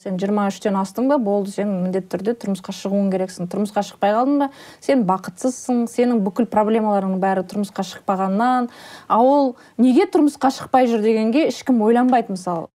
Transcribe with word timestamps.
сен 0.00 0.16
жиырма 0.16 0.46
үштен 0.48 0.78
астың 0.80 1.10
ба? 1.10 1.18
Болды 1.20 1.50
сен 1.52 1.68
міндетті 1.82 2.08
түрде 2.14 2.32
тұрмысқа 2.40 2.72
шығуың 2.72 3.10
керексің. 3.12 3.50
Тұрмысқа 3.52 3.82
шықпай 3.84 4.14
қалдың 4.16 4.38
ба? 4.40 4.46
Сен 4.80 5.02
бақытсызсың. 5.04 5.82
Сенің 5.92 6.22
бүкіл 6.24 6.48
проблемаларыңның 6.48 7.20
бәрі 7.20 7.44
тұрмысқа 7.50 7.84
шықпағаннан. 7.84 8.70
А 9.12 9.20
ол 9.20 9.58
неге 9.76 10.08
тұрмысқа 10.08 10.48
шықпай 10.56 10.88
жүр 10.88 11.04
дегенге 11.04 11.44
ешкім 11.50 11.84
ойланбайды 11.84 12.32
мысалы. 12.32 12.72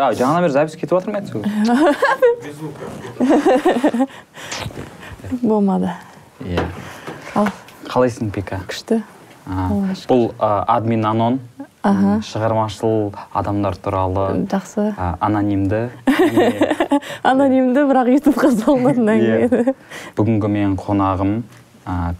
А 0.00 0.08
жаңадан 0.16 0.48
бері 0.48 0.56
запись 0.56 0.80
кетіп 0.80 0.96
жатыр 0.96 1.12
ма 1.12 1.20
еді 1.20 1.28
болмады. 5.44 5.92
Иә. 6.40 6.64
Ал. 7.36 7.52
Қалайсың 7.92 8.32
пика 8.32 8.64
күшті. 8.64 9.02
Бұл 9.46 10.30
админ 10.38 11.04
анон. 11.06 11.40
Шығармашыл 11.82 13.10
адамдар 13.34 13.74
туралы 13.76 14.46
жақсы. 14.46 14.92
анонимді. 15.18 15.90
Анонимді 17.26 17.82
бірақ 17.90 18.10
ютубқа 18.14 18.52
салынатын 18.54 19.10
әңгіме 19.16 19.48
иә. 19.48 19.74
бүгінгі 20.14 20.50
менің 20.52 20.76
қонағым 20.78 21.32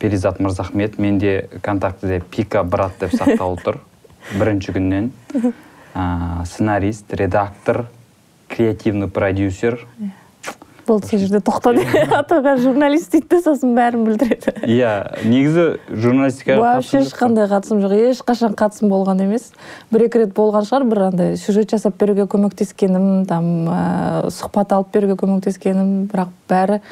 перизат 0.03 0.41
мырзахмет. 0.41 0.99
Менде 0.99 1.49
контактіде 1.63 2.23
пика 2.31 2.65
брат 2.65 2.99
деп 2.99 3.15
сақтаулы 3.15 3.63
тұр. 3.63 3.79
Бірінші 4.39 4.75
күннен. 4.75 5.13
Сценарист 6.45 7.15
редактор 7.15 7.87
креативный 8.49 9.07
продюсер. 9.09 9.87
Иә. 10.01 10.11
Болды 10.87 11.09
сол 11.09 11.21
жерде 11.23 11.41
тоқта 11.45 11.73
атаға 12.19 12.57
журналист 12.61 13.13
дейді 13.13 13.29
да 13.31 13.39
сосын 13.45 13.75
бәрін 13.77 14.07
білдіреді. 14.07 14.55
Иә 14.67 14.93
негізі 15.25 15.67
журналистикаға 15.91 16.61
вообще 16.63 17.03
ешқандай 17.03 17.49
қатысым 17.51 17.83
жоқ. 17.85 17.95
Ешқашан 18.13 18.57
қатысым 18.59 18.93
болған 18.93 19.23
емес. 19.25 19.51
Бір 19.93 20.07
екі 20.09 20.25
рет 20.25 20.35
болған 20.37 20.67
шығар 20.69 20.89
бір 20.91 21.05
андай 21.11 21.37
сюжет 21.37 21.71
жасап 21.73 21.97
беруге 22.01 22.27
көмектескенім 22.31 23.27
там 23.31 23.53
сұхбат 24.33 24.75
алып 24.77 24.93
беруге 24.95 25.19
көмектескенім. 25.23 25.95
Бірақ 26.13 26.35
бәрі 26.51 26.83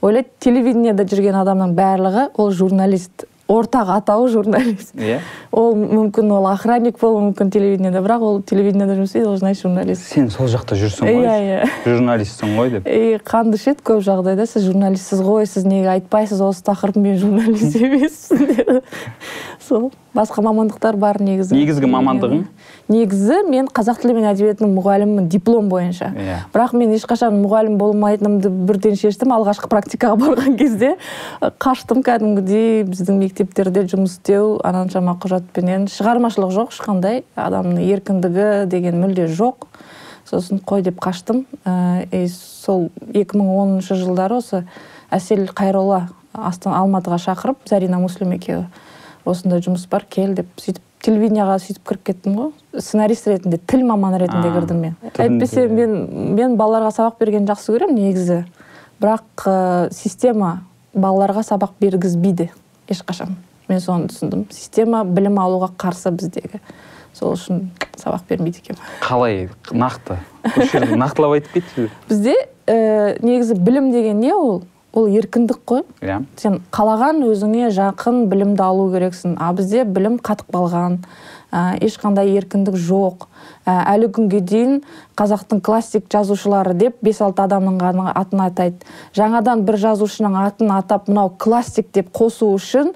ойлайды 0.00 0.30
телевидениеда 0.40 1.04
жүрген 1.04 1.42
адамның 1.42 1.76
барлығы 1.78 2.30
ол 2.36 2.54
журналист. 2.54 3.26
Ортақ 3.50 3.90
атауы 3.96 4.28
журналист. 4.30 4.94
Иә. 4.94 5.18
Ол 5.50 5.74
мүмкін 5.78 6.30
ол 6.36 6.46
охранник 6.50 6.98
болуы 7.00 7.26
мүмкін 7.28 7.50
телевидениеда 7.50 8.02
бірақ 8.04 8.26
ол 8.26 8.40
телевидениеда 8.46 8.94
жұмыс 8.98 9.10
істейді 9.10 9.30
ол 9.32 9.36
значит 9.40 9.64
журналист. 9.66 10.06
Сен 10.06 10.30
сол 10.30 10.46
жақта 10.52 10.78
жүрсің 10.78 11.10
ғой. 11.10 11.26
Иә 11.26 11.36
иә. 11.48 11.70
Журналистсің 11.86 12.54
ғой 12.58 12.72
деп. 12.76 12.86
И 12.86 13.18
қанды 13.26 13.58
ішеді 13.58 13.84
көп 13.90 14.04
жағдайда 14.06 14.46
сіз 14.50 14.68
журналистсіз 14.70 15.24
ғой 15.26 15.48
сіз 15.50 15.66
неге 15.66 15.90
айтпайсыз 15.96 16.42
осы 16.46 16.62
тақырып 16.70 17.00
мен 17.02 17.18
журналист 17.18 17.76
емеспін 17.82 18.82
сол. 19.70 19.92
Басқа 20.14 20.42
мамандықтар 20.42 20.96
бар 20.98 21.20
негізі. 21.22 21.54
Негізгі 21.54 21.86
мамандығың? 21.86 22.42
Негізі 22.90 23.36
мен 23.46 23.68
қазақ 23.70 24.00
тілі 24.02 24.16
мен 24.16 24.26
әдебиетінің 24.32 24.72
мұғалімімін 24.74 25.28
диплом 25.30 25.68
бойынша. 25.70 26.10
Иә. 26.18 26.38
Бірақ 26.50 26.74
мен 26.74 26.94
ешқашан 26.96 27.36
мұғалім 27.38 27.76
болмайтынымды 27.78 28.50
бірден 28.50 28.98
шештім 28.98 29.30
алғашқы 29.36 29.70
практикаға 29.70 30.18
барған 30.18 30.58
кезде 30.58 30.96
қаштым 31.62 32.02
кәдімгідей 32.06 32.82
біздің 32.90 33.22
мектептерде 33.22 33.86
жұмыс 33.86 34.18
істеу 34.18 34.58
ананшама 34.66 35.14
құжатпенен. 35.22 35.86
Шығармашылық 35.94 36.54
жоқ 36.58 36.74
ешқандай 36.74 37.22
адамның 37.38 37.86
еркіндігі 37.86 38.50
деген 38.70 38.98
мүлде 39.04 39.30
жоқ. 39.30 39.70
Сосын 40.26 40.58
қой 40.66 40.82
деп 40.82 40.98
қаштым. 41.02 41.44
Ә, 41.64 42.26
сол 42.34 42.90
2010 43.14 43.82
жылдары 43.94 44.42
осы 44.42 44.64
әсел 45.10 45.46
қайролла 45.54 46.08
алматыға 46.34 47.18
шақырып 47.18 47.66
зарина 47.70 47.98
муслим 47.98 48.34
екеуі. 48.36 48.66
Осындай 49.28 49.62
жұмыс 49.64 49.86
бар 49.90 50.06
кел 50.08 50.34
деп 50.38 50.48
сөйтіп 50.60 50.82
телевидениеға 51.04 51.56
сөйтіп 51.62 51.86
кіріп 51.88 52.02
кеттім 52.10 52.36
ғой. 52.36 52.50
Сценарист 52.76 53.28
ретінде 53.30 53.58
тіл 53.70 53.84
маманы 53.88 54.20
ретінде 54.20 54.52
кірдім 54.52 54.80
мен. 54.84 54.96
әйтпесе 55.16 55.66
мен 55.68 56.34
мен 56.36 56.56
балаларға 56.60 56.92
сабақ 56.96 57.20
бергенді 57.20 57.54
жақсы 57.54 57.72
көремін 57.72 57.96
негізі. 57.96 58.42
Бірақ 59.00 59.46
ә, 59.48 59.92
система 59.96 60.60
балаларға 60.92 61.44
сабақ 61.46 61.72
бергізбейді 61.80 62.50
ешқашан. 62.88 63.38
Мен 63.68 63.80
соны 63.80 64.10
түсіндім. 64.12 64.44
Система 64.52 65.04
білім 65.04 65.40
алуға 65.40 65.70
қарсы 65.78 66.12
біздегі. 66.12 66.60
Сол 67.16 67.34
үшін 67.34 67.70
сабақ 67.98 68.28
бермейді 68.28 68.60
екен 68.62 68.78
қалай? 69.02 69.48
Нақты? 69.72 70.20
Осы 70.46 70.68
жерде 70.70 70.98
нақтылап 71.00 71.38
айтып 71.38 71.56
кетші 71.58 71.88
бізде 72.08 72.36
ә, 72.70 73.18
негізі 73.24 73.56
білім 73.58 73.90
деген 73.90 74.20
не 74.22 74.32
ол? 74.34 74.62
Ол 74.92 75.06
еркіндік 75.06 75.60
қой. 75.66 75.84
Иә. 76.02 76.20
Сен 76.40 76.60
қалаған 76.74 77.22
өзіңе 77.28 77.70
жақын 77.74 78.24
білімді 78.30 78.64
алу 78.64 78.88
керексің. 78.92 79.36
А 79.38 79.52
бізде 79.54 79.84
білім 79.84 80.18
қатып 80.18 80.50
қалған 80.54 80.98
ә, 81.52 81.78
ешқандай 81.84 82.32
еркіндік 82.34 82.74
жоқ. 82.74 83.28
Ә, 83.66 83.76
әлі 83.94 84.10
күнге 84.16 84.40
дейін 84.40 84.80
қазақтың 85.18 85.62
классик 85.62 86.10
жазушылары 86.10 86.74
деп 86.74 86.98
бес 87.02 87.20
алты 87.22 87.44
адамның 87.46 87.78
ғана 87.80 88.10
атын 88.14 88.44
атайды. 88.48 88.86
Жаңадан 89.14 89.64
бір 89.68 89.78
жазушының 89.84 90.38
атын 90.44 90.74
атап 90.74 91.08
мынау 91.08 91.34
классик 91.38 91.92
деп 91.94 92.10
қосу 92.16 92.50
үшін 92.56 92.94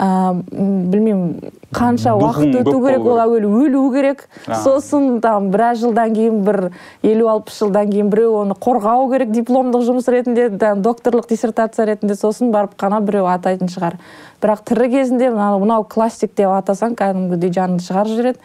білмеймін 0.00 1.52
қанша 1.76 2.14
уақыт 2.16 2.54
өту 2.62 2.78
керек 2.82 3.04
ол 3.04 3.18
әуелі 3.20 3.50
өлу 3.66 3.82
керек. 3.92 4.24
Сосын 4.48 5.20
там 5.20 5.50
біраз 5.52 5.82
жылдан 5.82 6.14
кейін 6.16 6.40
бір 6.46 6.58
елу 7.06 7.28
алпыс 7.30 7.58
жылдан 7.60 7.90
кейін 7.92 8.08
біреу 8.12 8.38
оны 8.40 8.56
қорғау 8.56 9.10
керек 9.12 9.30
дипломдық 9.34 9.84
жұмыс 9.86 10.08
ретінде 10.10 10.48
докторлық 10.80 11.28
диссертация 11.28 11.86
ретінде 11.92 12.16
сосын 12.16 12.50
барып 12.54 12.78
қана 12.80 13.02
біреу 13.04 13.28
атайтын 13.28 13.68
шығар. 13.68 13.98
Бірақ 14.40 14.62
тірі 14.70 14.88
кезінде 14.88 15.28
мынау, 15.30 15.58
мынау 15.60 15.84
классик 15.84 16.32
деп 16.34 16.48
атасаң 16.54 16.94
кәдімгідей 16.96 17.52
жаныңды 17.52 17.84
шығарып 17.84 18.14
жібереді 18.14 18.38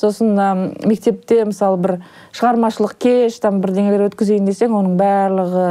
сосын 0.00 0.32
ә, 0.32 0.46
мектепте 0.88 1.42
мысалы 1.44 1.76
бір 1.76 1.94
шығармашылық 2.32 2.96
кеш 2.96 3.36
там 3.44 3.60
бірдеңелер 3.60 4.06
өткізейін 4.08 4.48
десең 4.48 4.72
оның 4.80 4.96
барлығы 4.96 5.66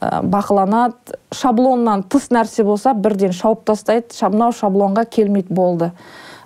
бақыланады. 0.00 1.18
Шаблоннан 1.34 2.04
тыс 2.10 2.30
нәрсе 2.34 2.64
болса 2.64 2.94
бірден 2.94 3.32
шауып 3.32 3.64
тастайды. 3.68 4.14
Мынау 4.22 4.52
шаблонға 4.52 5.06
келмейді 5.10 5.54
болды. 5.54 5.90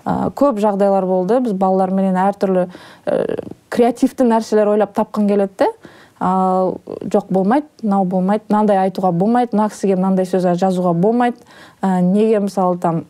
Ә, 0.05 0.31
көп 0.31 0.61
жағдайлар 0.63 1.07
болды. 1.07 1.41
Біз 1.45 1.55
балаларменен 1.59 2.19
әртүрлі 2.29 2.67
ә, 3.07 3.39
креативті 3.71 4.27
нәрселер 4.29 4.75
ойлап 4.75 4.97
тапқың 4.97 5.29
келеді 5.29 5.73
ал 6.21 6.81
жоқ 7.07 7.29
болмайды 7.31 7.69
мынау 7.83 8.05
болмайды 8.05 8.49
мынандай 8.49 8.81
айтуға 8.83 9.13
болмайды 9.15 9.55
мына 9.55 9.69
кісіге 9.71 9.95
мынандай 9.97 10.27
сөз 10.27 10.49
жазуға 10.59 10.93
болмайды. 10.93 11.39
Ә, 11.83 12.01
неге 12.03 12.41
мысалы 12.41 12.79
там 12.79 13.05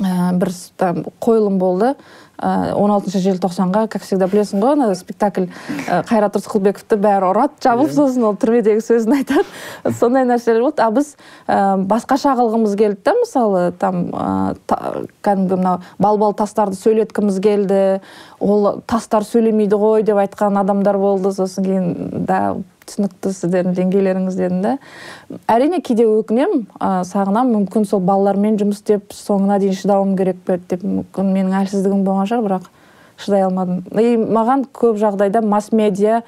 ә, 0.00 0.32
бір 0.32 0.50
там 0.76 1.04
қойылым 1.20 1.58
болды. 1.58 1.94
Он 2.44 2.92
алтыншы 2.92 3.22
желтоқсанға 3.24 3.86
как 3.92 4.02
всегда 4.04 4.28
білесің 4.28 4.60
ғой 4.60 4.74
ана 4.76 4.88
спектакль 4.98 5.46
қайрат 5.88 6.36
рысқұлбековті 6.36 6.98
бәрі 7.00 7.30
ұрады 7.30 7.56
жабылып 7.64 7.92
иә. 7.92 7.96
сосын 7.96 8.26
ол 8.28 8.36
түрмедегі 8.36 8.84
сөзін 8.84 9.16
айтады. 9.18 9.44
Сондай 9.98 10.26
нәрселер 10.28 10.60
болды. 10.66 10.82
А 10.84 10.90
біз 10.90 11.14
ә, 11.48 11.78
басқаша 11.88 12.34
қылғымыз 12.36 12.76
келді 12.76 13.00
да 13.04 13.14
мысалы 13.20 13.64
там 13.78 14.04
кәдімгі 15.24 15.56
мынау 15.56 15.80
балбал 15.98 16.34
тастарды 16.36 16.76
сөйлеткіміз 16.76 17.40
келді. 17.40 17.80
Ол 18.40 18.82
тастар 18.86 19.24
сөйлемейді 19.24 19.80
ғой 19.80 20.04
деп 20.04 20.20
айтқан 20.20 20.60
адамдар 20.60 20.98
болды 20.98 21.32
сосын 21.32 21.64
кейін 21.64 22.24
да 22.28 22.56
түсінікті 22.86 23.32
сіздердің 23.34 23.74
деңгейлеріңіз 23.78 24.38
дедім 24.38 24.62
да 24.64 24.76
әрине 25.50 25.80
кейде 25.84 26.06
өкінемін 26.06 26.66
ә, 26.78 27.02
сағынамын 27.08 27.64
мүмкін 27.64 27.88
сол 27.88 28.00
балалармен 28.04 28.58
жұмыс 28.60 28.82
істеп 28.82 29.14
соңына 29.16 29.58
дейін 29.62 29.76
шыдауым 29.80 30.16
керек 30.18 30.40
пе 30.46 30.60
деп 30.70 30.84
мүмкін 30.86 31.32
менің 31.34 31.58
әлсіздігім 31.64 32.04
болған 32.06 32.30
шығар 32.30 32.48
бірақ 32.48 32.70
шыдай 33.18 33.44
алмадым. 33.46 33.84
И 34.00 34.16
маған 34.18 34.66
көп 34.74 34.98
жағдайда 35.00 35.42
масс 35.46 35.72
медиа 35.72 36.22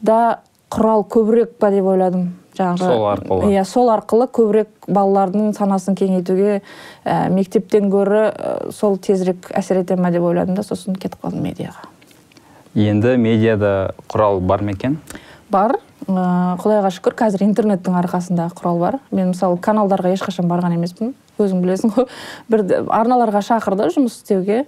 да 0.00 0.40
құрал 0.70 1.04
көбірек 1.10 1.56
па 1.58 1.70
деп 1.74 1.88
ойладым. 1.90 2.30
Жаңағы 2.56 2.86
сол 2.86 3.06
арқылы. 3.12 3.50
иә 3.54 3.64
сол 3.64 3.90
арқылы 3.94 4.26
көбірек 4.30 4.68
балалардың 4.86 5.54
санасын 5.56 5.96
кеңейтуге 5.96 6.60
ә, 7.04 7.30
мектептен 7.30 7.90
гөрі 7.90 8.22
ә, 8.30 8.72
сол 8.74 8.98
тезірек 8.98 9.50
әсер 9.54 9.80
ете 9.80 9.96
ма 9.96 10.10
деп 10.10 10.26
ойладым 10.26 10.58
да 10.58 10.62
сосын 10.66 10.98
кетіп 10.98 11.22
қалдым 11.22 11.46
медиаға. 11.46 11.88
Енді 12.74 13.16
медиада 13.16 13.94
құрал 14.10 14.40
бар 14.40 14.62
ма 14.62 14.74
екен? 14.74 14.98
Бар. 15.50 15.76
Ә, 16.06 16.56
құдайға 16.60 16.90
шүкір 16.94 17.16
қазір 17.18 17.44
интернеттің 17.46 17.96
арқасында 18.00 18.48
құрал 18.56 18.78
бар. 18.80 18.98
Мен 19.10 19.32
мысалы 19.32 19.58
каналдарға 19.62 20.14
ешқашан 20.16 20.48
барған 20.50 20.76
емеспін. 20.78 21.14
Өзің 21.40 21.60
білесің 21.64 21.94
ғой. 21.94 22.06
Бір 22.50 22.64
арналарға 22.88 23.42
шақырды 23.46 23.90
жұмыс 23.96 24.20
істеуге. 24.20 24.64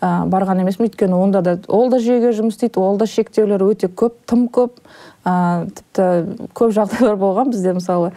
Ә, 0.00 0.24
барған 0.30 0.62
емеспін. 0.62 0.88
Өйткені 0.88 1.18
онда 1.18 1.42
да 1.44 1.58
ол 1.68 1.90
да 1.92 1.98
жүйеге 2.00 2.32
жұмыс 2.36 2.56
істейді 2.56 2.80
ол 2.80 2.96
да 3.00 3.06
шектеулер 3.06 3.64
өте 3.66 3.90
көп 3.90 4.16
тым 4.26 4.46
көп. 4.48 4.80
Ә, 5.24 5.68
тіпті 5.68 6.48
көп 6.56 6.72
жағдайлар 6.78 7.20
болған 7.20 7.52
бізде 7.52 7.74
мысалы. 7.76 8.14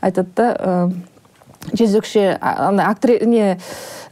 Айтады 0.00 0.30
да 0.36 0.48
ә, 0.54 0.92
жезөкше 1.72 2.36
андай 2.40 2.86
актри 2.86 3.18
не 3.26 3.56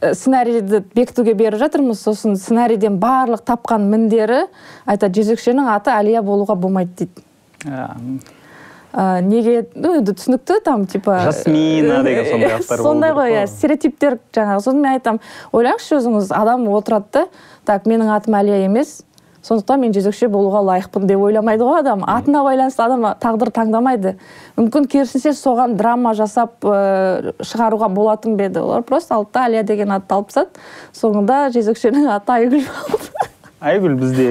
сценарийді 0.01 0.83
бекітуге 0.95 1.33
беріп 1.33 1.61
жатырмыз. 1.61 2.01
Сосын 2.03 2.35
сценарийден 2.35 2.97
барлық 2.99 3.45
тапқан 3.47 3.85
міндері 3.91 4.47
айтады 4.85 5.21
жезөкшенің 5.21 5.69
аты 5.75 5.93
әлия 5.95 6.23
болуға 6.25 6.57
болмайды 6.59 7.05
дейді. 7.05 7.23
Ә, 7.65 9.21
неге 9.25 9.65
ну 9.75 9.95
енді 9.99 10.13
түсінікті 10.13 10.59
там 10.65 10.85
типа 10.85 11.21
жасмина 11.25 12.03
деген 12.05 12.29
сондай 12.29 12.57
аттар 12.59 12.83
сондай 12.85 13.15
ғой 13.17 13.33
иә 13.37 13.47
стереотиптер 13.49 14.19
жаңағы. 14.35 14.61
Сосын 14.61 14.83
мен 14.83 14.91
айтамын 14.97 15.23
ойлаңызшы 15.51 15.97
өзіңіз 16.01 16.29
адам 16.35 16.67
отырады 16.69 17.09
да 17.13 17.25
так 17.65 17.89
менің 17.89 18.13
атым 18.13 18.37
әлия 18.37 18.65
емес 18.67 19.01
сондықтан 19.43 19.81
мен 19.83 19.91
жезөкше 19.91 20.29
болуға 20.31 20.61
лайықпын 20.69 21.07
деп 21.07 21.19
ойламайды 21.19 21.65
ғой 21.67 21.81
адам. 21.81 22.05
Атына 22.07 22.45
байланысты 22.45 22.83
адам 22.85 23.09
тағдыр 23.19 23.51
таңдамайды. 23.51 24.15
Мүмкін 24.55 24.87
керісінше 24.87 25.33
соған 25.35 25.75
драма 25.75 26.13
жасап 26.15 26.63
ә, 26.63 27.33
шығаруға 27.43 27.89
болатын 27.91 28.37
ба 28.39 28.47
еді? 28.47 28.61
Олар 28.63 28.87
просто 28.87 29.17
алды 29.17 29.33
да 29.35 29.47
әлия 29.49 29.65
деген 29.67 29.91
атты 29.91 30.15
алып 30.15 30.31
тастады. 30.31 30.63
Соңында 30.95 31.49
жезөкшенің 31.57 32.07
аты 32.15 32.37
айгүл 32.37 32.63
болды. 32.87 33.32
Айгүл 33.63 33.95
бізде 33.99 34.27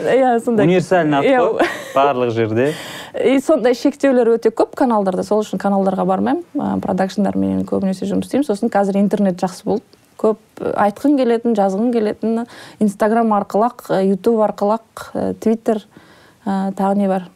иә 0.00 0.32
сондай 0.44 0.66
универсальный 0.66 1.18
ат 1.20 1.24
Иә. 1.28 1.38
қой. 1.44 1.68
Барлық 1.94 2.30
жерде. 2.32 2.72
И 3.24 3.38
сондай 3.40 3.74
шектеулер 3.74 4.28
өте 4.36 4.50
көп 4.54 4.74
каналдарда. 4.78 5.24
Сол 5.26 5.42
үшін 5.42 5.58
каналдарға 5.60 6.04
бармаймын. 6.06 6.80
Продакшндармен 6.80 7.64
көбінесе 7.68 8.06
жұмыс 8.08 8.28
істеймін. 8.30 8.46
Сосын 8.46 8.70
қазір 8.70 9.00
интернет 9.00 9.40
жақсы 9.42 9.64
болды. 9.66 9.84
Көп 10.20 10.38
айтқың 10.60 11.16
келетін 11.18 11.56
жазғың 11.58 11.90
келетін. 11.92 12.44
Инстаграм 12.78 13.32
арқылы 13.34 13.70
ақ 13.70 13.90
ютуб 14.06 14.40
арқылы 14.46 14.78
ақ 14.78 15.10
твиттер 15.42 15.82
ә, 16.46 16.72
тағы 16.78 16.96
не 16.96 17.08
бар? 17.08 17.26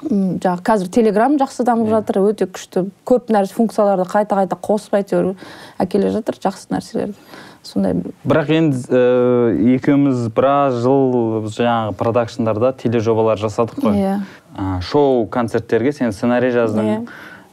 Жаңағы 0.00 0.64
қазір 0.64 0.88
телеграм 0.90 1.36
жақсы 1.38 1.64
дамып 1.68 1.92
жатыр. 1.92 2.22
Өте 2.24 2.48
күшті. 2.50 2.88
Көп 3.06 3.30
нәрсе 3.30 3.54
функцияларды 3.54 4.08
қайта 4.10 4.40
қайта 4.40 4.56
қосып 4.56 4.96
әйтеуір 4.96 5.34
әкеле 5.78 6.10
жатыр. 6.10 6.40
Жақсы 6.40 6.72
нәрселерді. 6.72 7.14
Сондай 7.62 7.94
бірақ 8.24 8.50
енді 8.56 8.80
ә, 8.88 9.74
екеуміз 9.76 10.28
біраз 10.34 10.80
жыл 10.82 11.46
жаңағы 11.52 11.94
продакшндарда 11.98 12.72
тележобалар 12.80 13.40
жасадық 13.40 13.84
қой. 13.84 14.00
Иә. 14.00 14.16
Ә, 14.56 14.80
шоу 14.82 15.26
концерттерге 15.26 15.92
сен 15.92 16.12
сценарий 16.12 16.50
жаздың. 16.54 16.90
Иә. 16.90 17.00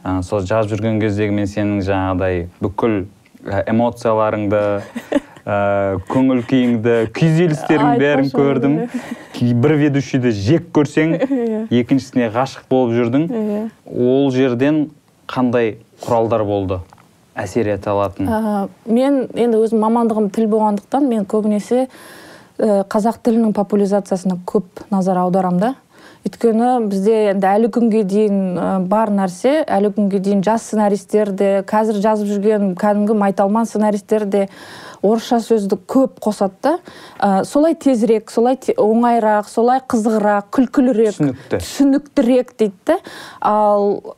ә, 0.03 0.21
сол 0.23 0.41
жазып 0.41 0.77
жүрген 0.77 1.01
кездегі 1.03 1.35
мен 1.35 1.47
сенің 1.51 1.83
жаңағыдай 1.85 2.47
бүкіл 2.63 3.05
эмоцияларыңды 3.67 4.61
ә, 5.47 5.99
көңіл 6.09 6.43
күйіңді 6.47 6.97
күйзелістеріңді 7.15 8.03
бәрін 8.03 8.31
көрдім. 8.33 8.77
Бір 9.37 9.75
ведущийді 9.83 10.31
жек 10.35 10.71
көрсең 10.75 11.17
екіншісіне 11.81 12.31
ғашық 12.35 12.67
болып 12.71 12.95
жүрдің. 12.97 13.27
Иә. 13.27 13.63
Ол 13.85 14.31
жерден 14.35 14.87
қандай 15.27 15.77
құралдар 16.03 16.43
болды? 16.47 16.81
Әсер 17.37 17.69
ете 17.75 17.89
алатын? 17.93 18.27
Ә, 18.29 18.67
мен 18.89 19.25
енді 19.37 19.59
өзім 19.63 19.81
мамандығым 19.85 20.29
тіл 20.35 20.47
болғандықтан 20.51 21.07
мен 21.09 21.25
көбінесе 21.29 21.85
ә, 21.87 22.83
қазақ 22.89 23.21
тілінің 23.25 23.53
популяризациясына 23.57 24.39
көп 24.49 24.85
назар 24.93 25.19
аударамын 25.25 25.59
да. 25.61 25.75
Өйткені 26.27 26.71
бізде 26.89 27.13
енді 27.31 27.47
әлі 27.47 27.69
күнге 27.71 28.01
дейін 28.03 28.39
ә, 28.59 28.65
бар 28.89 29.11
нәрсе 29.13 29.61
әлі 29.63 29.93
күнге 29.95 30.19
дейін 30.25 30.41
жас 30.43 30.65
сценаристер 30.67 31.31
де 31.31 31.51
қазір 31.69 32.01
жазып 32.03 32.27
жүрген 32.33 32.73
кәдімгі 32.79 33.15
майталман 33.15 33.69
сценаристер 33.69 34.25
де 34.25 34.47
орысша 35.05 35.37
сөзді 35.45 35.77
көп 35.87 36.17
қосады 36.25 36.57
да. 36.65 36.73
Ә, 37.21 37.45
солай 37.45 37.75
тезірек 37.79 38.31
солай 38.33 38.57
те- 38.57 38.73
оңайырақ 38.75 39.47
солай 39.47 39.79
қызығырақ 39.87 40.49
күлкілірек 40.57 41.13
Түсінікті. 41.15 41.61
түсініктірек 41.61 42.55
дейді 42.57 42.73
да. 42.91 42.97
Ал 43.39 44.15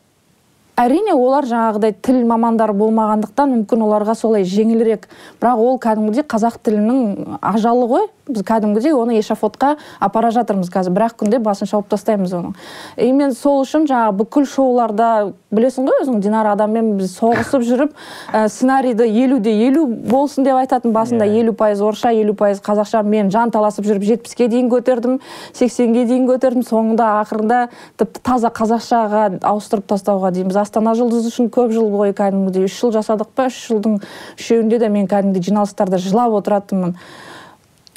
әрине 0.80 1.14
олар 1.14 1.48
жаңағыдай 1.50 1.96
тіл 2.06 2.22
мамандары 2.30 2.74
болмағандықтан 2.80 3.52
мүмкін 3.56 3.84
оларға 3.88 4.16
солай 4.16 4.48
жеңілірек. 4.48 5.10
Бірақ 5.42 5.60
ол 5.60 5.80
кәдімгідей 5.84 6.24
қазақ 6.24 6.62
тілінің 6.64 7.40
ажалы 7.42 7.88
ғой. 7.90 8.08
Біз 8.30 8.44
кәдімгідей 8.46 8.94
оны 8.94 9.18
эшафотқа 9.20 9.76
апара 10.00 10.30
жатырмыз 10.32 10.70
қазір. 10.70 10.94
Бір 10.94 11.08
ақ 11.10 11.16
күнде 11.24 11.40
басын 11.42 11.68
шауып 11.70 11.90
тастаймыз 11.90 12.34
оның 12.38 12.54
и 12.98 13.12
мен 13.14 13.34
сол 13.34 13.64
үшін 13.64 13.88
жаңағы 13.90 14.16
бүкіл 14.20 14.46
шоуларда 14.50 15.08
білесің 15.54 15.88
ғой 15.90 16.04
өзің 16.04 16.20
динара 16.22 16.54
адаммен 16.54 16.92
біз 17.00 17.16
соғысып 17.18 17.64
жүріп 17.66 17.96
ә, 18.34 18.46
сценарийді 18.52 19.08
елуде 19.08 19.54
елу 19.66 19.88
болсын 19.88 20.46
деп 20.46 20.60
айтатын 20.60 20.94
басында 20.94 21.26
Иә. 21.26 21.42
елу 21.42 21.54
пайыз 21.58 21.82
орысша 21.82 22.12
елу 22.14 22.36
пайыз 22.38 22.62
қазақша. 22.62 23.02
Мен 23.04 23.32
жан 23.32 23.52
таласып 23.52 23.86
жүріп 23.86 24.06
жетпіске 24.06 24.48
дейін 24.48 24.70
көтердім 24.70 25.20
сексенге 25.54 26.06
дейін 26.06 26.28
көтердім. 26.30 26.66
Соңында 26.70 27.10
ақырында 27.24 27.70
тіпті 27.98 28.22
таза 28.24 28.54
қазақшаға 28.54 29.40
ауыстырып 29.42 29.90
тастауға 29.90 30.32
дейін 30.36 30.52
біз 30.52 30.62
астана 30.70 30.94
жұлдызы 30.98 31.34
үшін 31.34 31.50
көп 31.54 31.74
жыл 31.74 31.90
бойы 31.90 32.14
кәдімгідей 32.14 32.70
үш 32.70 32.78
жыл 32.78 32.94
жасадық 32.94 33.34
па? 33.34 33.50
үш 33.50 33.58
жылдың 33.72 33.98
үшеуінде 34.38 34.80
де 34.80 34.94
мен 34.94 35.10
кәдімгідей 35.10 35.50
жиналыстарда 35.50 35.98
жылап 35.98 36.38
отыратынмын. 36.38 36.96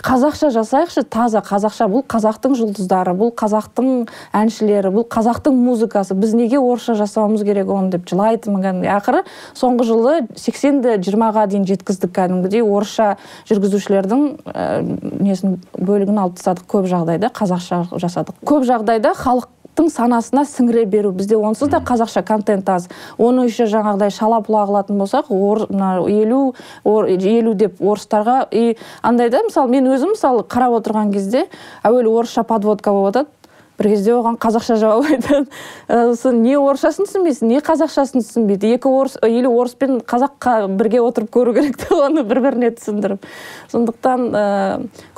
Қазақша 0.03 0.49
жасайықшы 0.51 1.05
таза. 1.07 1.39
Қазақша 1.47 1.87
бұл 1.87 2.03
қазақтың 2.11 2.57
жұлдыздары 2.59 3.13
бұл 3.15 3.31
қазақтың 3.39 4.09
әншілері 4.35 4.91
бұл 4.91 5.05
қазақтың 5.07 5.55
музыкасы. 5.55 6.17
Біз 6.19 6.35
неге 6.35 6.59
орысша 6.59 6.97
жасауымыз 6.99 7.45
керек 7.47 7.71
оны 7.71 7.93
деп 7.93 8.09
жылайтынмын 8.11 8.65
кәдімгідей. 8.67 8.91
Ақыры 8.97 9.23
соңғы 9.55 9.87
жылы 9.87 10.17
сексенді 10.35 10.97
жиырмаға 11.07 11.47
дейін 11.53 11.69
жеткіздік 11.71 12.17
кәдімгідей 12.19 12.67
орысша 12.67 13.13
жүргізушілердің 13.47 14.27
ә, 14.51 14.67
несін 15.23 15.61
бөлігін 15.79 16.19
алып 16.25 16.41
тастадық. 16.41 16.67
Көп 16.67 16.91
жағдайда 16.91 17.31
қазақша 17.31 17.85
жасадық. 17.95 18.43
Көп 18.43 18.67
жағдайда 18.67 19.15
халықтың 19.73 19.89
санасына 19.91 20.45
сіңіре 20.45 20.85
беру. 20.87 21.13
Бізде 21.13 21.37
онсыз 21.37 21.69
да 21.71 21.81
қазақша 21.81 22.23
контент 22.23 22.69
аз. 22.69 22.89
Оны 23.19 23.47
еще 23.47 23.65
жаңағыдай 23.65 24.11
шала 24.11 24.41
бұла 24.41 24.67
қылатын 24.67 24.99
болсақ 24.99 25.31
ор, 25.31 25.67
елу 26.09 26.55
ор- 26.85 27.09
елу 27.09 27.55
деп 27.55 27.81
орыстарға 27.81 28.49
и 28.51 28.77
андай 29.03 29.31
да 29.31 29.43
мысалы 29.43 29.71
мен 29.71 29.87
өзім 29.87 30.13
мысалы 30.15 30.45
қарап 30.45 30.81
отырған 30.81 31.13
кезде 31.13 31.49
әуелі 31.83 32.09
орысша 32.09 32.45
подводка 32.45 32.91
болып 32.91 33.15
жатады 33.15 33.29
бір 33.79 33.89
кезде 33.93 34.13
оған 34.15 34.37
қазақша 34.41 34.77
жауап 34.81 35.09
айтады 35.11 35.47
сосын 36.13 36.43
не 36.45 36.55
орысшасын 36.59 37.09
түсінбейсің 37.09 37.51
не 37.51 37.61
қазақшасын 37.65 38.23
түсінбейді. 38.23 38.73
Екі 38.77 38.91
орыс 38.91 39.17
или 39.27 39.49
орыс 39.49 39.75
пен 39.79 40.01
қазаққа 40.01 40.69
бірге 40.77 41.01
отырып 41.03 41.33
көру 41.35 41.55
керек 41.57 41.79
те 41.81 41.95
оны 41.95 42.25
бір 42.27 42.43
біріне 42.45 42.73
түсіндіріп. 42.77 43.27
Сондықтан 43.73 44.29
ә, 44.31 44.45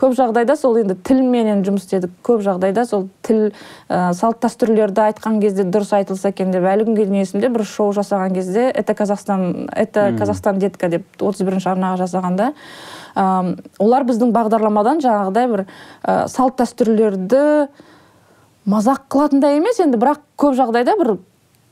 көп 0.01 0.17
жағдайда 0.19 0.57
сол 0.61 0.79
енді 0.81 0.97
тілменен 1.05 1.65
жұмыс 1.67 1.87
істедік. 1.87 2.15
Көп 2.25 2.45
жағдайда 2.47 2.87
сол 2.89 3.09
тіл 3.27 3.51
ә, 3.89 4.13
салт 4.15 4.41
дәстүрлерді 4.45 5.09
айтқан 5.09 5.41
кезде 5.43 5.67
дұрыс 5.67 5.95
айтылса 5.99 6.31
екен 6.33 6.53
деп 6.55 6.67
әлі 6.69 6.87
күнге 6.89 7.09
дейін 7.09 7.25
есімде 7.25 7.51
бір 7.53 7.67
шоу 7.69 7.93
жасаған 7.97 8.35
кезде 8.37 8.69
это 8.71 8.95
казахстан 8.95 9.69
это 9.73 10.11
казахстан 10.19 10.59
детка 10.59 10.89
деп 10.89 11.07
отыз 11.21 11.45
бірінші 11.47 11.73
арнаға 11.75 12.05
жасағанда 12.05 12.53
ә, 13.15 13.25
олар 13.79 14.07
біздің 14.09 14.33
бағдарламадан 14.35 15.03
жаңағыдай 15.05 15.51
бір 15.51 15.65
ә, 16.03 16.27
салт 16.29 16.59
дәстүрлерді 16.61 17.69
мазақ 18.65 19.07
қылатындай 19.13 19.59
емес 19.59 19.81
енді 19.83 19.99
бірақ 20.01 20.23
көп 20.41 20.57
жағдайда 20.57 20.97
бір 21.01 21.17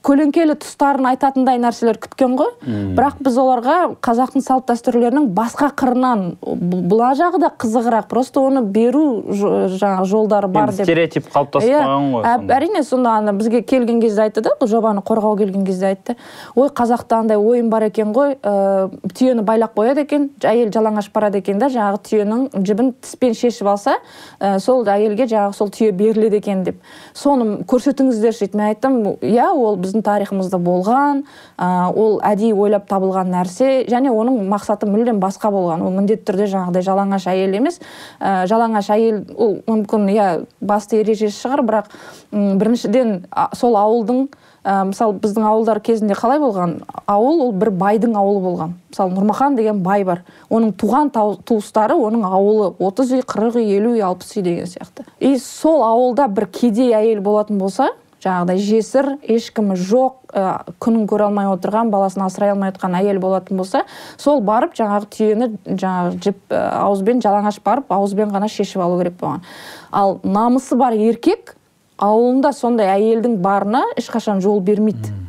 көлеңкелі 0.02 0.56
тұстарын 0.62 1.06
айтатындай 1.12 1.60
нәрселер 1.62 1.98
күткен 2.02 2.34
ғой. 2.38 2.50
Бірақ 2.96 3.20
біз 3.22 3.36
оларға 3.38 3.76
қазақтың 4.02 4.42
салт 4.42 4.66
дәстүрлерінің 4.70 5.28
басқа 5.36 5.70
қырынан 5.78 6.24
бұл 6.42 6.82
бұла 6.90 7.12
жағы 7.18 7.40
да 7.42 7.50
қызығырақ. 7.62 8.08
Просто 8.10 8.42
оны 8.42 8.62
беру 8.62 9.22
жаңағы 9.30 10.06
жолдары 10.10 10.48
бар 10.48 10.72
деп. 10.72 10.86
стереотип 10.86 11.28
қалыптасып 11.32 11.68
Иә, 11.68 11.82
ғой 11.86 12.50
әрине 12.56 12.82
сонда 12.82 13.16
ана 13.18 13.32
бізге 13.32 13.62
келген 13.62 14.00
кезде 14.00 14.22
айтты 14.26 14.42
да 14.42 14.56
бұл 14.60 14.68
жобаны 14.68 15.02
қорғау 15.06 15.36
келген 15.38 15.64
кезде 15.64 15.86
айтты. 15.92 16.16
Ой 16.54 16.68
қазақта 16.68 17.20
андай 17.20 17.36
ойын 17.36 17.70
бар 17.70 17.86
екен 17.88 18.12
ғой 18.12 18.36
ә, 18.42 18.90
түйені 19.14 19.42
байлап 19.42 19.76
қояды 19.78 20.02
екен 20.02 20.30
әйел 20.42 20.72
жалаңаш 20.74 21.10
барады 21.14 21.38
екен 21.38 21.58
да 21.58 21.70
жаңағы 21.72 22.02
түйенің 22.10 22.64
жібін 22.66 22.92
тіспен 23.00 23.34
шешіп 23.34 23.70
алса 23.70 23.96
ә, 24.40 24.58
сол 24.58 24.84
әйелге 24.84 25.26
жаңағы 25.30 25.56
сол 25.56 25.70
түйе 25.70 25.92
беріледі 25.92 26.42
екен 26.42 26.64
деп. 26.64 26.82
Соны 27.14 27.62
көрсетіңіздерші 27.64 28.46
дейді. 28.46 28.58
Мен 28.58 28.66
айттым 28.72 28.98
иә 29.20 29.48
ол 29.52 29.76
біздің 29.92 30.02
тарихымызда 30.06 30.58
болған 30.58 31.22
ә, 31.58 31.92
ол 31.92 32.18
әдейі 32.24 32.54
ойлап 32.56 32.88
табылған 32.88 33.30
нәрсе 33.32 33.84
және 33.90 34.10
оның 34.12 34.40
мақсаты 34.48 34.88
мүлдем 34.88 35.20
басқа 35.20 35.52
болған. 35.52 35.82
Ол 35.84 35.92
міндетті 35.92 36.30
түрде 36.30 36.48
жаңағыдай 36.52 36.86
жалаңаш 36.86 37.26
әйел 37.32 37.56
емес. 37.58 37.80
Ә, 38.20 38.46
жалаңаш 38.50 38.90
әйел 38.94 39.22
ол 39.36 39.58
мүмкін 39.68 40.08
иә 40.12 40.28
басты 40.60 41.02
ережесі 41.02 41.36
шығар 41.36 41.64
бірақ 41.68 41.92
біріншіден 42.32 43.26
а, 43.30 43.50
сол 43.56 43.76
ауылдың 43.76 44.28
ә, 44.64 44.82
мысалы 44.88 45.18
біздің 45.20 45.46
ауылдар 45.48 45.80
кезінде 45.84 46.16
қалай 46.18 46.40
болған? 46.42 46.78
Ауыл 47.06 47.48
ол 47.48 47.52
бір 47.52 47.72
байдың 47.76 48.16
ауылы 48.16 48.42
болған. 48.44 48.76
Мысалы 48.92 49.16
нұрмахан 49.16 49.56
деген 49.56 49.82
бай 49.84 50.04
бар. 50.04 50.22
Оның 50.50 50.74
туған 50.80 51.12
тау- 51.12 51.38
туыстары 51.44 51.96
оның 51.96 52.24
ауылы 52.28 52.72
30 52.78 53.18
үй 53.18 53.26
40 53.26 53.58
үй 53.60 53.74
елу 53.76 53.96
үй 53.96 54.04
алпыс 54.04 54.36
үй 54.36 54.42
деген 54.42 54.70
сияқты. 54.70 55.06
И 55.20 55.36
сол 55.38 55.82
ауылда 55.84 56.28
бір 56.28 56.46
кедей 56.46 56.94
әйел 56.94 57.20
болатын 57.20 57.58
болса 57.58 57.90
жаңағыдай 58.22 58.60
жесір 58.62 59.08
ешкімі 59.26 59.76
жоқ 59.78 60.34
ә, 60.34 60.44
күнін 60.82 61.08
көре 61.10 61.26
алмай 61.26 61.48
отырған 61.50 61.90
баласын 61.92 62.24
асырай 62.26 62.52
алмай 62.54 62.70
отқан 62.72 62.94
әйел 63.00 63.18
болатын 63.22 63.58
болса 63.58 63.82
сол 64.20 64.40
барып 64.46 64.76
жаңағы 64.78 65.08
түйені 65.16 65.48
жаңағы 65.66 66.20
жіп 66.22 66.54
ә, 66.54 66.62
ауызбен 66.84 67.22
жалаңаш 67.24 67.58
барып 67.64 67.90
ауызбен 67.92 68.30
ғана 68.34 68.50
шешіп 68.52 68.84
алу 68.84 69.00
керек 69.00 69.18
болған. 69.20 69.42
Ал 69.90 70.20
намысы 70.22 70.78
бар 70.78 70.94
еркек 70.94 71.56
ауылында 71.98 72.52
сондай 72.54 72.94
әйелдің 72.94 73.40
барына 73.42 73.84
ешқашан 73.98 74.40
жол 74.44 74.60
бермейді. 74.60 75.21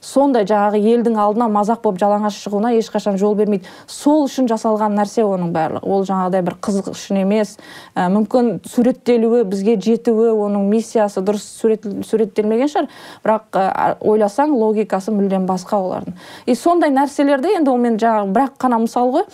Сондай 0.00 0.46
жаңағы 0.48 0.80
елдің 0.80 1.18
алдына 1.20 1.48
мазақ 1.52 1.82
болып 1.84 2.00
жалаңаш 2.00 2.38
шығуына 2.44 2.72
ешқашан 2.78 3.18
жол 3.20 3.34
бермейді. 3.38 3.68
Сол 3.86 4.24
үшін 4.26 4.48
жасалған 4.50 4.96
нәрсе 4.98 5.24
оның 5.26 5.52
барлығы. 5.54 5.84
Ол 5.84 6.06
жаңағыдай 6.08 6.44
бір 6.46 6.56
қызық 6.64 6.90
үшін 6.94 7.20
емес 7.22 7.56
ә, 7.94 8.08
мүмкін 8.12 8.60
суреттелуі 8.68 9.44
бізге 9.50 9.76
жетуі 9.80 10.32
оның 10.32 10.66
миссиясы 10.72 11.22
дұрыс 11.24 11.44
сурет, 11.60 11.86
суреттелмеген 12.08 12.72
шығар. 12.72 12.90
Бірақ 13.24 13.60
ә, 13.60 13.94
ойласаң 14.00 14.56
логикасы 14.56 15.12
мүлдем 15.14 15.46
басқа 15.50 15.80
олардың. 15.84 16.18
И 16.46 16.56
сондай 16.56 16.92
нәрселерді 16.94 17.56
енді 17.60 17.74
ол 17.74 17.80
мен 17.80 18.00
жаңағы 18.00 18.34
бірақ 18.34 18.58
қана 18.60 18.80
мысал 18.82 19.12
ғой. 19.14 19.28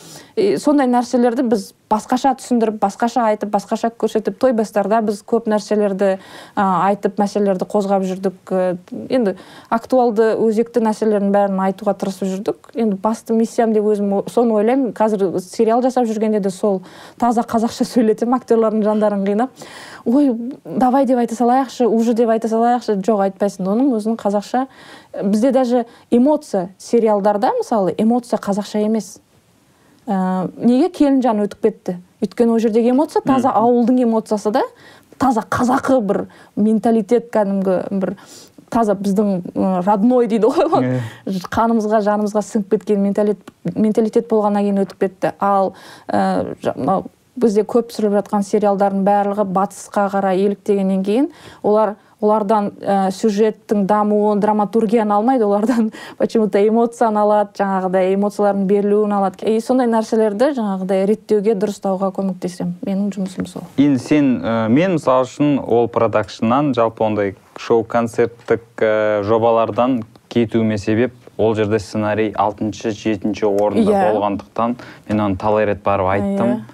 Сондай 0.58 0.90
нәрселерді 0.90 1.46
біз 1.46 1.70
басқаша 1.90 2.32
түсіндіріп 2.40 2.78
басқаша 2.82 3.24
айтып 3.30 3.50
басқаша 3.54 3.90
көрсетіп 3.94 4.38
той 4.42 4.52
бастарда 4.56 4.98
біз 5.06 5.20
көп 5.26 5.46
нәрселерді 5.50 6.16
айтып 6.56 7.20
мәселелерді 7.20 7.68
қозғап 7.70 8.06
жүрдік. 8.08 8.36
Ә, 8.50 8.76
енді 9.12 9.36
актуалды 9.70 10.32
өзекті 10.42 10.82
нәрселердің 10.82 11.30
бәрін 11.34 11.60
айтуға 11.68 11.94
тырысып 12.00 12.30
жүрдік. 12.32 12.70
Енді 12.74 12.98
басты 13.02 13.36
миссиям 13.36 13.74
деп 13.74 13.86
өзім 13.86 14.24
соны 14.32 14.56
ойлаймын. 14.58 14.94
Қазір 14.96 15.38
сериал 15.44 15.82
жасап 15.84 16.08
жүргенде 16.10 16.40
де 16.40 16.50
сол 16.50 16.82
таза 17.20 17.46
қазақша 17.46 17.86
сөйлетемін 17.86 18.40
актерлардың 18.40 18.82
жандарын 18.86 19.26
қинап. 19.26 19.66
Ой 20.04 20.32
давай 20.64 21.06
деп 21.06 21.18
айта 21.22 21.38
салайықшы 21.38 21.86
уже 21.86 22.14
деп 22.14 22.30
айта 22.34 22.48
салайықшы. 22.50 22.98
Жоқ 23.06 23.28
айтпайсың 23.28 23.66
оның 23.66 23.94
өзінің 23.98 24.18
қазақша 24.18 24.66
бізде 25.22 25.52
даже 25.52 25.86
эмоция 26.10 26.70
сериалдарда 26.78 27.52
мысалы 27.58 27.94
эмоция 27.96 28.38
қазақша 28.38 28.82
емес. 28.84 29.20
Ә, 30.06 30.48
неге 30.56 30.90
келінжан 30.90 31.44
өтіп 31.44 31.62
кетті? 31.68 31.96
Өйткені 32.24 32.56
ол 32.56 32.60
жердегі 32.62 32.94
эмоция 32.94 33.22
таза 33.26 33.52
ауылдың 33.52 34.02
эмоциясы 34.06 34.52
да 34.54 34.62
таза 35.18 35.42
қазақы 35.42 36.00
бір 36.00 36.22
менталитет 36.56 37.30
кәдімгі 37.34 37.80
бір 37.90 38.14
таза 38.70 38.96
біздің 38.98 39.82
родной 39.86 40.26
дейді 40.30 40.50
ғой 40.50 40.88
қанымызға 41.52 42.00
жанымызға 42.06 42.42
сіңіп 42.44 42.72
кеткен 42.74 43.02
менталитет, 43.04 43.52
менталитет 43.74 44.28
болғаннан 44.30 44.66
кейін 44.66 44.82
өтіп 44.82 45.04
кетті. 45.04 45.32
Ал 45.40 45.74
ә, 46.08 47.02
бізде 47.36 47.64
көп 47.68 47.92
түсіріліп 47.92 48.18
жатқан 48.20 48.44
сериалдардың 48.48 49.04
барлығы 49.06 49.46
батысқа 49.56 50.08
қарай 50.14 50.42
еліктегеннен 50.46 51.04
кейін 51.06 51.30
олар 51.62 51.96
улардан 52.20 52.72
э, 52.80 53.10
сюжеттин 53.10 53.86
дамуун 53.86 54.40
драматургияны 54.40 55.12
алмайды 55.12 55.44
улардан 55.44 55.92
почему 56.18 56.48
то 56.48 56.58
эмоцияны 56.58 57.18
алат 57.18 57.56
жанагыдай 57.58 58.14
эмоциялардын 58.14 58.66
берілуін 58.66 59.12
алат. 59.12 59.42
И 59.42 59.60
сондай 59.60 59.86
нерселерди 59.86 60.52
жанагыдай 60.56 61.04
реттөөгө 61.10 61.56
дұрыстауға 61.60 62.12
көмөктөшөм 62.16 62.72
менин 62.86 63.12
жумушум 63.12 63.46
сол. 63.46 63.66
Енді 63.76 64.00
сен 64.00 64.40
э, 64.42 64.68
мен 64.68 64.96
мисалы 64.96 65.28
үчүн 65.28 65.58
ол 65.60 65.88
продакшннан 65.92 66.72
жалпы 66.74 67.04
ондай 67.04 67.34
шоу 67.56 67.84
концерттик 67.84 68.64
э, 68.80 69.22
жобалардан 69.24 70.02
кетүүмө 70.32 70.78
себеп 70.80 71.14
ол 71.36 71.54
жерде 71.54 71.78
сценарий 71.78 72.32
алтынчы 72.32 72.90
жетинчи 72.96 73.44
орунда 73.44 73.92
болгондуктан 73.92 74.76
мен 75.08 75.20
аны 75.20 75.36
талай 75.36 75.66
ирет 75.66 75.82
барып 75.84 76.08
айттым. 76.14 76.64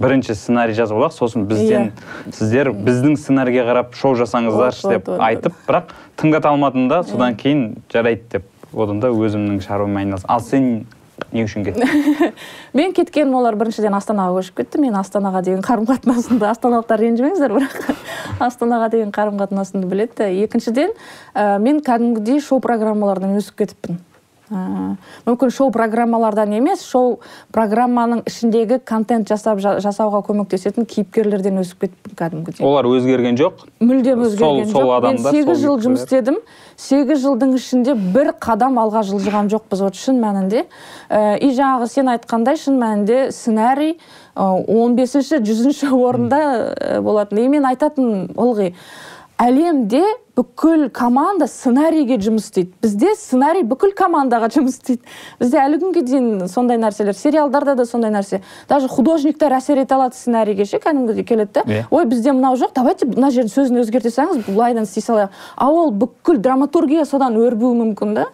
Бірінші 0.00 0.34
сценарий 0.34 0.74
жазып 0.74 0.98
алайық. 0.98 1.14
Сосын 1.16 1.46
бізден 1.50 1.92
сіздер 2.30 2.72
біздің 2.72 3.16
сценарийге 3.20 3.64
қарап 3.68 3.94
шоу 3.98 4.16
жасаңыздаршы 4.18 4.96
деп 4.96 5.08
айтып 5.18 5.56
бірақ 5.68 5.94
тыңдата 6.20 6.52
алмадым 6.52 6.88
да 6.88 7.02
содан 7.04 7.36
кейін 7.36 7.78
жарайды 7.92 8.38
деп. 8.38 8.50
Одан 8.74 9.00
да 9.00 9.12
өзімнің 9.14 9.60
шаруаммен 9.62 10.02
айналыстым 10.02 10.34
ал 10.34 10.40
сен 10.42 10.86
не 11.32 11.44
үшін 11.46 11.64
кеттің? 11.66 12.32
Мен 12.78 12.94
кеткенім 12.94 13.36
олар 13.38 13.56
біріншіден 13.58 13.94
астанаға 13.94 14.40
көшіп 14.40 14.62
кетті. 14.62 14.80
Мен 14.82 14.96
астанаға 14.98 15.42
деген 15.46 15.62
қарым 15.64 15.86
қатынасымды 15.88 16.48
астаналықтар 16.48 17.02
ренжімеңіздер 17.04 17.54
бірақ 17.54 17.76
астанаға 18.48 18.90
деген 18.94 19.12
қарым 19.14 19.38
қатынасымды 19.38 19.86
біледі. 19.90 20.26
Екіншіден 20.44 20.94
ә, 21.34 21.58
мен 21.62 21.80
кәдімгідей 21.86 22.42
шоу 22.42 22.60
программалардан 22.64 23.36
өсіп 23.38 23.62
кетіппін. 23.62 24.00
Ә, 24.52 24.96
мүмкін 25.26 25.50
шоу 25.50 25.70
программалардан 25.72 26.52
емес 26.58 26.82
шоу 26.84 27.18
программаның 27.54 28.24
ішіндегі 28.28 28.80
контент 28.84 29.28
жасап 29.28 29.58
жа- 29.62 29.78
жасауға 29.80 30.20
көмектесетін 30.26 30.84
кейіпкерлерден 30.84 31.60
өсіп 31.62 31.86
кетіппін 31.86 32.16
кәдімгідей. 32.18 32.64
Олар 32.66 32.84
өзгерген 32.90 33.38
жоқ? 33.40 33.64
Мүлдем 33.80 34.24
өзгерген 34.26 34.70
сол 34.70 34.90
жоқ. 34.90 35.06
мен 35.08 35.18
сегіз 35.18 35.62
жыл 35.62 35.78
жұмыс 35.80 36.04
істедім. 36.04 36.40
Сегіз 36.76 37.22
жылдың 37.22 37.54
ішінде 37.54 37.94
бір 37.94 38.32
қадам 38.40 38.76
алға 38.82 39.04
жылжыған 39.06 39.48
жоқпыз 39.52 39.80
вот 39.84 39.94
шын 39.94 40.18
мәнінде. 40.20 40.64
Ә, 41.08 41.38
и 41.38 41.52
жаңағы 41.54 41.88
сен 41.88 42.10
айтқандай 42.12 42.56
шын 42.58 42.76
мәнінде 42.80 43.30
сценарий 43.32 43.98
он 44.34 44.96
бесінші 44.96 45.38
жүзінші 45.38 45.92
орында 45.94 46.74
ә, 46.74 47.00
болатын. 47.00 47.38
И 47.38 47.48
мен 47.48 47.64
айтатын 47.64 48.34
ылғи 48.34 48.74
әлемде 49.38 50.02
бүкіл 50.34 50.88
команда 50.90 51.46
сценарийге 51.46 52.16
жұмыс 52.18 52.48
істейді. 52.48 52.72
Бізде 52.82 53.12
сценарий 53.14 53.62
бүкіл 53.62 53.92
командаға 53.94 54.48
жұмыс 54.50 54.80
істейді. 54.80 55.02
Бізде 55.38 55.60
әлі 55.62 55.78
күнге 55.82 56.02
дейін 56.02 56.48
сондай 56.50 56.78
нәрселер 56.82 57.14
сериалдарда 57.14 57.76
да 57.78 57.86
сондай 57.86 58.10
нәрсе. 58.10 58.40
Даже 58.68 58.88
художниктер 58.88 59.54
әсер 59.54 59.78
ете 59.84 59.94
алады 59.94 60.18
сценарийге 60.18 60.66
ше 60.66 60.82
кәдімгідей 60.82 61.24
келеді 61.24 61.50
да 61.54 61.62
Иә. 61.62 61.84
ой 61.90 62.04
бізде 62.04 62.32
мынау 62.32 62.56
жоқ 62.56 62.74
давайте 62.74 63.06
мына 63.06 63.30
жердің 63.30 63.54
сөзін 63.54 63.80
өзгерте 63.84 64.10
салыңыз 64.10 64.50
былайдан 64.50 64.84
істей 64.84 65.06
салайық. 65.06 65.30
А 65.56 65.70
ол 65.70 65.92
бүкіл 65.92 66.38
драматургия 66.42 67.04
содан 67.04 67.38
өрбуі 67.38 67.78
мүмкін 67.78 68.14
да. 68.14 68.26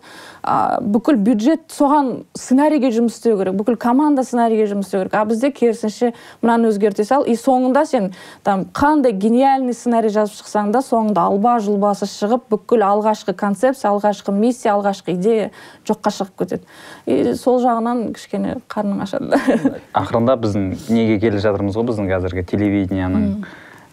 А, 0.43 0.81
бүкіл 0.81 1.19
бюджет 1.21 1.69
соған 1.69 2.25
сценарийге 2.33 2.89
жұмыс 2.97 3.19
істеу 3.19 3.37
керек 3.37 3.59
бүкіл 3.61 3.77
команда 3.77 4.25
сценарийге 4.25 4.71
жұмыс 4.73 4.89
істеу 4.89 5.03
керек. 5.03 5.15
А 5.15 5.25
бізде 5.29 5.51
керісінше 5.53 6.15
мынаны 6.41 6.71
өзгерте 6.73 7.05
сал. 7.05 7.27
И 7.29 7.37
соңында 7.37 7.85
сен 7.85 8.15
там 8.43 8.65
қандай 8.73 9.13
гениальный 9.13 9.75
сценарий 9.75 10.09
жазып 10.09 10.41
шықсаң 10.41 10.73
да 10.73 10.81
соңында 10.81 11.29
алба 11.29 11.59
жұлбасы 11.91 12.07
шығып 12.07 12.47
бүкіл 12.51 12.85
алғашқы 12.85 13.35
концепция 13.35 13.91
алғашқы 13.91 14.33
миссия 14.33 14.75
алғашқы 14.75 15.15
идея 15.15 15.51
жоққа 15.87 16.13
шығып 16.15 16.37
кетеді. 16.39 16.65
И 17.07 17.35
сол 17.35 17.61
жағынан 17.63 18.13
кішкене 18.15 18.61
қарның 18.71 19.03
ашады. 19.03 19.41
Ақырында 19.95 20.37
біздің 20.41 20.71
неге 20.91 21.19
келе 21.21 21.41
жатырмыз 21.43 21.77
ғой? 21.77 21.89
Біздің 21.91 22.11
қазіргі 22.11 22.45
телевидениенің 22.47 23.45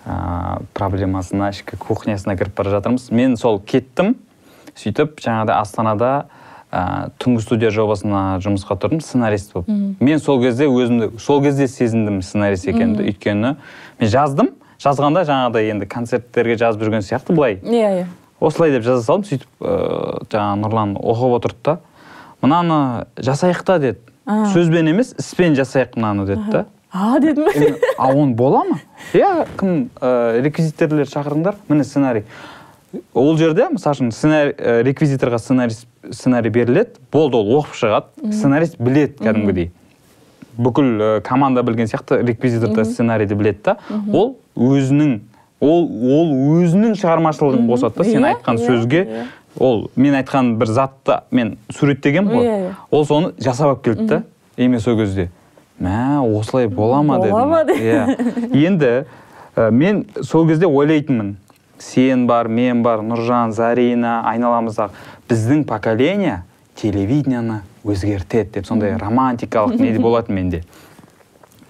ә, 0.06 0.62
проблемасына 0.78 1.52
ішкі 1.56 1.80
кухнясына 1.82 2.38
кіріп 2.38 2.58
бара 2.58 2.78
жатырмыз. 2.78 3.10
Мен 3.12 3.38
сол 3.38 3.60
кеттім 3.60 4.16
сөйтіп 4.78 5.18
жаңағыдай 5.24 5.58
астанада 5.58 6.12
ә, 6.70 7.10
түнгі 7.18 7.42
студия 7.42 7.74
жобасына 7.74 8.38
жұмысқа 8.46 8.78
тұрдым 8.78 9.02
сценарист 9.02 9.56
болып. 9.56 9.72
Мен 10.00 10.22
сол 10.22 10.42
кезде 10.44 10.70
өзімді 10.70 11.18
сол 11.24 11.42
кезде 11.42 11.68
сезіндім 11.72 12.22
сценарист 12.22 12.70
екенімді. 12.70 13.10
Өйткені 13.10 13.56
мен 13.58 14.12
жаздым 14.14 14.54
жазғанда 14.84 15.26
жаңағыдай 15.28 15.72
енді 15.74 15.88
концерттерге 15.90 16.58
жазып 16.60 16.86
жүрген 16.86 17.06
сияқты 17.06 17.36
былай. 17.36 17.60
Иә 17.64 17.92
иә. 18.02 18.08
Осылай 18.40 18.72
деп 18.76 18.84
жаза 18.86 19.04
салдым 19.04 19.26
сөйтіп 19.26 19.48
ыыы 19.66 20.26
жаңағы 20.30 20.62
нұрлан 20.62 20.96
оқып 21.02 21.38
отырды 21.40 21.64
да. 21.66 21.78
Мынаны 22.42 23.08
жасайық 23.18 23.64
та 23.66 23.80
деді. 23.82 24.00
Сөзбен 24.54 24.92
емес 24.92 25.16
іспен 25.18 25.56
жасайық 25.58 25.98
мынаны 25.98 26.28
деді 26.28 26.52
да. 26.52 26.66
А 26.92 27.20
дедім 27.20 27.48
а 27.98 28.12
оны 28.14 28.36
бола 28.36 28.64
ма? 28.64 28.78
Иә 29.14 29.48
кім 29.58 29.90
ә, 30.00 30.42
реквизитерлер 30.46 31.10
шақырыңдар. 31.10 31.58
Міне 31.68 31.84
сценарий. 31.84 32.24
Ол 33.14 33.36
жерде 33.38 33.68
мысалы 33.70 33.98
үшін 33.98 34.14
сценарий 34.16 34.54
ә, 34.54 34.84
реквизиторға 34.88 35.40
сценарий 35.42 35.76
сценарий 36.12 36.54
беріледі. 36.54 37.02
Болды 37.12 37.38
ол 37.38 37.60
оқып 37.60 37.76
шығады. 37.76 38.32
Сценарист 38.32 38.78
біледі 38.80 39.18
кәдімгідей. 39.20 39.72
Бүкіл 40.58 41.22
команда 41.24 41.64
білген 41.64 41.88
сияқты 41.88 42.22
реквизитор 42.26 42.74
да 42.76 42.86
сценарийді 42.86 43.36
біледі 43.36 43.60
да. 43.64 43.78
Ол 44.14 44.38
өзінің 44.56 45.20
ол 45.60 45.86
ол 45.88 46.32
өзінің 46.62 46.96
шығармашылығын 46.98 47.68
қосады 47.70 47.98
да. 47.98 48.04
Сен 48.04 48.24
Иә, 48.26 48.34
айтқан 48.36 48.58
иә, 48.58 48.68
сөзге 48.68 49.02
иә. 49.06 49.26
ол 49.60 49.90
мен 49.96 50.14
айтқан 50.20 50.56
бір 50.58 50.68
затты 50.68 51.20
мен 51.32 51.58
суреттегенмін 51.74 52.34
ғой 52.34 52.74
ол 52.92 53.06
соны 53.06 53.34
жасап 53.40 53.68
алып 53.74 53.84
келді 53.86 54.06
да. 54.08 54.24
И 54.58 54.68
мен 54.68 54.80
сол 54.80 54.98
кезде 54.98 55.30
мә 55.80 56.22
осылай 56.40 56.68
бола 56.68 57.02
ма? 57.04 57.18
Бола 57.20 57.64
дедім. 57.64 57.84
ма 57.84 58.16
иә. 58.18 58.56
Енді 58.66 59.06
ә, 59.56 59.72
мен 59.72 60.06
сол 60.24 60.48
кезде 60.48 60.66
ойлайтынмын. 60.66 61.36
Сен 61.80 62.26
бар 62.28 62.48
мен 62.48 62.82
бар 62.82 63.04
нұржан 63.06 63.52
зарина 63.54 64.24
айналамыздағы 64.26 64.90
біздің 65.30 65.64
поколение 65.66 66.44
телевидениені. 66.76 67.62
Өзгертеді 67.88 68.58
деп 68.58 68.68
сондай 68.68 68.98
романтикалық 69.00 69.80
не 69.80 69.98
болатын 70.00 70.36
менде. 70.36 70.64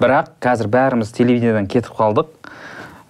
Бірақ 0.02 0.36
қазір 0.44 0.70
бәріміз 0.74 1.14
телевидениеден 1.16 1.68
кетіп 1.68 1.96
қалдық. 1.98 2.34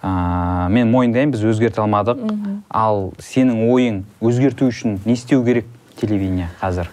Ә, 0.02 0.68
мен 0.70 0.90
мойындаймын 0.92 1.34
біз 1.34 1.42
өзгерте 1.50 1.82
алмадық. 1.82 2.22
Ал 2.70 3.12
сенің 3.18 3.66
ойың 3.72 4.02
өзгерту 4.22 4.70
үшін 4.70 5.00
не 5.04 5.18
істеу 5.18 5.44
керек 5.44 5.66
телевидение 6.00 6.48
қазір? 6.62 6.88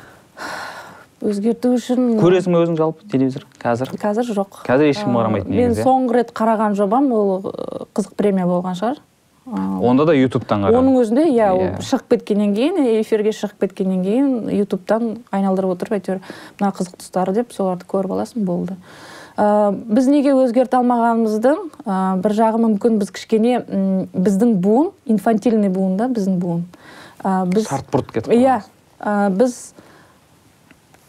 Өзгерту 1.25 1.71
үшін 1.77 2.15
көресің 2.19 2.53
бе 2.53 2.63
өзің 2.65 2.79
жалпы 2.79 3.07
телевизор 3.09 3.45
қазір? 3.61 3.93
Қазір 4.01 4.27
жоқ. 4.35 4.59
Қазір 4.67 4.91
ешкім 4.91 5.15
қарамайды 5.15 5.49
мен 5.49 5.61
негізі, 5.69 5.81
иә? 5.81 5.85
соңғы 5.87 6.17
рет 6.19 6.33
қараған 6.35 6.75
жобам 6.77 7.07
ол 7.15 7.47
қызық 7.95 8.17
премия 8.19 8.45
болған 8.49 8.75
шығар. 8.77 8.99
Онда 9.45 10.05
да 10.05 10.13
ютубтан 10.17 10.63
қара 10.65 10.79
оның 10.79 10.95
өзінде 11.03 11.25
иә 11.29 11.51
ол 11.53 11.59
Иә. 11.61 11.81
шығып 11.85 12.15
кеткеннен 12.15 12.55
кейін 12.55 12.79
эфирге 13.01 13.29
шығып 13.29 13.59
кеткеннен 13.61 14.01
кейін 14.01 14.49
ютубтан 14.57 15.19
айналдырып 15.29 15.75
отырып 15.75 15.99
әйтеуір 15.99 16.21
мына 16.59 16.71
қызық 16.73 16.97
тұстары 16.97 17.35
деп 17.35 17.53
соларды 17.53 17.85
көріп 17.85 18.15
аласың 18.15 18.45
болды. 18.47 18.77
Ә, 19.37 19.69
біз 19.71 20.07
неге 20.09 20.33
өзгерте 20.33 20.79
алмағанымыздың 20.79 21.61
ә, 21.85 22.17
бір 22.23 22.33
жағы 22.39 22.63
мүмкін 22.65 22.97
біз 23.01 23.11
кішкене 23.13 23.59
біздің 24.15 24.55
буын 24.63 24.91
инфантильный 25.05 25.69
буын 25.69 25.97
да 25.99 26.07
біздің 26.09 26.39
буын. 26.41 26.65
Ә, 27.21 27.45
біз 27.45 27.67
шарт 27.69 27.91
бұрт 27.93 28.13
кетіп 28.15 28.33
иә 28.33 28.61
ә, 28.99 29.29
біз 29.29 29.75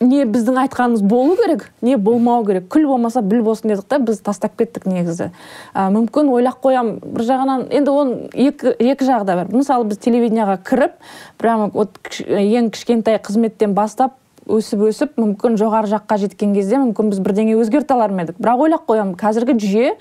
не 0.00 0.24
біздің 0.28 0.58
айтқанымыз 0.66 1.02
болу 1.06 1.36
керек 1.38 1.70
не 1.82 1.96
болмау 1.96 2.44
керек. 2.44 2.68
Күл 2.72 2.86
болмаса 2.88 3.22
біл 3.22 3.42
болсын 3.46 3.70
дедік 3.72 3.86
та 3.88 3.98
біз 3.98 4.20
тастап 4.20 4.56
кеттік 4.58 4.86
негізі. 4.86 5.30
Ә, 5.74 5.88
мүмкін 5.94 6.30
ойлап 6.34 6.60
қоямын 6.64 7.00
бір 7.00 7.26
жағынан 7.30 7.66
енді 7.70 7.94
оның 7.94 8.28
екі, 8.34 8.74
екі 8.76 9.08
жағы 9.08 9.24
да 9.28 9.38
бар. 9.40 9.50
Мысалы 9.54 9.88
біз 9.88 10.02
телевидениеға 10.04 10.58
кіріп 10.66 11.00
прямо 11.38 11.70
вот 11.72 11.96
ең 12.26 12.70
кішкентай 12.74 13.20
қызметтен 13.22 13.74
бастап 13.76 14.18
өсіп 14.46 14.84
өсіп 14.86 15.16
мүмкін 15.18 15.56
жоғары 15.58 15.90
жаққа 15.90 16.20
жеткен 16.22 16.52
кезде 16.54 16.78
мүмкін 16.78 17.10
біз 17.10 17.20
бірдеңе 17.24 17.56
өзгерте 17.58 17.96
алар 17.96 18.12
ма 18.14 18.26
едік? 18.26 18.38
Бірақ 18.38 18.62
ойлап 18.66 18.84
қоямын 18.86 19.16
қазіргі 19.18 19.56
жүйе 19.58 19.94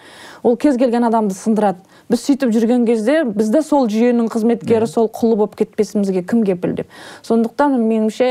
ол 0.44 0.58
кез 0.58 0.78
келген 0.78 1.08
адамды 1.08 1.34
сындырады. 1.34 1.82
Біз 2.10 2.22
сөйтіп 2.26 2.52
жүрген 2.54 2.86
кезде 2.88 3.24
біз 3.26 3.50
де 3.54 3.62
сол 3.66 3.88
жүйенің 3.92 4.30
қызметкері 4.34 4.88
сол 4.90 5.10
құлы 5.10 5.38
болып 5.40 5.56
кетпесімізге 5.60 6.24
кім 6.28 6.44
кепіл 6.46 6.76
деп. 6.78 6.90
Сондықтан 7.26 7.78
меніңше 7.82 8.28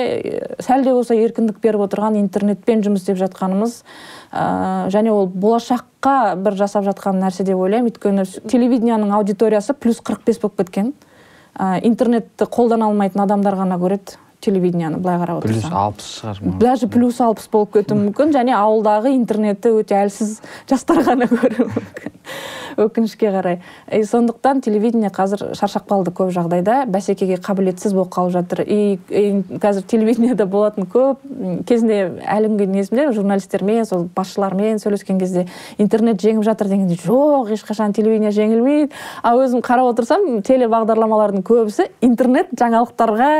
сәл 0.63 0.85
де 0.87 0.95
болса 0.95 1.17
еркіндік 1.19 1.59
беріп 1.63 1.87
отырған 1.89 2.19
интернетпен 2.21 2.85
жұмыс 2.87 3.03
істеп 3.03 3.19
жатқанымыз 3.23 3.81
ә, 4.33 4.91
және 4.95 5.13
ол 5.15 5.27
болашаққа 5.27 6.35
бір 6.43 6.59
жасап 6.61 6.87
жатқан 6.87 7.19
нәрсе 7.23 7.47
деп 7.47 7.59
ойлаймын. 7.59 7.91
Өйткені 7.91 8.27
телевидениенің 8.51 9.15
аудиториясы 9.19 9.75
плюс 9.75 10.03
қырық 10.05 10.27
бес 10.27 10.39
болып 10.43 10.63
кеткен. 10.63 10.93
Ә, 11.59 11.81
интернетті 11.83 12.47
қолдана 12.47 12.91
алмайтын 12.91 13.27
адамдар 13.27 13.59
ғана 13.59 13.79
көреді 13.83 14.21
телевидениені 14.45 14.99
былай 15.01 15.19
қарап 15.23 15.45
плюс 15.45 15.63
отырсаң 15.63 15.77
алпыс 15.81 16.09
шығар 16.19 16.41
даже 16.61 16.89
плюс 16.93 17.21
алпыс 17.25 17.47
болып 17.53 17.73
кетуі 17.79 18.01
мүмкін 18.01 18.35
және 18.35 18.57
ауылдағы 18.59 19.15
интернетті 19.15 19.73
өте 19.79 19.97
әлсіз 20.03 20.37
жастар 20.71 21.01
ғана 21.07 21.29
көруі 21.31 21.69
мүмкін. 21.71 22.19
Өкінішке 22.77 23.31
қарай. 23.31 23.59
И 23.93 24.03
сондықтан 24.03 24.61
телевидение 24.61 25.11
қазір 25.11 25.55
шаршап 25.55 25.89
қалды 25.89 26.13
көп 26.13 26.31
жағдайда. 26.35 26.85
бәсекеге 26.87 27.37
қабілетсіз 27.37 27.95
болып 27.95 28.13
қалып 28.13 28.33
жатыр. 28.33 28.61
И, 28.67 28.99
и 29.09 29.43
қазір 29.59 29.83
телевидениеда 29.83 30.47
болатын 30.47 30.85
көп 30.85 31.19
кезінде 31.67 32.21
әлі 32.23 32.51
күнге 32.53 32.67
дейін 32.67 32.81
есімде 32.83 33.13
журналистермен 33.13 33.85
сол 33.85 34.09
басшылармен 34.15 34.79
сөйлескен 34.79 35.19
кезде 35.19 35.47
интернет 35.79 36.21
жеңіп 36.21 36.45
жатыр 36.45 36.69
дегенде 36.69 36.99
жоқ 37.05 37.53
ешқашан 37.55 37.95
телевидение 37.95 38.33
жеңілмейді. 38.35 38.93
Ал 39.23 39.41
өзім 39.45 39.63
қарап 39.65 39.93
отырсам 39.95 40.43
телебағдарламалардың 40.43 41.45
көбісі 41.47 41.89
интернет 42.01 42.53
жаңалықтарға 42.59 43.31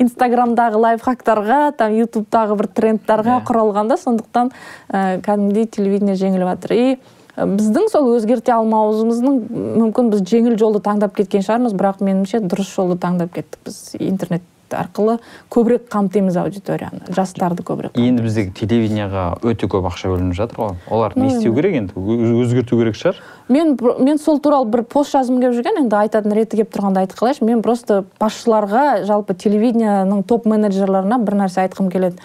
инстаграмдағы 0.00 0.80
лайфхактарға 0.80 1.60
там 1.78 1.94
ютубтағы 1.94 2.56
бір 2.56 2.68
трендтарға 2.74 3.40
Иә. 3.40 3.46
құралған 3.46 3.88
да 3.88 3.96
сондықтан 3.96 4.50
ә, 4.90 5.20
кәдімгідей 5.22 5.66
телевидение 5.66 6.16
жеңіліп 6.16 6.48
жатыр 6.54 6.72
и 6.72 6.98
біздің 7.36 7.90
сол 7.92 8.12
өзгерте 8.16 8.52
алмауымыздың 8.56 9.40
мүмкін 9.80 10.10
біз 10.14 10.24
жеңіл 10.28 10.56
жолды 10.60 10.82
таңдап 10.84 11.14
кеткен 11.16 11.44
шығармыз 11.46 11.76
бірақ 11.78 12.02
меніңше 12.04 12.42
дұрыс 12.46 12.72
жолды 12.74 12.98
таңдап 13.00 13.34
кеттік. 13.34 13.60
Біз 13.64 13.78
интернет 13.98 14.42
арқылы 14.70 15.16
көбірек 15.50 15.88
қамтимыз 15.90 16.36
аудиторияны 16.38 17.00
жастарды 17.10 17.64
көбірек 17.66 17.96
енді 17.98 18.22
біздегі 18.22 18.52
телевидениеға 18.54 19.24
өте 19.42 19.66
көп 19.66 19.88
ақша 19.90 20.12
бөлініп 20.12 20.36
жатыр 20.38 20.60
ғой. 20.60 20.76
Олар 20.86 21.16
не 21.18 21.26
істеу 21.32 21.56
керек 21.56 21.74
енді? 21.74 21.96
Өз- 21.98 22.36
өзгерту 22.44 22.78
керек 22.78 22.94
шығар. 22.94 23.18
мен 23.48 23.76
мен 23.98 24.18
сол 24.18 24.38
туралы 24.38 24.70
бір 24.70 24.84
пост 24.84 25.14
жазғым 25.16 25.40
келіп 25.42 25.58
жүрген 25.58 25.82
енді 25.82 25.96
айтатын 26.04 26.36
реті 26.38 26.60
келіп 26.60 26.70
тұрғанда 26.76 27.02
айтып 27.02 27.18
қалайыншы. 27.18 27.44
Мен 27.44 27.62
просто 27.62 28.04
басшыларға 28.20 29.04
жалпы 29.10 29.34
телевидениенің 29.34 30.22
топ 30.22 30.46
менеджерларына 30.46 31.18
бір 31.18 31.40
нәрсе 31.42 31.66
айтқым 31.66 31.90
келеді. 31.90 32.22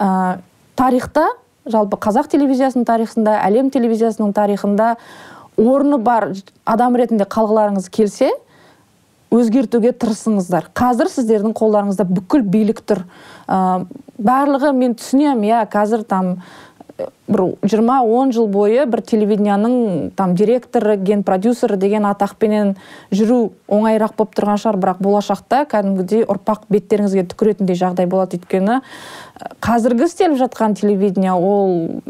Ә, 0.00 0.38
тарихта 0.76 1.28
жалпы 1.66 1.98
қазақ 2.02 2.30
телевизиясының 2.32 2.86
тарихында 2.88 3.36
әлем 3.46 3.70
телевизиясының 3.74 4.32
тарихында 4.34 4.96
орны 5.60 5.98
бар 6.02 6.32
адам 6.64 6.96
ретінде 6.98 7.26
қалғыларыңыз 7.28 7.90
келсе 7.92 8.32
өзгертуге 9.32 9.94
тырысыңыздар. 9.96 10.68
Қазір 10.76 11.08
сіздердің 11.12 11.54
қолдарыңызда 11.56 12.04
бүкіл 12.08 12.42
билік 12.52 12.82
тұр. 12.84 13.04
Ә, 13.48 13.86
барлығы 14.20 14.74
мен 14.76 14.96
түсінемін 14.98 15.46
иә 15.48 15.62
қазір 15.72 16.04
там 16.08 16.34
бір 17.28 17.42
жиырма 17.62 18.00
он 18.02 18.32
жыл 18.32 18.46
бойы 18.50 18.84
бір 18.90 19.02
телевидениенің 19.06 20.12
там 20.16 20.34
директоры 20.36 20.96
ген 20.96 21.22
продюсері 21.24 21.76
деген 21.80 22.06
атақпенен 22.08 22.74
жүру 23.10 23.52
оңайырақ 23.68 24.16
болып 24.18 24.34
тұрған 24.36 24.60
шығар. 24.62 24.78
Бірақ 24.82 25.02
болашақта 25.02 25.62
кәдімгідей 25.70 26.26
ұрпақ 26.26 26.66
беттеріңізге 26.72 27.26
түкіретіндей 27.32 27.78
жағдай 27.78 28.08
болады. 28.10 28.40
Өйткені 28.40 28.80
қазіргі 29.64 30.08
істеліп 30.08 30.38
жатқан 30.42 30.76
телевидение 30.78 31.32
ол 31.32 32.02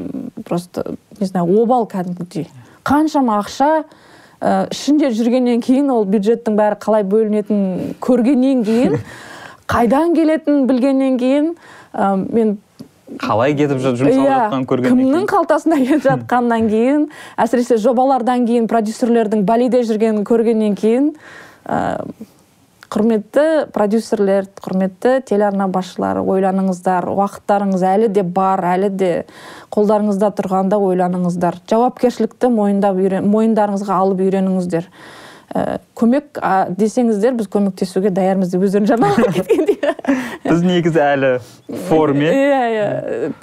просто 0.45 0.97
не 1.21 1.27
знаю 1.27 1.62
обал 1.62 1.87
кәдімгідей. 1.87 2.49
Қаншама 2.85 3.39
ақша 3.43 3.85
ә, 4.43 4.67
ішінде 4.73 5.12
жүргеннен 5.15 5.62
кейін 5.62 5.90
ол 5.95 6.05
бюджеттің 6.09 6.59
бәрі 6.59 6.81
қалай 6.83 7.07
бөлінетінін 7.07 7.95
көргеннен 8.03 8.64
кейін 8.66 8.99
қайдан 9.73 10.16
келетінін 10.16 10.66
білгеннен 10.66 11.18
кейін 11.21 11.55
ә, 11.95 12.16
мен 12.16 12.57
қалай 13.20 13.55
кетіп 13.59 13.81
жұмсалып 13.83 14.12
Иә, 14.12 14.27
жатқанын 14.33 14.66
көргеннен 14.70 14.98
кімнің 14.98 15.14
кейін. 15.16 15.31
қалтасында 15.33 15.79
келіп 15.85 16.05
жатқаннан 16.07 16.68
кейін 16.72 17.09
әсіресе 17.44 17.77
жобалардан 17.83 18.46
кейін 18.48 18.68
продюсерлердің 18.70 19.42
балиде 19.48 19.83
жүргенін 19.88 20.22
көргеннен 20.29 20.77
кейін 20.79 21.11
ә, 21.66 22.03
құрметті 22.92 23.44
продюсерлер 23.72 24.51
құрметті 24.61 25.14
телеарна 25.29 25.64
басшылары 25.72 26.20
ойланыңыздар 26.29 27.07
уақыттарыңыз 27.09 27.85
әлі 27.88 28.11
де 28.12 28.22
бар 28.22 28.61
әлі 28.75 28.90
де 29.01 29.11
қолдарыңызда 29.72 30.29
тұрғанда 30.37 30.77
ойланыңыздар. 30.77 31.57
Жауапкершілікті 31.72 32.51
мойындап 32.53 33.01
үйрен, 33.01 33.25
мойындарыңызға 33.33 33.96
алып 33.96 34.20
үйреніңіздер. 34.27 34.90
Ә, 35.55 35.79
көмек 35.99 36.38
а, 36.41 36.67
десеңіздер 36.71 37.35
біз 37.38 37.49
көмектесуге 37.53 38.11
даярмыз 38.11 38.53
деп 38.55 38.62
өздерің 38.67 38.87
жарнамалап 38.88 39.35
кеткендей 39.38 39.79
біз 40.47 40.62
негізі 40.67 41.01
әлі 41.05 41.33
форме. 41.88 42.31
Иә 42.33 42.62
иә. 42.73 42.87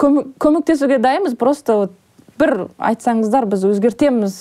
Көмек- 0.00 0.32
көмектесуге 0.42 0.98
дайынбыз 1.02 1.36
просто 1.38 1.76
вот 1.84 1.92
бір 2.40 2.66
айтсаңыздар 2.78 3.46
біз 3.50 3.64
өзгертеміз 3.70 4.36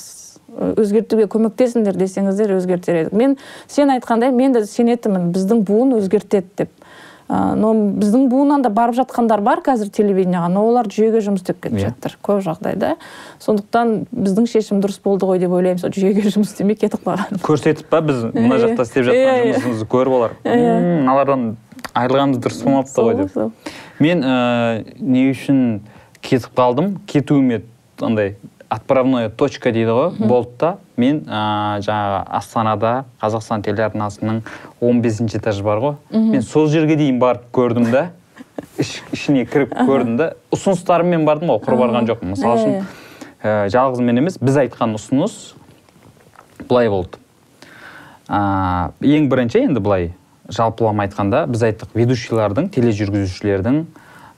өзгертуге 0.50 1.28
көмектесіңдер 1.30 1.98
десеңіздер 2.00 2.56
өзгертер 2.58 3.04
едік. 3.04 3.14
Мен 3.14 3.38
сен 3.68 3.92
айтқандай 3.94 4.32
мен 4.34 4.54
де 4.56 4.66
сенетінмін 4.66 5.30
біздің 5.36 5.62
буын 5.68 5.94
өзгертеді 6.00 6.48
деп. 6.58 6.70
ә, 6.70 6.79
но 7.30 7.72
біздің 8.02 8.24
буыннан 8.32 8.64
да 8.66 8.70
барып 8.74 8.96
жатқандар 8.98 9.42
бар 9.46 9.60
қазір 9.62 9.92
телевидениеға 9.94 10.48
но 10.50 10.64
олар 10.66 10.88
жүйеге 10.90 11.22
жұмыс 11.22 11.44
істеп 11.44 11.60
кетіп 11.62 11.78
Иә. 11.78 11.92
жатыр 11.92 12.16
көп 12.26 12.40
жағдайда 12.48 12.96
сондықтан 13.40 13.92
біздің 14.10 14.48
шешім 14.50 14.82
дұрыс 14.82 14.98
болды 15.04 15.28
ғой 15.30 15.38
деп 15.44 15.54
ойлаймын 15.54 15.78
сол 15.84 15.94
жүйеге 15.94 16.26
жұмыс 16.34 16.50
істемей 16.56 16.76
кетіп 16.82 17.06
қалған 17.06 17.38
көрсетіп 17.46 17.86
па 17.94 18.02
біз 18.02 18.24
мына 18.34 18.58
Иә. 18.58 18.64
жақта 18.66 18.82
істеп 18.88 19.06
Иә, 19.06 19.12
жатқан 19.12 19.46
иә. 19.46 19.54
жұмысымызды 19.60 19.88
көріп 19.94 20.16
олар 20.18 20.32
Иә. 20.44 20.58
«М, 20.58 20.90
мыналардан 21.06 21.46
айырылғанымыз 21.94 22.42
дұрыс 22.42 22.64
болмапты 22.66 23.02
ғой 23.06 23.16
деп 23.22 23.70
мен 24.00 24.24
ә, 24.26 24.84
не 25.00 25.30
үшін 25.30 25.82
кетіп 26.22 26.50
қалдым 26.58 26.96
кетуіме 27.06 27.62
андай 28.02 28.38
отправная 28.70 29.30
точка 29.30 29.72
дейді 29.74 29.92
ғой. 29.98 30.12
Болды 30.20 30.52
да 30.60 30.72
мен 30.98 31.24
ә, 31.26 31.80
жаңағы 31.86 32.22
астанада 32.40 32.94
қазақстан 33.22 33.64
телеарнасының 33.66 34.42
15 34.82 35.02
бесінші 35.04 35.40
этажы 35.40 35.64
бар 35.66 35.82
ғой. 35.84 35.96
Мен 36.12 36.42
сол 36.46 36.68
жерге 36.70 36.96
дейін 37.00 37.20
барып 37.20 37.50
көрдім 37.54 37.90
да. 37.92 38.10
Іш- 38.80 39.02
ішіне 39.14 39.46
кіріп 39.50 39.74
көрдім 39.74 40.18
да. 40.20 40.34
Ұсыныстарыммен 40.56 41.26
бардым 41.26 41.54
ғой 41.56 41.64
құр 41.66 41.80
барған 41.82 42.08
жоқпын. 42.10 42.36
Мысалы 42.36 42.60
үшін 42.60 42.76
Иә, 42.80 42.86
ә, 43.44 43.70
жалғыз 43.72 44.02
мен 44.04 44.18
емес 44.20 44.36
біз 44.42 44.58
айтқан 44.66 44.98
ұсыныс 45.00 45.36
былай 46.68 46.90
болды. 46.92 47.18
Ә, 48.28 48.92
ең 49.02 49.30
бірінші 49.32 49.64
енді 49.66 49.80
былай 49.82 50.12
жалпылама 50.52 51.06
айтқанда 51.08 51.46
біз 51.50 51.64
айттық 51.70 51.96
ведущийлардың 51.96 52.68
тележүргізушілердің 52.76 53.80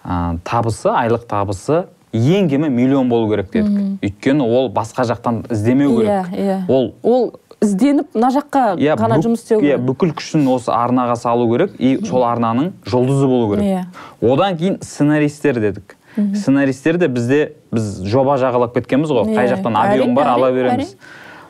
ә, 0.05 0.37
табысы 0.47 0.91
айлық 0.93 1.25
табысы 1.27 1.85
ең 2.13 2.49
кемі 2.49 2.69
миллион 2.69 3.09
болу 3.09 3.29
керек 3.31 3.51
дедік. 3.53 3.99
Өйткені 4.03 4.43
ол 4.43 4.69
басқа 4.73 5.05
жақтан 5.07 5.45
іздемеу 5.51 6.01
иә 6.01 6.23
керек. 6.25 6.39
иә. 6.39 6.57
Ол 6.67 6.93
ол 7.03 7.33
ізденіп 7.61 8.13
мына 8.15 8.31
жаққа 8.35 8.75
иә, 8.77 8.95
ғана 8.97 9.15
бүк- 9.19 9.25
жұмыс 9.27 9.43
істеу 9.45 9.59
иә, 9.59 9.77
керек. 9.77 9.85
бүкіл 9.87 10.11
күшін 10.17 10.47
осы 10.51 10.71
арнаға 10.75 11.15
салу 11.15 11.47
керек. 11.53 11.75
И 11.79 11.97
сол 12.05 12.23
арнаның 12.25 12.71
жұлдызы 12.85 13.27
болу 13.27 13.55
керек. 13.55 13.65
Иә. 13.65 14.33
одан 14.33 14.57
кейін 14.57 14.77
сценаристер 14.83 15.59
дедік. 15.59 15.95
Сценаристер 16.35 16.97
де 16.97 17.07
бізде 17.07 17.53
біз 17.71 18.01
жоба 18.03 18.35
жағалап 18.37 18.73
кеткенбіз 18.73 19.09
ғой. 19.09 19.29
Қай 19.31 19.47
Иә, 19.47 19.55
жақтан 19.55 19.75
объем 19.79 20.13
бар 20.15 20.27
ала 20.27 20.51
береміз. 20.51 20.95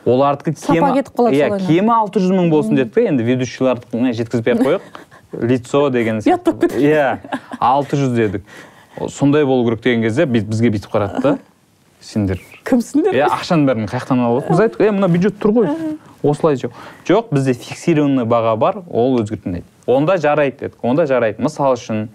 олардікі 0.06 0.52
кемі 0.66 0.92
кетіп 0.94 1.14
қалады 1.16 1.34
иә 1.34 1.66
кемі 1.66 1.90
алты 1.94 2.18
жүз 2.20 2.30
мың 2.34 2.50
болсын 2.50 2.74
дедік 2.76 2.94
та 2.94 3.00
енді 3.06 3.22
ведущийлардікіне 3.22 4.12
жеткізбей 4.12 4.54
ақ 4.54 4.62
қояйық. 4.66 4.80
Лицо 5.32 5.90
деген 5.90 6.18
ұят 6.20 6.44
болып 6.44 6.60
кетті. 6.60 6.78
иә 6.78 7.18
алты 7.58 7.96
жүз 7.96 8.14
дедік. 8.14 8.42
Сондай 9.08 9.44
болу 9.44 9.64
керек 9.68 9.82
деген 9.82 10.02
кезде 10.02 10.26
біз- 10.26 10.44
бізге 10.44 10.70
бүйтіп 10.70 10.90
қарады 10.92 11.22
да 11.22 11.38
сендер 12.00 12.40
кімсіңдер 12.66 13.14
иә 13.14 13.28
ақшаның 13.30 13.66
бәрін 13.68 13.88
қай 13.90 14.00
жақтан 14.02 14.20
алып 14.26 14.48
біз 14.50 14.60
айттық 14.64 14.86
е 14.86 14.90
мына 14.90 15.08
бюджет 15.08 15.38
тұр 15.42 15.52
ғой. 15.56 15.68
Осылай 16.22 16.54
жоқ 16.54 16.72
жоқ 17.08 17.32
бізде 17.32 17.52
фиксированный 17.54 18.24
баға 18.24 18.56
бар 18.56 18.82
ол 18.88 19.18
өзгертілмейді. 19.20 19.64
Онда 19.86 20.16
жарайды 20.16 20.58
дедік 20.60 20.84
онда 20.84 21.06
жарайды. 21.06 21.42
Мысалы 21.42 21.74
үшін 21.74 22.08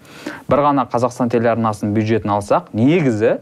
бір 0.48 0.62
ғана 0.64 0.86
қазақстан 0.88 1.28
телеарнасының 1.28 1.92
бюджетін 1.92 2.32
алсақ 2.32 2.70
негізі 2.72 3.38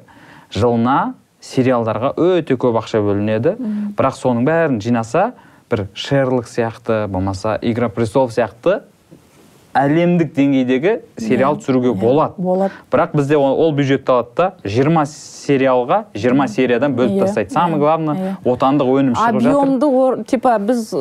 жылына 0.51 1.14
сериалдарға 1.40 2.14
өте 2.16 2.57
көп 2.59 2.81
ақша 2.83 2.99
бөлінеді. 3.03 3.55
Бірақ 3.94 4.18
соның 4.18 4.46
бәрін 4.46 4.81
жинаса 4.83 5.33
бір 5.70 5.87
шерлок 5.94 6.49
сияқты 6.51 7.07
болмаса 7.07 7.59
игра 7.62 7.88
престолов 7.88 8.33
сияқты 8.33 8.81
әлемдік 9.77 10.33
деңгейдегі 10.37 10.97
сериал 11.21 11.59
түсіруге 11.61 11.93
болады 11.95 12.35
болады. 12.39 12.73
бірақ 12.91 13.15
бізде 13.17 13.37
ол, 13.37 13.55
ол 13.61 13.73
бюджетті 13.77 14.12
алады 14.12 14.35
да. 14.37 14.49
20 14.65 15.07
сериалға 15.12 16.03
20 16.15 16.49
сериядан 16.49 16.97
бөліп 16.97 17.17
Иә, 17.21 17.27
тастайды. 17.27 17.51
Самое 17.53 17.77
иә, 17.77 17.85
главное 17.85 18.17
иә. 18.17 18.35
отандық 18.45 18.93
өнім 18.97 19.15
шығып 19.17 19.41
жатыр. 19.41 19.57
Объемды 19.57 20.25
типа 20.31 20.59
біз 20.59 20.93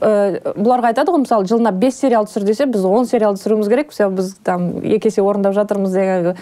ә, 0.00 0.54
бұларға 0.56 0.90
айтады 0.92 1.12
ғой 1.14 1.22
мысалы 1.24 1.46
жылына 1.48 1.72
5 1.80 1.94
сериал 1.94 2.26
түсір 2.28 2.44
десе 2.48 2.66
біз 2.66 2.84
10 2.84 3.08
сериал 3.10 3.36
түсіруіміз 3.38 3.68
керек. 3.68 3.92
Мысалы 3.92 4.16
біз 4.18 4.34
там 4.44 4.70
екі 4.82 5.08
есе 5.12 5.22
орындап 5.22 5.54
жатырмыз 5.54 5.92
деген 5.92 6.36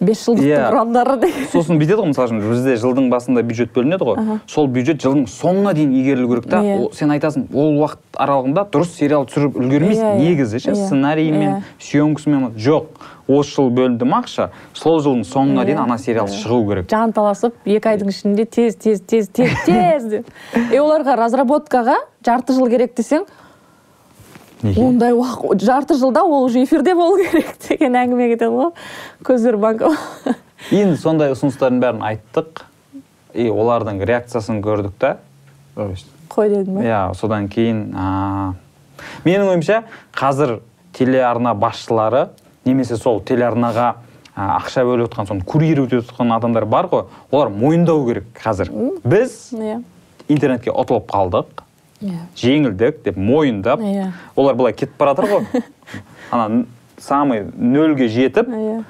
бес 0.00 0.22
жылдықтың 0.24 0.48
Иә. 0.48 0.60
ұрандары 0.72 1.16
деген 1.20 1.46
сосын 1.52 1.76
бүйтеді 1.80 1.98
ғой 2.00 2.08
мысалы 2.10 2.28
үшін 2.30 2.40
бізде 2.50 2.76
жылдың 2.80 3.08
басында 3.12 3.42
бюджет 3.44 3.72
бөлінеді 3.76 4.06
ғой 4.08 4.38
сол 4.48 4.66
бюджет 4.66 5.02
жылдың 5.04 5.26
соңына 5.28 5.74
дейін 5.76 5.92
игерілу 6.00 6.28
керек 6.34 6.48
та 6.50 6.62
Иә. 6.64 6.78
Ол- 6.80 6.92
сен 6.96 7.10
айтасың 7.12 7.48
ол 7.54 7.76
уақыт 7.82 8.16
аралығында 8.16 8.64
дұрыс 8.72 8.94
сериал 8.96 9.26
түсіріп 9.28 9.58
үлгермейсің 9.60 10.08
Иә, 10.08 10.16
иә. 10.16 10.20
негізі 10.24 10.60
ше 10.60 10.70
Иә. 10.72 10.86
сценариймен 10.86 11.50
Иә. 11.50 11.62
съемкасымен 11.78 12.54
жоқ 12.56 12.86
осы 13.28 13.50
жыл 13.54 13.70
бөлінді 13.70 14.04
ма 14.08 14.22
ақша 14.24 14.48
сол 14.74 15.00
жылдың 15.04 15.24
соңына 15.28 15.64
дейін 15.68 15.78
Иә. 15.78 15.82
ана 15.84 15.98
сериал 15.98 16.26
шығу 16.26 16.64
керек 16.68 16.88
жанталасып 16.90 17.54
екі 17.66 17.88
айдың 17.92 18.08
ішінде 18.08 18.44
тез 18.48 18.74
тез 18.76 19.00
тез 19.00 19.28
тез 19.28 19.50
тез 19.66 20.04
деп 20.04 20.26
и 20.72 20.76
оларға 20.82 21.14
разработкаға 21.20 21.96
жарты 22.24 22.52
жыл 22.56 22.68
керек 22.72 22.94
десең 22.96 23.26
неге? 24.62 24.82
ондай 24.82 25.12
уақыт 25.12 25.62
жарты 25.62 25.96
жылда 25.98 26.22
ол 26.24 26.44
уже 26.44 26.62
эфирде 26.64 26.94
болу 26.94 27.16
керек 27.18 27.56
деген 27.68 27.96
әңгіме 27.96 28.28
кетеді 28.34 28.50
ғой. 28.54 28.72
Көздері 29.24 29.60
банка 29.60 29.92
енді 30.70 30.96
сондай 31.00 31.32
ұсыныстардың 31.34 31.80
бәрін 31.82 32.04
айттық. 32.10 32.64
И 33.34 33.46
олардың 33.48 34.02
реакциясын 34.02 34.60
көрдік 34.64 34.96
та. 34.98 35.16
Қой 35.76 36.50
дедім 36.50 36.80
ба? 36.80 36.84
Иә 36.84 37.00
содан 37.14 37.48
кейін 37.50 37.94
а, 37.94 38.54
менің 39.24 39.52
ойымша 39.52 39.84
қазір 40.14 40.60
телеарна 40.96 41.54
басшылары 41.54 42.28
немесе 42.64 42.96
сол 42.98 43.20
телеарнаға 43.22 43.94
ақша 44.36 44.84
бөліп 44.86 45.10
отқан 45.10 45.28
соны 45.28 45.44
курировать 45.46 45.94
етіп 45.94 46.12
отқан 46.12 46.34
адамдар 46.36 46.66
бар 46.70 46.88
ғой 46.90 47.06
олар 47.30 47.50
мойындау 47.50 48.04
керек 48.06 48.28
қазір. 48.36 48.70
Біз 49.04 49.50
иә. 49.52 49.82
интернетке 50.28 50.70
ұтылып 50.70 51.10
қалдық. 51.10 51.64
Иә. 52.02 52.20
жеңілдік 52.36 53.02
деп 53.04 53.16
мойындап 53.16 53.80
Иә. 53.80 54.12
олар 54.36 54.54
былай 54.54 54.72
кетіп 54.72 54.96
бара 54.98 55.14
жатыр 55.14 55.30
ғой. 55.30 55.62
Ана 56.30 56.64
самый 56.98 57.44
нөлге 57.56 58.08
жетіп 58.08 58.48
иә. 58.48 58.82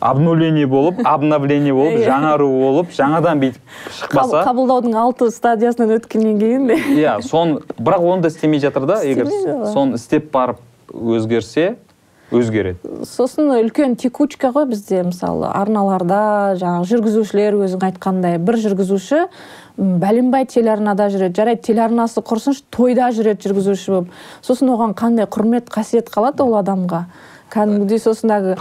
обнуление 0.00 0.66
болып 0.66 0.98
обновление 1.04 1.72
болып 1.72 2.02
жаңару 2.04 2.48
болып 2.48 2.90
жаңадан 2.92 3.40
бүйтіп 3.40 3.60
шықпаса 4.00 4.42
қабылдаудың 4.44 4.94
алты 5.00 5.30
стадиясынан 5.30 5.94
өткеннен 5.98 6.38
кейін 6.38 6.66
де. 6.68 6.76
Иә 6.98 7.20
соны 7.22 7.60
бірақ 7.78 8.04
оны 8.04 8.22
да 8.22 8.28
істемей 8.28 8.60
жатыр 8.60 8.86
да 8.86 9.00
егер 9.02 9.26
соны 9.72 9.96
істеп 9.96 10.30
барып 10.32 10.60
өзгерсе 10.92 11.76
өзгереді. 12.34 13.04
Сосын 13.06 13.50
үлкен 13.54 13.94
текучка 13.96 14.48
ғой 14.52 14.66
бізде 14.66 15.02
мысалы 15.06 15.46
арналарда 15.54 16.56
жаңағы 16.58 16.88
жүргізушілер 16.90 17.56
өзің 17.64 17.84
айтқандай 17.88 18.38
бір 18.42 18.58
жүргізуші 18.64 19.26
бәленбай 19.76 20.46
телеарнада 20.46 21.08
жүреді 21.10 21.34
жарайды 21.40 21.62
телеарнасы 21.66 22.22
құрсыншы 22.22 22.62
тойда 22.70 23.10
жүреді 23.14 23.48
жүргізуші 23.48 23.90
болып. 23.94 24.10
Сосын 24.42 24.70
оған 24.74 24.94
қандай 24.94 25.26
құрмет 25.26 25.70
қасиет 25.72 26.10
қалады 26.14 26.44
ол 26.46 26.54
адамға? 26.60 27.04
Кәдімгідей 27.54 28.00
сосын 28.02 28.32
әлгі 28.34 28.54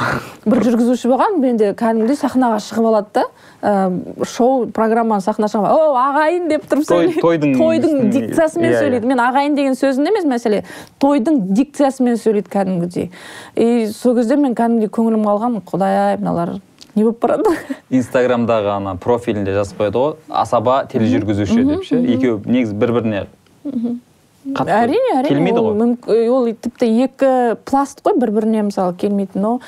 бір 0.46 0.60
жүргізуші 0.66 1.10
болған 1.10 1.38
менде 1.42 1.72
кәдімгідей 1.78 2.18
сахнаға 2.20 2.60
шығып 2.62 2.90
алады 2.90 3.14
да 3.16 3.24
ә, 3.64 4.26
шоу 4.28 4.68
программаны 4.76 5.24
сахнаға 5.24 5.50
шығып 5.54 5.70
о 5.72 5.96
ағайын! 6.02 6.50
деп 6.52 6.68
тұрып 6.70 6.86
Той- 6.90 7.08
сөйлейді. 7.08 7.22
тойдың 7.24 7.56
тойдың 7.58 8.12
дикциясымен 8.14 8.70
иә, 8.70 8.74
иә. 8.76 8.84
сөйлейді. 8.84 9.10
Мен 9.10 9.24
ағайын 9.24 9.56
деген 9.58 9.74
сөзінде 9.80 10.14
емес 10.14 10.28
мәселе 10.30 10.62
тойдың 11.02 11.40
дикциясымен 11.56 12.20
сөйлейді 12.22 12.54
кәдімгідей. 12.54 13.10
И 13.56 13.88
сол 13.88 14.16
кезде 14.20 14.36
мен 14.36 14.54
кәдімгідей 14.54 14.92
көңілім 14.94 15.26
қалған 15.26 15.62
құдай 15.64 15.98
ай 16.12 16.18
мыналар 16.18 16.60
не 16.96 17.04
болып 17.04 17.20
барады. 17.22 17.54
Инстаграмдағы 17.90 18.72
ана 18.76 18.96
профилінде 18.96 19.54
жазып 19.56 19.82
қояды 19.82 20.02
ғой. 20.02 20.16
Асаба 20.30 20.84
тележүргізуші 20.92 21.64
деп 21.66 21.86
ше. 21.88 22.00
екеуі 22.02 22.42
негізі 22.46 22.74
бір 22.74 22.94
біріне 23.00 23.28
қатты 24.44 24.74
әрине 24.76 25.14
әрине 25.16 25.30
келмейді 25.30 25.62
ғой. 25.64 26.30
ол 26.30 26.52
тіпті 26.52 26.90
екі 27.06 27.56
пласт 27.64 28.04
қой 28.04 28.20
бір 28.20 28.32
біріне 28.32 28.68
мысалы 28.68 28.94
келмейтін. 28.94 29.42
Но 29.42 29.60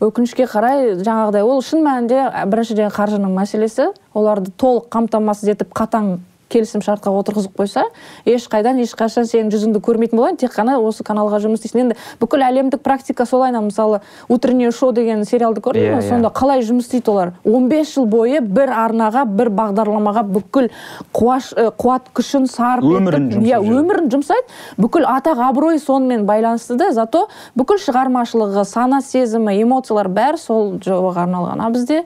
өкінішке 0.00 0.46
қарай 0.48 0.96
жаңағыдай 0.96 1.44
ол 1.44 1.60
шын 1.62 1.84
мәнінде 1.84 2.46
біріншіден 2.48 2.90
қаржының 2.90 3.36
мәселесі 3.36 3.92
оларды 4.14 4.50
толық 4.56 4.88
қамтамасыз 4.88 5.52
етіп 5.52 5.74
қатаң 5.76 6.18
келісім 6.52 6.82
шартқа 6.84 7.12
отырғызып 7.22 7.56
қойса 7.56 7.86
ешқайдан 8.28 8.80
ешқашан 8.84 9.24
сенің 9.28 9.50
жүзіңді 9.54 9.80
көрмейтін 9.84 10.20
болайын 10.20 10.38
тек 10.40 10.52
қана 10.54 10.76
осы 10.80 11.04
каналға 11.06 11.40
жұмыс 11.42 11.62
істейсің. 11.64 11.86
Енді 11.86 11.96
бүкіл 12.20 12.44
әлемдік 12.46 12.82
практика 12.84 13.26
солай 13.26 13.52
мысалы 13.52 14.00
утреннее 14.28 14.70
шоу 14.72 14.92
деген 14.92 15.24
сериалды 15.24 15.60
көрдің 15.60 15.82
Иә, 15.82 15.94
ба? 15.96 16.02
иә. 16.02 16.08
сонда 16.08 16.28
қалай 16.28 16.62
жұмыс 16.62 16.86
істейді 16.88 17.10
олар? 17.10 17.32
15 17.44 17.94
жыл 17.94 18.06
бойы 18.06 18.40
бір 18.40 18.70
арнаға 18.72 19.24
бір 19.26 19.50
бағдарламаға 19.50 20.22
бүкіл 20.28 20.68
қуаш, 21.12 21.52
э, 21.56 21.70
қуат 21.78 22.10
күшін 22.14 22.46
сарп 22.50 22.84
Өмірін 22.84 23.28
етіп, 23.30 23.42
иә 23.48 23.60
өмірін 23.62 24.10
жұмсайды. 24.12 24.46
Бүкіл 24.78 25.06
атақ 25.08 25.38
абырой 25.48 25.78
сонымен 25.78 26.26
байланысты 26.26 26.76
да 26.76 26.92
зато 26.92 27.26
бүкіл 27.56 27.78
шығармашылығы 27.82 28.64
сана 28.64 29.00
сезімі 29.02 29.54
эмоциялар 29.62 30.08
бәрі 30.08 30.38
сол 30.38 30.78
жобаға 30.82 31.26
арналған. 31.26 31.60
А 31.62 31.70
бізде 31.70 32.02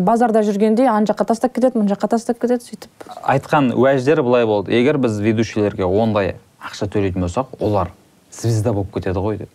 базарда 0.00 0.42
жүргенде 0.46 0.86
ана 0.88 1.06
жаққа 1.06 1.26
тастап 1.30 1.54
кетеді 1.54 1.78
мына 1.80 1.92
жаққа 1.94 2.08
тастап 2.14 2.38
кетеді 2.42 2.64
сөйтіп. 2.64 2.90
Айтқан 3.22 3.72
уәждері 3.76 4.22
былай 4.24 4.46
болды 4.46 4.72
егер 4.74 4.98
біз 4.98 5.18
ведущийлерге 5.20 5.84
ондай 5.86 6.34
ақша 6.64 6.88
төлейтін 6.92 7.24
болсақ 7.26 7.56
олар 7.60 7.90
звезда 8.32 8.72
болып 8.72 8.92
кетеді 8.94 9.20
ғой 9.24 9.38
деп 9.42 9.50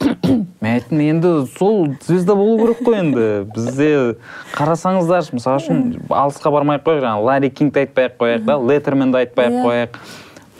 мен 0.60 0.70
айттым 0.74 1.00
енді 1.04 1.32
сол 1.58 1.94
звезда 2.06 2.34
болу 2.34 2.56
керек 2.62 2.80
қой 2.86 2.98
енді 3.02 3.26
бізде 3.54 3.90
қарасаңыздаршы 4.56 5.36
мысалы 5.36 5.60
үшін 5.60 5.82
алысқа 6.08 6.52
бармай 6.54 6.78
ақ 6.80 6.86
қояйық 6.88 7.04
жаңағы 7.04 7.26
ларри 7.28 7.50
кингті 7.50 7.84
айтпай 7.84 8.08
ақ 8.08 8.16
қояйық 8.20 8.44
да 8.48 8.58
леттерменді 8.70 9.20
айтпай 9.24 9.50
ақ 9.50 9.58
Иә. 9.58 9.64
қояйық 9.66 10.00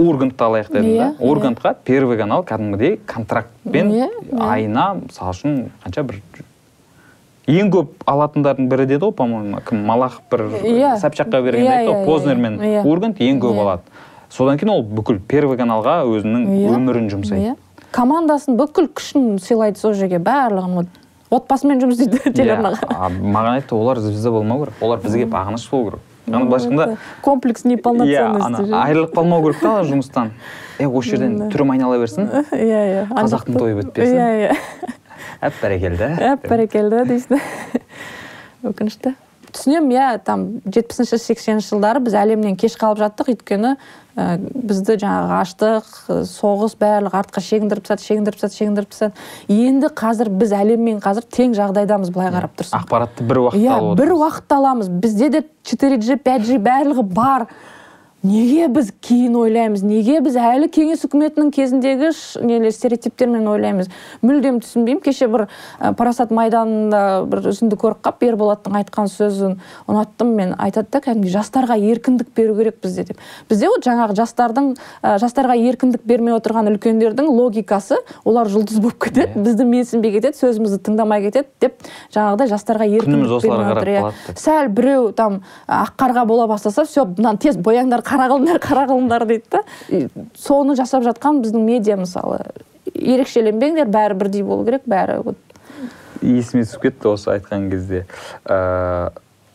ургантты 0.01 0.45
алайық 0.45 0.71
дедім 0.73 0.97
да 0.97 1.07
Иә, 1.07 1.09
иә. 1.09 1.31
ургантқа 1.31 1.75
первый 1.85 2.17
канал 2.19 2.45
кәдімгідей 2.45 2.99
контрактпен 3.07 3.91
Иә, 3.93 4.09
иә. 4.31 4.41
айына 4.51 4.87
мысалы 5.01 5.35
үшін 5.37 5.59
қанша 5.85 6.03
бір 6.09 6.21
ең 7.51 7.71
көп 7.75 8.05
алатындардың 8.11 8.69
бірі 8.71 8.87
деді 8.87 9.05
ғой 9.09 9.13
по 9.19 9.27
моему 9.27 9.61
кім 9.67 9.83
малахов 9.89 10.23
бір 10.31 10.45
Иә. 10.63 10.93
собчакқа 11.03 11.43
бергенде 11.43 11.67
Иә, 11.67 11.79
айтты 11.81 11.93
иә, 11.93 11.97
ғой 11.97 12.03
иә, 12.03 12.07
познер 12.07 12.37
иә. 12.37 12.41
мен 12.41 12.59
Иә. 12.61 12.85
ургант 12.87 13.19
ең 13.21 13.41
көп 13.43 13.55
Иә. 13.57 13.61
алады 13.65 13.83
содан 14.31 14.59
кейін 14.59 14.71
ол 14.75 14.83
бүкіл 14.85 15.21
первый 15.27 15.59
каналға 15.59 16.03
өзінің 16.07 16.47
Иә. 16.47 16.75
өмірін 16.77 17.09
жұмсайды 17.11 17.51
иә 17.51 17.57
командасын 17.91 18.57
бүкіл 18.57 18.87
күшін 18.95 19.39
сыйлайды 19.43 19.79
сол 19.79 19.95
жерге 19.95 20.19
барлығын 20.19 20.75
вот 20.75 20.87
отбасымен 21.31 21.81
жұмыс 21.83 21.99
істейді 22.05 22.23
Иә. 22.31 22.33
телеарнаға 22.37 23.11
маған 23.19 23.59
айтты 23.59 23.75
олар 23.75 23.99
звезда 23.99 24.31
болмау 24.31 24.65
керек 24.65 24.75
олар 24.83 25.01
бізге 25.03 25.27
бағыныш 25.27 25.69
болу 25.71 25.91
керек 25.91 26.01
ана 26.31 26.45
былайша 26.45 26.69
айтқанда 26.69 26.97
комплекс 27.23 27.65
иә 27.65 27.69
неполноценности 27.75 28.65
же. 28.67 28.75
айырылып 28.77 29.15
қалмау 29.17 29.43
керек 29.43 29.61
та 29.61 29.83
жұмыстан 29.83 30.31
е 30.79 30.87
осы 30.87 31.11
жерден 31.17 31.51
түрім 31.51 31.73
айнала 31.73 31.99
берсін 31.99 32.29
иә 32.53 32.83
иә 32.87 33.09
қазақтың 33.11 33.59
тойы 33.59 33.75
бітпесін. 33.83 34.15
иә 34.15 34.51
иә 34.51 34.57
әп 35.41 35.59
бәрекелді 35.63 36.13
әп 36.33 36.47
бәрекелді 36.51 37.05
дейсің 37.11 37.43
өкінішті. 38.71 39.17
Түсінемін 39.51 39.95
иә 39.97 40.09
там 40.23 40.45
жетпісінші 40.63 41.19
сексенінші 41.19 41.73
жылдары 41.73 42.03
біз 42.05 42.15
әлемнен 42.21 42.55
кеш 42.61 42.77
қалып 42.79 43.01
жаттық. 43.01 43.33
Өйткені 43.33 43.73
ә, 44.15 44.27
бізді 44.39 44.95
жаңағы 45.03 45.35
аштық 45.41 45.89
соғыс 46.31 46.77
барлығы 46.79 47.19
артқа 47.19 47.43
шегіндіріп 47.43 47.89
тастады 47.89 48.07
шегіндіріп 48.07 48.39
тастады 48.39 48.59
шегіндіріп 48.61 48.93
тастады. 48.95 49.27
Енді 49.51 49.91
қазір 49.99 50.31
біз 50.39 50.55
әлеммен 50.55 51.03
қазір 51.03 51.27
тең 51.35 51.57
жағдайдамыз 51.59 52.13
былай 52.15 52.31
қарап 52.37 52.55
тұрсаң 52.61 52.85
ақпаратты 52.85 53.27
бір 53.27 53.43
уақытта 53.47 53.65
иә 53.65 53.95
бір 53.99 54.15
уақытта 54.21 54.61
аламыз. 54.61 54.93
Бізде 55.03 55.33
де 55.35 55.43
4G 55.67 56.21
5G 56.23 56.61
барлығы 56.63 57.07
бар. 57.11 57.49
Неге 58.23 58.69
біз 58.69 58.93
кейін 59.01 59.37
ойлаймыз? 59.41 59.83
Неге 59.87 60.21
біз 60.25 60.37
әлі 60.37 60.69
кеңес 60.73 61.05
үкіметінің 61.09 61.51
кезіндегі 61.55 62.11
нелер 62.45 62.73
стереотиптермен 62.75 63.49
ойлаймыз? 63.49 63.91
Мүлдем 64.23 64.61
түсінбеймін. 64.65 65.03
Кеше 65.05 65.29
бір 65.31 65.47
ә, 65.81 65.93
парасат 65.97 66.33
майданында 66.35 67.25
бір 67.31 67.51
үзінді 67.51 67.79
көріп 67.81 68.03
қалып 68.05 68.27
ерболаттың 68.29 68.77
айтқан 68.81 69.09
сөзін 69.11 69.57
ұнаттым 69.89 70.35
мен. 70.37 70.55
Айтады 70.61 70.93
да 70.93 71.01
кәдімгі 71.05 71.33
жастарға 71.33 71.79
еркіндік 71.81 72.35
беру 72.37 72.57
керек 72.59 72.81
бізде 72.83 73.05
деп 73.09 73.21
бізде 73.49 73.71
вот 73.71 73.85
жаңағы 73.87 74.17
жастардың 74.19 74.71
ә, 75.03 75.17
жастарға 75.23 75.57
еркіндік 75.57 76.05
бермей 76.05 76.37
отырған 76.37 76.71
үлкендердің 76.75 77.29
логикасы 77.31 77.99
олар 78.25 78.51
жұлдыз 78.51 78.81
болып 78.83 78.99
кетеді 79.07 79.41
бізді 79.41 79.67
менсінбей 79.69 80.15
кетеді 80.17 80.39
сөзімізді 80.41 80.81
тыңдамай 80.89 81.25
кетеді 81.27 81.49
деп 81.61 81.79
жаңағыдай 82.15 82.51
жастарға 82.53 82.89
еркіндік 83.01 83.43
бермей 83.43 83.73
отыр. 83.73 83.93
иә. 83.95 84.13
сәл 84.37 84.69
біреу 84.69 85.11
там 85.17 85.41
ақ 85.67 85.97
қарға 86.01 86.27
бола 86.27 86.47
бастаса 86.51 86.85
все 86.85 87.05
мынаны 87.05 87.39
тез 87.39 87.57
бояңдар 87.57 88.03
қара 88.11 88.27
қылыңдар 88.33 88.59
қара 88.63 88.87
қылыңдар 88.91 89.27
дейді 89.31 89.45
да. 89.55 89.63
Соны 90.35 90.75
жасап 90.79 91.05
жатқан 91.07 91.41
біздің 91.45 91.63
медиа 91.65 91.97
мысалы. 92.01 92.43
Ерекшеленбеңдер 92.95 93.91
бәрі 93.91 94.19
бірдей 94.19 94.43
болу 94.43 94.67
керек 94.67 94.83
бәрі 94.91 95.21
вот. 95.25 95.39
Есіме 96.21 96.67
түсіп 96.67 96.89
кетті 96.89 97.15
осы 97.15 97.31
айтқан 97.37 97.71
кезде. 97.71 98.05
Ә, 98.45 99.13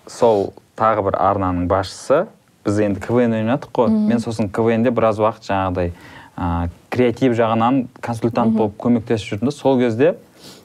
сол 0.07 0.53
тағы 0.79 1.03
бір 1.09 1.19
арнаның 1.19 1.67
басшысы 1.69 2.25
біз 2.65 2.79
енді 2.81 3.03
квн 3.03 3.35
ойнадық 3.41 3.69
қой. 3.75 3.91
Мен 3.91 4.23
сосын 4.23 4.49
квн 4.49 4.87
де 4.87 4.91
біраз 4.95 5.19
уақыт 5.21 5.45
жаңағыдай 5.45 5.91
ә, 6.37 6.69
креатив 6.89 7.35
жағынан 7.37 7.85
консультант 8.01 8.55
болып 8.57 8.79
көмектесіп 8.81 9.35
жүрдім 9.35 9.51
да. 9.51 9.55
Сол 9.55 9.79
кезде 9.79 10.15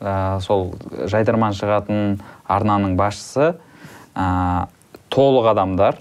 ә, 0.01 0.41
сол 0.41 0.71
жайдарман 1.11 1.53
шығатын 1.59 2.21
арнаның 2.49 2.97
басшысы 2.97 3.55
ә, 4.15 4.67
толық 5.13 5.51
адамдар 5.53 6.01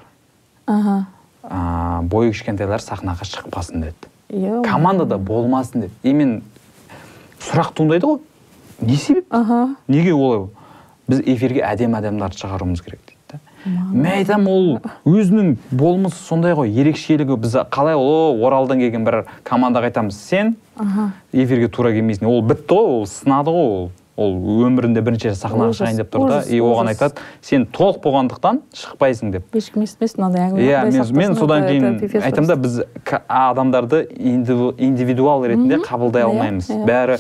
аха. 0.66 1.06
ә, 1.44 1.60
бойы 2.04 2.32
кішкентайлар 2.32 2.82
сахнаға 2.82 3.26
шықпасын 3.28 3.82
деді. 3.82 4.64
Командада 4.64 5.18
болмасын 5.18 5.88
деді. 5.88 5.94
И 6.04 6.14
мен 6.14 6.42
сұрақ 7.40 7.74
туындайды 7.74 8.06
ғой. 8.08 8.20
Не 8.82 8.96
себеп? 8.96 9.26
Аха. 9.30 9.76
Неге 9.88 10.14
олай? 10.14 10.48
Біз 11.10 11.24
эфирге 11.26 11.64
әдемі 11.66 11.98
адамдарды 11.98 12.38
шығаруымыз 12.38 12.84
керек 12.86 13.02
дейді 13.08 13.18
да. 13.32 13.40
Мен 13.66 14.12
айтамын 14.14 14.48
ол 14.48 14.80
өзінің 15.10 15.56
болмысы 15.72 16.22
сондай 16.22 16.54
ғой. 16.56 16.70
Ерекшелігі 16.70 17.36
біз 17.42 17.58
қалай 17.74 17.98
о 17.98 18.38
оралдан 18.46 18.80
келген 18.80 19.04
бір 19.08 19.24
командаға 19.44 19.90
айтамыз. 19.90 20.16
Сен 20.16 20.56
эфирге 21.34 21.68
тура 21.68 21.92
келмейсің. 21.92 22.30
Ол 22.30 22.44
бітті 22.46 22.78
ғой 22.78 23.00
ол 23.00 23.08
сынады 23.10 23.52
ғой 23.52 23.74
ол. 23.74 23.92
Ол 24.20 24.36
өмірінде 24.68 25.02
бірінші 25.06 25.30
рет 25.32 25.38
сахнаға 25.40 25.72
шығайын 25.78 26.00
деп 26.02 26.10
тұр 26.14 26.28
да. 26.28 26.40
и 26.44 26.60
оған 26.60 26.92
айтады 26.92 27.22
сен 27.46 27.66
толық 27.72 28.02
болғандықтан 28.04 28.62
шықпайсың 28.76 29.32
деп. 29.36 29.46
Ешкім 29.56 29.86
естімесін 29.86 30.24
мынандай 30.26 30.48
әңгіме. 30.50 30.66
Иә 30.68 30.82
мен, 30.92 31.14
мен 31.22 31.38
содан 31.40 31.68
кейін 31.70 32.00
айтамын 32.20 32.50
да 32.50 32.58
біз 32.60 32.82
адамдарды 33.28 34.02
индивидуал 34.20 35.46
ретінде 35.48 35.80
қабылдай 35.86 36.26
Иә, 36.26 36.28
алмаймыз. 36.28 36.68
иә. 36.70 36.84
бәрі 36.90 37.20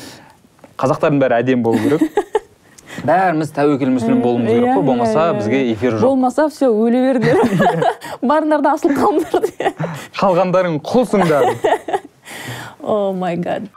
қазақтардың 0.79 1.23
бәрі 1.23 1.39
әдемі 1.39 1.63
болу 1.63 1.79
керек. 1.85 2.03
Бәріміз 3.05 3.53
тәуекел 3.55 3.93
мүслім 3.95 4.19
болуымыз 4.19 4.49
керек 4.51 4.73
қой. 4.75 4.83
болмаса 4.83 5.19
иә, 5.19 5.31
иә, 5.31 5.37
бізге 5.37 5.59
эфир 5.71 5.93
жоқ. 5.93 6.01
Болмаса 6.01 6.49
все 6.49 6.67
өле 6.67 6.99
беріңдер 7.05 7.37
барыңдар 8.21 8.63
да 8.65 8.73
асылып 8.75 8.97
қалыңдар 8.99 9.45
қалғандарың 10.19 10.79
құлсыңдар 10.83 11.53
о 12.83 13.13
май 13.13 13.37
гад 13.37 13.69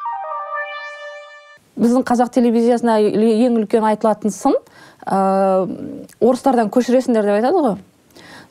біздің 1.76 2.04
қазақ 2.08 2.32
телевизиясына 2.34 2.98
ең 3.00 3.60
үлкен 3.62 3.86
айтылатын 3.92 4.34
сын 4.34 4.56
ыыы 5.06 6.06
орыстардан 6.20 6.70
көшіресіңдер 6.72 7.28
деп 7.28 7.38
айтады 7.38 7.62
ғой. 7.64 7.76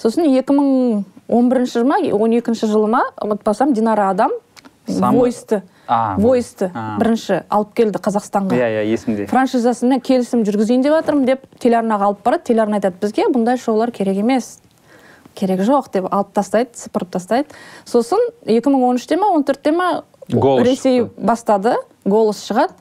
Сосын 0.02 0.26
2011 0.26 1.68
жылы 1.74 1.86
ма 1.88 2.00
12 2.02 2.66
жылы 2.66 2.90
ма 2.90 3.04
ұмытпасам 3.22 3.74
динара 3.74 4.10
адам 4.10 4.32
войсты 4.88 5.62
войсты. 6.18 6.72
бірінші 7.00 7.44
алып 7.50 7.74
келді 7.76 8.00
қазақстанға. 8.00 8.56
Иә 8.56 8.68
иә 8.80 8.84
есімде. 8.92 9.26
Франшизасымен 9.28 10.02
келісім 10.02 10.44
жүргізейін 10.48 10.84
деп 10.86 10.96
жатырмын 10.96 11.26
деп 11.28 11.46
телеарнаға 11.60 12.12
алып 12.12 12.24
барады. 12.24 12.46
Телеарна 12.48 12.80
айтады 12.80 12.96
бізге 13.02 13.28
бұндай 13.34 13.60
шоулар 13.60 13.92
керек 13.92 14.18
емес 14.18 14.60
керек 15.36 15.62
жоқ 15.68 15.92
деп 15.94 16.08
алып 16.12 16.32
тастайды 16.34 16.72
сыпырып 16.76 17.12
тастайды. 17.12 17.50
Сосын 17.86 18.20
2013-те 18.46 19.18
ма 19.18 19.34
14-те 19.38 19.72
ма 19.72 20.04
Голос 20.32 20.64
ресей 20.66 21.04
бастады 21.18 21.76
голос 22.06 22.44
шығады. 22.48 22.74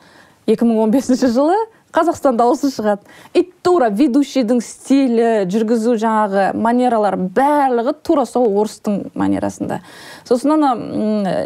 2015 0.47 1.27
жылы 1.35 1.57
қазақстан 1.95 2.39
дауысы 2.39 2.71
шығады. 2.71 3.03
И 3.35 3.43
тура 3.65 3.91
ведущийдің 3.91 4.61
стилі 4.63 5.29
жүргізу 5.51 5.97
жаңағы 6.01 6.47
манералар 6.55 7.17
барлығы 7.19 7.97
тура 8.07 8.25
сол 8.29 8.47
орыстың 8.61 9.11
манерасында. 9.19 9.81
Сосын 10.29 10.55
ана 10.57 10.73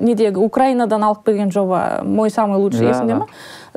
недегі 0.05 0.43
украинадан 0.45 1.05
алып 1.09 1.25
келген 1.31 1.53
жоба 1.55 2.03
мой 2.05 2.31
самый 2.31 2.61
лучший 2.61 2.91
есіңде 2.91 3.23
ма 3.23 3.29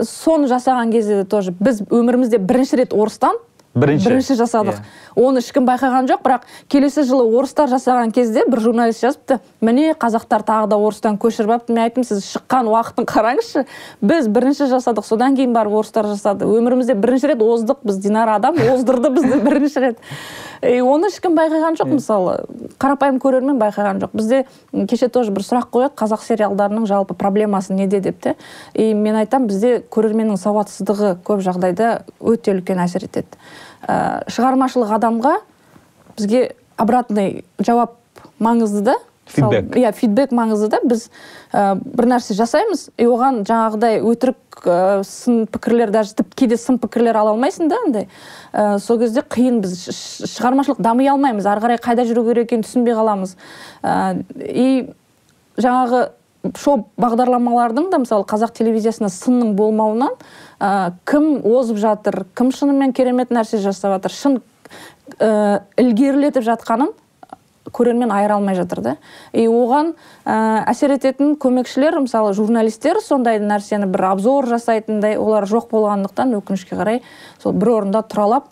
соны 0.04 0.52
жасаған 0.52 0.92
кезде 0.92 1.22
де 1.24 1.26
тоже 1.26 1.56
біз 1.58 1.82
өмірімізде 1.88 2.38
бірінші 2.38 2.84
рет 2.84 2.94
орыстан 2.94 3.40
Бірінші. 3.78 4.34
жасадық. 4.38 4.78
Иә. 4.78 4.84
оны 5.18 5.42
ешкім 5.42 5.66
байқаған 5.66 6.08
жоқ 6.10 6.22
бірақ 6.26 6.46
келесі 6.70 7.04
жылы 7.04 7.26
орыстар 7.38 7.70
жасаған 7.70 8.12
кезде 8.14 8.44
бір 8.48 8.60
журналист 8.62 9.02
жазыпты. 9.04 9.40
Міне 9.62 9.94
қазақтар 9.94 10.44
тағы 10.46 10.68
да 10.70 10.78
орыстан 10.78 11.18
көшіріп 11.18 11.52
алыпты 11.56 11.74
мен 11.74 11.84
айттым 11.84 12.04
сіз 12.04 12.26
шыққан 12.26 12.70
уақытын 12.70 13.08
қараңызшы 13.10 13.66
біз 14.02 14.28
бірінші 14.28 14.70
жасадық. 14.70 15.06
Содан 15.06 15.36
кейін 15.36 15.54
барып 15.54 15.74
орыстар 15.74 16.06
жасады. 16.06 16.46
Өмірімізде 16.46 16.94
бірінші 16.94 17.34
рет 17.34 17.42
оздық. 17.42 17.82
Біз 17.84 17.98
динара 17.98 18.36
адам 18.36 18.56
оздырды 18.56 19.10
бізді 19.10 19.42
бірінші 19.48 19.80
рет. 19.80 19.98
И 20.62 20.80
оны 20.82 21.10
ешкім 21.12 21.36
байқаған 21.38 21.78
жоқ 21.78 21.92
мысалы. 21.98 22.38
Қарапайым 22.82 23.20
көрермен 23.22 23.60
байқаған 23.62 24.02
жоқ. 24.02 24.14
Бізде 24.14 24.46
кеше 24.90 25.10
тоже 25.10 25.32
бір 25.32 25.46
сұрақ 25.46 25.70
қояды 25.74 25.96
қазақ 25.98 26.24
сериалдарының 26.26 26.88
жалпы 26.90 27.14
проблемасы 27.14 27.74
неде 27.74 28.00
деп 28.00 28.22
те. 28.22 28.36
И 28.74 28.94
мен 28.94 29.16
айтамын 29.22 29.48
бізде 29.52 29.84
көрерменнің 29.94 30.38
сауатсыздығы 30.42 31.18
көп 31.26 31.46
жағдайда 31.46 32.02
өте 32.20 32.58
үлкен 32.58 32.82
әсер 32.82 33.06
етеді. 33.06 33.38
Ә, 33.88 34.24
шығармашылық 34.32 34.94
адамға 34.98 35.38
бізге 36.18 36.52
обратный 36.78 37.44
жауап 37.60 37.98
маңызды 38.40 38.84
да. 38.92 38.98
Фидбэк. 39.28 39.74
иә 39.76 39.92
фидбэк 39.92 40.32
маңызды 40.32 40.70
да. 40.72 40.80
Біз 40.84 41.08
ә, 41.52 41.76
бір 41.76 42.10
нәрсе 42.14 42.36
жасаймыз 42.38 42.90
и 42.98 43.08
оған 43.08 43.42
жаңағыдай 43.48 44.00
өтірік 44.00 44.62
ә, 44.64 44.78
сын 45.08 45.46
пікірлер 45.52 45.92
даже 45.92 46.16
тіпті 46.16 46.44
кейде 46.44 46.58
сын 46.58 46.80
пікірлер 46.80 47.18
ала 47.18 47.34
алмайсың 47.36 47.72
да 47.72 47.80
андай. 47.86 48.08
Ә, 48.54 48.80
сол 48.80 49.00
кезде 49.02 49.24
қиын 49.24 49.60
біз 49.66 49.76
шығармашылық 50.36 50.80
дами 50.82 51.10
алмаймыз. 51.12 51.48
Ары 51.48 51.66
қарай 51.66 51.82
қайда 51.82 52.08
жүру 52.08 52.24
керек 52.30 52.48
екенін 52.48 52.64
түсінбей 52.68 52.96
қаламыз. 52.96 53.36
Ә, 53.84 54.24
и 54.38 54.94
жаңағы 55.58 56.08
шоу 56.58 56.86
бағдарламалардың 57.02 57.90
да 57.92 58.00
мысалы 58.04 58.26
қазақ 58.30 58.54
телевизиясында 58.58 59.10
сынның 59.14 59.56
болмауынан 59.58 60.14
ә, 60.60 60.94
кім 61.10 61.42
озып 61.48 61.80
жатыр 61.82 62.26
кім 62.38 62.52
шынымен 62.56 62.94
керемет 62.96 63.34
нәрсе 63.34 63.60
жасап 63.64 63.98
жатыр 63.98 64.16
шын 64.16 64.40
ә, 65.20 65.62
ілгерілетіп 65.82 66.46
жатқанын 66.48 66.94
көрермен 67.74 68.12
айыра 68.14 68.38
алмай 68.38 68.56
жатыр 68.56 68.82
да. 68.82 68.96
И 69.34 69.48
оған 69.48 69.94
ә, 70.24 70.64
әсер 70.72 70.94
ететін 70.96 71.36
көмекшілер 71.42 72.00
мысалы 72.04 72.34
журналистер 72.38 73.02
сондай 73.04 73.42
нәрсені 73.44 73.90
бір 73.92 74.12
обзор 74.14 74.48
жасайтындай 74.54 75.18
олар 75.20 75.48
жоқ 75.50 75.70
болғандықтан 75.74 76.38
өкінішке 76.40 76.78
қарай 76.80 77.02
сол 77.44 77.58
бір 77.58 77.74
орында 77.80 78.06
тұралап 78.08 78.48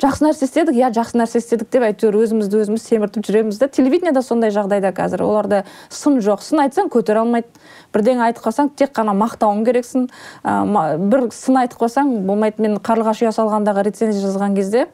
жақсы 0.00 0.24
нәрсе 0.24 0.46
істедік 0.46 0.76
иә 0.78 0.88
жақсы 0.96 1.18
нәрсе 1.20 1.40
істедік 1.42 1.68
деп 1.72 1.84
әйтеуір 1.84 2.16
өзімізді 2.22 2.60
өзіміз 2.62 2.84
семіртіп 2.86 3.26
жүреміз 3.26 3.58
да 3.60 3.68
телевидениеда 3.68 4.22
сондай 4.24 4.52
жағдайда 4.54 4.94
қазір. 4.96 5.24
Оларда 5.26 5.64
сын 5.92 6.18
жоқ. 6.24 6.40
Сын 6.44 6.62
айтсаң 6.64 6.88
көтере 6.92 7.20
алмайды. 7.20 7.50
Бірдеңе 7.92 8.24
айтып 8.30 8.46
қалсаң 8.46 8.70
тек 8.76 8.94
қана 8.96 9.12
мақтауың 9.18 9.60
керексің. 9.66 10.08
Ә, 10.44 10.96
бір 10.96 11.28
сын 11.36 11.60
айтып 11.60 11.82
қалсаң 11.82 12.14
болмайды 12.24 12.64
мен 12.64 12.78
қарлығаш 12.80 13.24
ұя 13.26 13.34
салғандағы 13.36 13.84
рецензия 13.90 14.24
жазған 14.24 14.56
кезде 14.56 14.86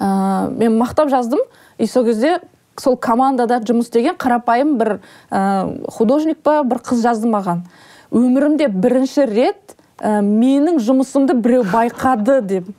ә, 0.00 0.48
мен 0.48 0.78
мақтап 0.80 1.12
жаздым. 1.12 1.44
И 1.78 1.86
сол 1.86 2.06
кезде 2.08 2.38
сол 2.80 2.96
командада 2.96 3.60
жұмыс 3.60 3.90
істеген 3.90 4.16
қарапайым 4.16 4.78
бір 4.80 4.96
ә, 5.30 5.90
художник 5.92 6.40
па 6.42 6.62
бір 6.64 6.80
қыз 6.80 7.04
жазды 7.04 7.28
маған. 7.28 7.66
Өмірімде 8.14 8.68
бірінші 8.68 9.28
рет 9.28 9.76
ә, 9.98 10.22
менің 10.22 10.80
жұмысымды 10.80 11.36
біреу 11.36 11.66
байқады 11.68 12.40
деп. 12.40 12.72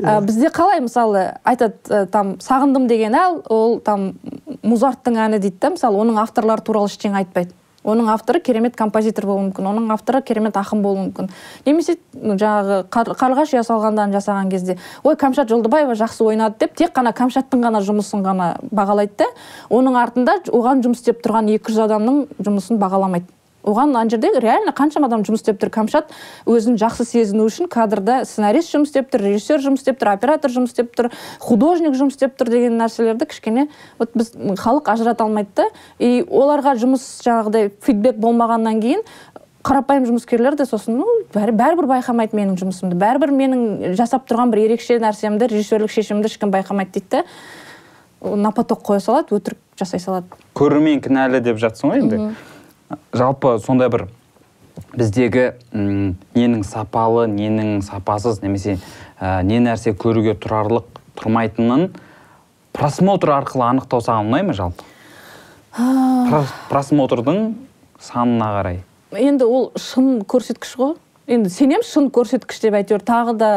Ә, 0.00 0.20
бізде 0.24 0.48
қалай 0.48 0.80
мысалы 0.80 1.24
айтады 1.44 1.76
ә, 1.88 2.06
там 2.06 2.36
сағындым 2.40 2.86
деген 2.88 3.14
әл 3.18 3.42
ол 3.52 3.80
там 3.84 4.14
музарттың 4.62 5.18
әні 5.20 5.40
дейді 5.42 5.58
да 5.60 5.72
мысалы 5.74 6.00
оның 6.00 6.22
авторлары 6.22 6.64
туралы 6.64 6.88
ештеңе 6.88 7.20
айтпайды. 7.20 7.52
Оның 7.82 8.12
авторы 8.12 8.38
керемет 8.40 8.76
композитор 8.78 9.26
болуы 9.26 9.48
мүмкін 9.48 9.66
оның 9.72 9.88
авторы 9.90 10.20
керемет 10.22 10.54
ақын 10.54 10.84
болуы 10.84 11.08
мүмкін. 11.08 11.30
Немесе 11.66 11.96
жаңағы 12.14 12.84
Қар- 12.94 13.10
қарлығаш 13.18 13.56
ұя 13.56 13.64
салғандарын 13.66 14.14
жасаған 14.14 14.52
кезде 14.54 14.78
ой 15.02 15.16
кәмшат 15.18 15.50
жолдыбаева 15.50 15.98
жақсы 15.98 16.22
ойнады 16.22 16.62
деп 16.62 16.76
тек 16.78 16.94
қана 16.94 17.10
кәмшаттың 17.10 17.66
ғана 17.66 17.82
жұмысын 17.82 18.22
ғана 18.22 18.52
бағалайды 18.70 19.24
да 19.24 19.30
оның 19.68 19.98
артында 19.98 20.38
оған 20.46 20.84
жұмыс 20.86 21.02
істеп 21.02 21.24
тұрған 21.26 21.50
200 21.58 21.82
адамның 21.88 22.26
жұмысын 22.38 22.78
бағаламайды. 22.78 23.26
Оған 23.62 23.94
ана 23.96 24.10
жерде 24.10 24.30
реально 24.40 24.72
қаншама 24.76 25.06
адам 25.06 25.22
жұмыс 25.26 25.42
істеп 25.42 25.60
тұр. 25.62 25.70
Кәмшат 25.74 26.12
өзін 26.46 26.78
жақсы 26.80 27.06
сезіну 27.06 27.46
үшін 27.48 27.68
кадрда 27.72 28.22
сценарист 28.26 28.74
жұмыс 28.74 28.90
істеп 28.90 29.10
тұр 29.12 29.26
режиссер 29.28 29.62
жұмыс 29.64 29.84
істеп 29.84 30.00
тұр 30.02 30.12
оператор 30.14 30.50
жұмыс 30.52 30.74
істеп 30.74 30.94
тұр 30.98 31.10
художник 31.40 31.94
жұмыс 31.98 32.16
істеп 32.18 32.34
тұр 32.40 32.50
деген 32.52 32.78
нәрселерді 32.80 33.28
кішкене 33.30 33.68
вот 33.98 34.10
біз 34.14 34.32
халық 34.58 34.90
ажырата 34.92 35.24
алмайды 35.24 35.54
да. 35.56 35.68
И 35.98 36.24
оларға 36.26 36.74
жұмыс 36.80 37.06
жаңағыдай 37.24 37.70
фидбек 37.80 38.18
болмағаннан 38.18 38.82
кейін 38.82 39.06
қарапайым 39.62 40.08
жұмыскерлер 40.08 40.56
де 40.58 40.66
сосын 40.66 40.98
ну 40.98 41.06
бәрі 41.34 41.54
бәрібір 41.54 41.86
байқамайды 41.86 42.34
менің 42.34 42.56
жұмысымды. 42.58 42.96
Бәрібір 42.98 43.30
менің 43.30 43.94
жасап 43.94 44.26
тұрған 44.26 44.50
бір 44.50 44.64
ерекше 44.64 44.98
нәрсемді 44.98 45.46
режиссерлік 45.52 45.92
шешімді 45.94 46.26
ешкім 46.26 46.50
байқамайды 46.50 46.98
дейді 46.98 47.22
да. 47.22 48.36
На 48.36 48.50
поток 48.50 48.82
қоя 48.86 48.98
салады 49.02 49.36
өтірік 49.38 49.58
жасай 49.78 50.02
салады. 50.02 50.26
Көрермен 50.58 50.98
кінәлі 51.02 51.40
деп 51.46 51.62
жатсың 51.62 51.94
ғой 51.94 52.02
енді. 52.02 52.18
Жалпы 53.12 53.58
сондай 53.64 53.88
бір 53.92 54.06
біздегі 54.96 55.52
м, 55.72 56.16
ненің 56.34 56.62
сапалы 56.64 57.26
ненің 57.28 57.82
сапасыз 57.84 58.42
немесе 58.42 58.78
ә, 59.20 59.42
не 59.42 59.58
нәрсе 59.60 59.92
көруге 59.96 60.34
тұрарлық 60.40 60.84
тұрмайтынын 61.20 61.90
просмотр 62.72 63.34
арқылы 63.36 63.66
анықтау 63.68 64.00
саған 64.04 64.30
ұнай 64.32 64.46
ма 64.48 64.56
жалпы 64.56 64.84
Прос- 65.72 66.52
просмотрдың 66.68 67.54
санына 68.00 68.48
қарай. 68.58 68.78
Енді 69.16 69.44
ол 69.48 69.70
шын 69.80 70.18
көрсеткіш 70.28 70.74
қой. 70.76 70.94
Енді 71.32 71.48
сенемін 71.48 71.84
шын 71.86 72.10
көрсеткіш 72.12 72.58
деп 72.60 72.74
әйтеуір. 72.76 73.00
Тағы 73.08 73.32
да 73.40 73.50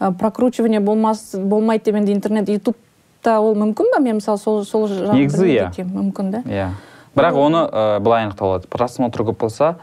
ә, 0.00 0.12
прокручивание 0.16 0.80
болмас 0.80 1.34
болмайды 1.34 1.90
деп 1.90 1.98
енді 2.00 2.14
интернет 2.16 2.48
ютубта 2.48 3.36
ол 3.44 3.52
мүмкін 3.60 3.92
ба 3.92 4.00
мен 4.00 4.16
мысалы 4.22 4.38
сол 4.40 4.64
сол 4.64 4.86
жағын 4.88 5.18
Негізі 5.18 5.50
иә. 5.52 5.68
мүмкін 5.84 6.30
да. 6.32 6.42
Иә. 6.48 6.70
Бірақ 7.16 7.38
оны 7.38 7.64
ә, 7.66 8.00
былай 8.00 8.26
анықталады. 8.28 8.68
Просмотр 8.70 9.24
көп 9.26 9.38
болса 9.44 9.76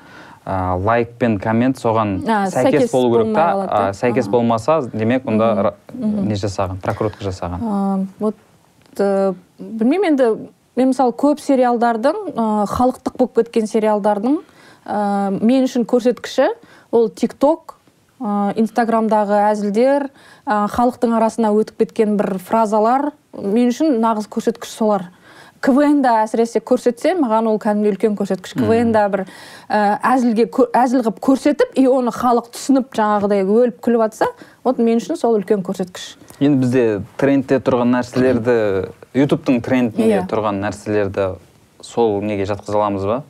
ә, 0.46 0.78
лайк 0.80 1.16
пен 1.20 1.38
коммент 1.40 1.78
соған 1.80 2.22
А, 2.28 2.50
сәйкес 2.50 2.92
болу 2.92 3.14
керек 3.14 3.34
та. 3.36 3.48
да? 3.68 3.94
сәйкес 3.94 4.28
болмаса 4.32 4.82
демек 4.94 5.28
онда 5.28 5.74
не 5.94 6.36
жасаған 6.36 6.80
прокрутка 6.82 7.24
жасаған. 7.28 7.60
Ә, 7.62 8.06
вот 8.20 8.36
ә, 8.98 9.34
білмеймін 9.60 10.14
енді 10.14 10.30
мен 10.78 10.94
мысалы 10.94 11.12
көп 11.18 11.42
сериалдардың 11.44 12.22
ә, 12.32 12.46
халықтық 12.72 13.18
болып 13.18 13.36
кеткен 13.42 13.68
сериалдардың 13.68 14.40
ә, 14.86 15.32
мен 15.42 15.68
үшін 15.68 15.84
көрсеткіші 15.90 16.52
ол 16.92 17.10
тик 17.10 17.34
ток 17.34 17.76
ә, 18.22 18.54
инстаграмдағы 18.56 19.42
әзілдер 19.52 20.08
ә, 20.46 20.68
халықтың 20.72 21.18
арасына 21.18 21.52
өтіп 21.58 21.84
кеткен 21.84 22.16
бір 22.18 22.38
фразалар 22.40 23.12
мен 23.34 23.74
үшін 23.74 24.00
нағыз 24.02 24.30
көрсеткіш 24.32 24.72
солар. 24.72 25.10
Квн 25.68 26.02
да 26.02 26.14
әсіресе 26.24 26.62
көрсетсе 26.64 27.12
маған 27.20 27.50
ол 27.52 27.58
кәдімгідей 27.60 27.94
үлкен 27.96 28.16
көрсеткіш. 28.18 28.56
Квн 28.56 28.94
да 28.96 29.04
бір 29.12 29.26
ә, 29.68 29.98
әзілге 30.14 30.48
әзіл 30.72 31.04
қылып 31.04 31.20
көрсетіп 31.28 31.76
и 31.76 31.84
оны 31.92 32.14
халық 32.16 32.48
түсініп 32.56 32.96
жаңағыдай 32.96 33.44
өліп 33.44 33.82
күліп 33.84 34.06
жатса 34.08 34.30
вот 34.64 34.80
мен 34.80 35.02
үшін 35.02 35.20
сол 35.20 35.36
үлкен 35.42 35.66
көрсеткіш. 35.68 36.14
Енді 36.40 36.62
бізде 36.64 36.86
трендте 37.20 37.60
тұрған 37.60 37.92
нәрселерді 37.98 38.56
ютубтың 39.18 39.60
трендінде 39.66 40.22
Иә. 40.22 40.28
тұрған 40.32 40.62
нәрселерді 40.64 41.34
сол 41.82 42.22
неге 42.22 42.48
жатқыза 42.48 42.80
аламыз 42.80 43.06
ба? 43.10 43.24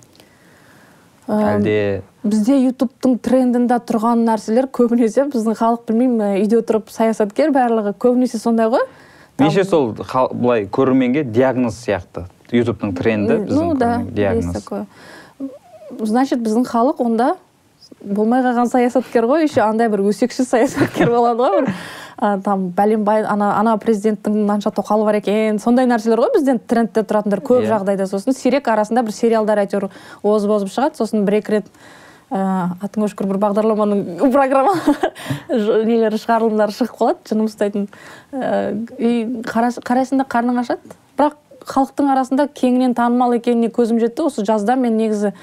Әлде 1.28 2.04
бізде 2.24 2.56
ютубтың 2.70 3.18
трендінде 3.24 3.82
тұрған 3.90 4.24
нәрселер 4.28 4.70
көбінесе 4.72 5.26
біздің 5.32 5.58
халық 5.60 5.84
білмеймін 5.90 6.44
үйде 6.44 6.62
отырып 6.62 6.92
саясаткер 6.94 7.52
барлығы 7.56 7.96
көбінесе 8.00 8.40
сондай 8.40 8.70
ғой. 8.72 8.86
Неше 9.40 9.64
сол 9.64 9.92
былай 9.94 10.66
көрерменге 10.66 11.24
диагноз 11.24 11.78
сияқты? 11.84 12.26
Ютубтың 12.52 12.96
тренді 12.96 13.42
біздің 13.44 13.74
ну 13.74 13.76
да 13.76 14.02
диагноз 14.08 14.46
есть 14.46 14.64
такое. 14.64 14.86
Значит 16.00 16.40
біздің 16.40 16.66
халық 16.66 17.04
онда 17.04 17.36
болмай 18.02 18.42
қалған 18.44 18.70
саясаткер 18.72 19.28
ғой 19.30 19.46
еще 19.48 19.62
андай 19.62 19.90
бір 19.90 20.06
өсекші 20.10 20.46
саясаткер 20.48 21.12
болады 21.12 21.44
ғой 21.44 21.62
бір. 21.62 21.74
Там 22.44 22.70
бәленбай 22.74 23.22
ана 23.30 23.52
ана 23.60 23.76
президенттің 23.78 24.40
мынанша 24.40 24.72
тоқалы 24.74 25.06
бар 25.06 25.20
екен 25.20 25.60
сондай 25.62 25.86
нәрселер 25.86 26.24
ғой 26.24 26.34
бізден 26.34 26.58
трендте 26.58 27.04
тұратындар 27.06 27.44
көп 27.46 27.62
Иә. 27.62 27.70
жағдайда. 27.76 28.08
Сосын 28.10 28.34
сирек 28.34 28.68
арасында 28.68 29.04
бір 29.06 29.14
сериалдар 29.14 29.62
әйтеуір 29.62 29.92
озып 30.24 30.56
озып 30.58 30.74
шығады 30.74 30.98
сосын 30.98 31.28
бір 31.28 31.38
екі 31.44 31.60
рет 31.60 31.70
ә, 32.32 32.40
атың 32.84 33.08
өшкір 33.08 33.30
бір 33.30 33.40
бағдарламаның 33.44 34.32
программа 34.34 34.74
нелері 35.88 36.20
шығарылымдары 36.20 36.76
шығып 36.76 36.98
қалады 37.00 37.32
жыным 37.32 37.50
ұстайтын. 37.50 37.88
Ә, 38.34 38.74
и 39.00 39.44
қарайсың 39.48 40.22
да 40.22 40.28
қарның 40.28 40.62
ашады. 40.64 40.98
Бірақ 41.18 41.38
халықтың 41.68 42.12
арасында 42.14 42.48
кеңінен 42.56 42.96
танымал 42.98 43.38
екеніне 43.38 43.72
көзім 43.74 44.02
жетті. 44.04 44.28
Осы 44.28 44.46
жазда 44.48 44.76
мен 44.80 44.98
негізі 45.00 45.34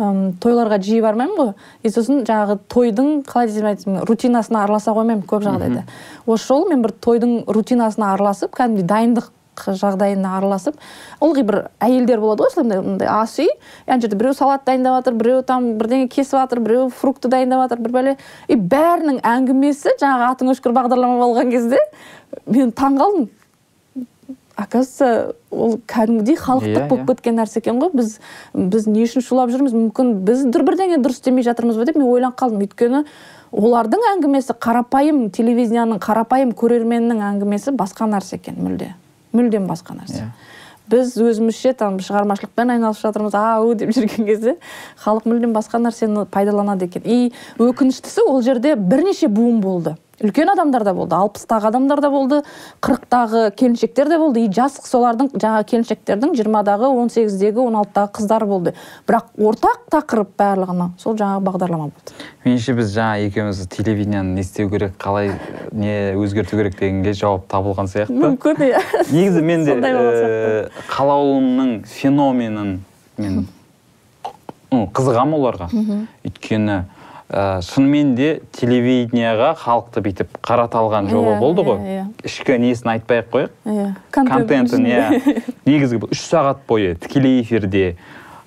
ым, 0.00 0.22
тойларға 0.40 0.80
жиі 0.84 1.02
бармаймын 1.04 1.36
ғой. 1.38 1.52
И 1.82 1.92
сосын 1.92 2.24
жаңағы 2.28 2.58
тойдың 2.72 3.10
қалай 3.28 3.50
десем 3.50 3.68
айтсам 3.70 4.00
рутинасына 4.08 4.64
араласа 4.64 4.94
қоймаймын 4.96 5.26
көп 5.28 5.44
жағдайда. 5.44 5.84
Осы 6.26 6.48
жолы 6.48 6.72
мен 6.72 6.84
бір 6.86 6.96
тойдың 7.04 7.36
рутинасына 7.48 8.14
араласып 8.14 8.56
кәдімгідей 8.56 8.88
дайындық 8.90 9.30
жағдайына 9.68 10.36
араласып 10.38 10.76
ылғи 11.20 11.44
бір 11.46 11.58
әйелдер 11.80 12.20
болады 12.20 12.44
ғой 12.44 12.52
осылай 12.52 12.80
мындай 12.82 13.08
ас 13.08 13.38
үй. 13.38 13.48
Ана 13.86 14.00
жерде 14.00 14.16
біреу 14.16 14.34
салат 14.34 14.64
дайындап 14.66 15.00
жатыр 15.00 15.18
біреу 15.20 15.42
там 15.42 15.74
бірдеңе 15.78 16.08
кесіп 16.08 16.38
жатыр 16.38 16.60
біреу 16.64 16.88
фрукты 16.88 17.28
дайындап 17.28 17.66
жатыр 17.66 17.82
бір 17.84 17.96
бәле. 17.98 18.16
И 18.48 18.56
бәрінің 18.56 19.20
әңгімесі 19.26 19.96
жаңағы 20.00 20.30
атың 20.34 20.54
өшкір 20.54 20.76
бағдарлама 20.76 21.20
болған 21.22 21.52
кезде 21.52 21.78
мен 22.46 22.72
таңқалдым 22.72 23.28
оказывается 24.60 25.34
ол 25.50 25.78
кәдімгідей 25.88 26.36
халықтық 26.36 26.84
Иә, 26.84 26.88
болып 26.88 27.04
иә. 27.04 27.14
кеткен 27.14 27.38
нәрсе 27.38 27.60
екен 27.60 27.80
ғой. 27.80 27.90
Біз 27.94 28.18
біз 28.54 28.86
не 28.86 29.04
үшін 29.06 29.24
шулап 29.24 29.50
жүрміз? 29.50 29.72
Мүмкін 29.72 30.12
біз 30.26 30.44
дұр 30.52 30.66
бірдеңе 30.68 31.00
дұрыс 31.00 31.20
істемей 31.20 31.44
жатырмыз 31.46 31.78
ба 31.80 31.86
деп 31.88 31.96
мен 31.96 32.06
ойланып 32.06 32.36
қалдым. 32.36 32.60
Өйткені 32.66 33.04
олардың 33.52 34.04
әңгімесі 34.14 34.54
қарапайым 34.60 35.30
телевизияның 35.34 35.98
қарапайым 36.04 36.52
көрерменнің 36.52 37.24
әңгімесі 37.32 37.72
басқа 37.72 38.06
нәрсе 38.10 38.36
екен 38.36 38.60
мүлде. 38.60 38.92
Мүлдем 39.32 39.66
басқа 39.70 39.96
нәрсе. 39.98 40.24
Иә. 40.24 40.30
біз 40.90 41.14
өзімізше 41.22 41.72
там 41.78 41.98
шығармашылықпен 42.02 42.72
айналысып 42.74 43.04
жатырмыз 43.06 43.34
ау 43.38 43.74
деп 43.78 43.92
жүрген 43.94 44.26
кезде 44.26 44.56
халық 45.04 45.28
мүлдем 45.30 45.52
басқа 45.54 45.78
нәрсені 45.78 46.24
пайдаланады 46.26 46.88
екен. 46.88 47.04
И 47.04 47.32
өкініштісі 47.62 48.24
ол 48.26 48.42
жерде 48.42 48.74
бірнеше 48.74 49.28
буын 49.28 49.60
болды. 49.62 49.94
Үлкен 50.20 50.50
адамдар 50.52 50.84
да 50.84 50.92
болды 50.94 51.16
алпыстағы 51.16 51.70
адамдар 51.70 52.00
да 52.04 52.10
болды 52.12 52.40
қырықтағы 52.84 53.50
келіншектер 53.56 54.10
де 54.10 54.18
болды 54.20 54.44
и 54.44 54.50
жас 54.52 54.76
солардың 54.84 55.30
жаңағы 55.32 55.66
келіншектердің 55.72 56.34
жиырмадағы 56.36 56.90
он 56.92 57.08
сегіздегі 57.12 57.62
он 57.64 57.78
алтыдағы 57.80 58.12
қыздар 58.18 58.44
болды. 58.48 58.74
Бірақ 59.08 59.32
ортақ 59.40 59.86
тақырып 59.94 60.34
барлығына 60.38 60.90
сол 61.00 61.16
жаңағы 61.16 61.44
бағдарлама 61.48 61.88
болды. 61.88 62.16
Меніңше 62.44 62.76
біз 62.76 62.92
жаңа 62.94 63.24
екеуміз 63.26 63.64
телевидениені 63.72 64.36
не 64.36 64.44
істеу 64.44 64.68
керек 64.70 64.98
қалай 65.00 65.32
не 65.72 66.12
өзгерту 66.20 66.60
керек 66.60 66.76
дегенге 66.78 67.14
жауап 67.16 67.48
табылған 67.48 67.88
сияқты. 67.88 68.16
Мүмкін 68.20 68.64
иә. 68.68 68.84
Негізі 69.14 69.42
мен 69.42 69.64
де 69.64 69.76
э, 69.80 70.68
қалаулымның 70.92 71.74
феноменін 71.88 72.78
мен 73.16 73.44
ну, 74.72 74.86
қызығамын 74.92 75.38
оларға. 75.40 75.70
Өйткені 76.28 76.82
ә, 77.30 77.60
шынымен 77.62 78.14
де 78.18 78.40
телевидениеға 78.56 79.52
халықты 79.60 80.02
бүйтіп 80.02 80.38
қарата 80.42 80.80
алған 80.80 81.08
жоба 81.10 81.36
Иә, 81.36 81.38
болды 81.40 81.62
иә, 81.62 81.66
ғой. 81.68 81.78
иә. 81.94 82.04
ішкі 82.26 82.56
несін 82.58 82.90
айтпай 82.96 83.22
ақ 83.22 83.28
қояйық. 83.30 83.52
Иә 83.66 83.86
контентін 84.10 84.86
иә. 84.90 85.04
Негізгі 85.70 86.00
үш 86.10 86.24
сағат 86.26 86.64
бойы 86.68 86.96
тікелей 86.98 87.42
эфирде 87.42 87.96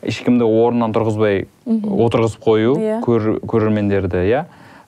ешкімді 0.04 0.43
орнынан 0.43 0.91
тұрғызбай 0.96 1.46
отырғызып 1.65 2.43
қою 2.43 2.74
Иә. 2.76 2.98
көр- 3.06 3.39
көрермендерді 3.48 4.26
иә. 4.28 4.43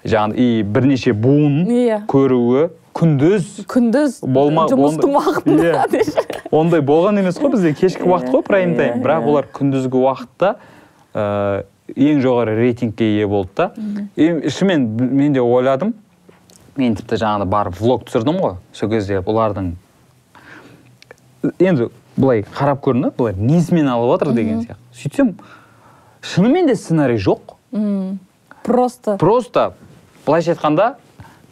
Жаңағы 0.05 0.36
и 0.38 0.63
бірнеше 0.63 1.13
буын 1.13 1.63
Иә. 1.65 2.01
көруі 2.05 2.67
күндіз. 2.95 3.63
Күндіз 3.67 4.19
Болма- 4.23 4.67
жұмыстың 4.69 5.15
уақытында 5.15 5.86
ондай 6.51 6.79
болған 6.81 7.17
емес 7.19 7.39
қой 7.39 7.51
бізде. 7.55 7.71
Кешкі 7.73 8.03
уақыт 8.08 8.29
қой 8.31 8.43
прайм 8.43 8.75
тайм. 8.75 9.01
бірақ 9.01 9.25
олар 9.27 9.47
күндізгі 9.51 9.97
уақытта 10.03 10.55
ә, 11.15 11.63
ең 11.93 12.21
жоғары 12.24 12.56
рейтингке 12.58 13.06
ие 13.17 13.28
болды 13.28 13.52
да. 13.56 13.71
Шынымен 14.17 14.88
мен 15.13 15.34
де 15.34 15.41
ойладым. 15.41 15.93
Мен 16.76 16.95
тіпті 16.98 17.19
жаңағыда 17.21 17.45
барып 17.48 17.78
влог 17.80 18.06
түсірдім 18.08 18.39
ғой. 18.41 18.56
Сол 18.74 18.89
кезде 18.89 19.21
бұлардың 19.24 19.74
енді 21.60 21.89
былай 22.17 22.43
қарап 22.56 22.82
көрдім 22.84 23.06
да 23.06 23.12
бұлар 23.15 23.38
несімен 23.38 23.88
алып 23.91 24.15
жатыр 24.15 24.34
деген 24.34 24.63
сияқты. 24.65 24.82
Сөйтсем 24.95 25.34
шынымен 26.21 26.67
де 26.67 26.76
сценарий 26.76 27.17
жоқ. 27.17 27.56
М, 27.71 28.19
просто. 28.63 29.17
Просто 29.17 29.74
былайша 30.26 30.56
айтқанда 30.56 30.95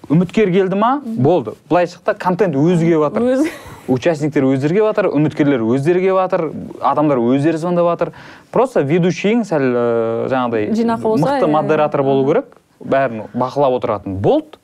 үміткер 0.09 0.51
келді 0.51 0.75
ма? 0.75 1.01
Болды. 1.05 1.53
Былайша 1.69 1.99
айтқанда 1.99 2.19
контент 2.19 2.55
өзі 2.55 2.87
келіп 2.89 3.05
жатыр. 3.05 3.47
Участниктер 3.87 4.45
өздері 4.47 4.77
келіп 4.77 4.87
жатыр 4.89 5.09
үміткерлер 5.11 5.63
өздері 5.67 6.01
келіп 6.03 6.19
жатыр 6.21 6.43
адамдар 6.81 7.19
өздері 7.19 7.57
звондап 7.59 7.89
жатыр 7.91 8.11
просто 8.51 8.81
ведущийің 8.87 9.43
сәл 9.47 9.63
ә, 9.63 9.85
жаңағыдай 10.31 10.69
Жинақы 10.77 11.03
болса, 11.03 11.25
мықты 11.25 11.47
иә, 11.47 11.51
модератор 11.51 12.03
болу 12.03 12.27
керек. 12.27 12.45
Бәрін 12.79 13.25
бақылап 13.33 13.77
отыратын 13.79 14.17
болды. 14.23 14.57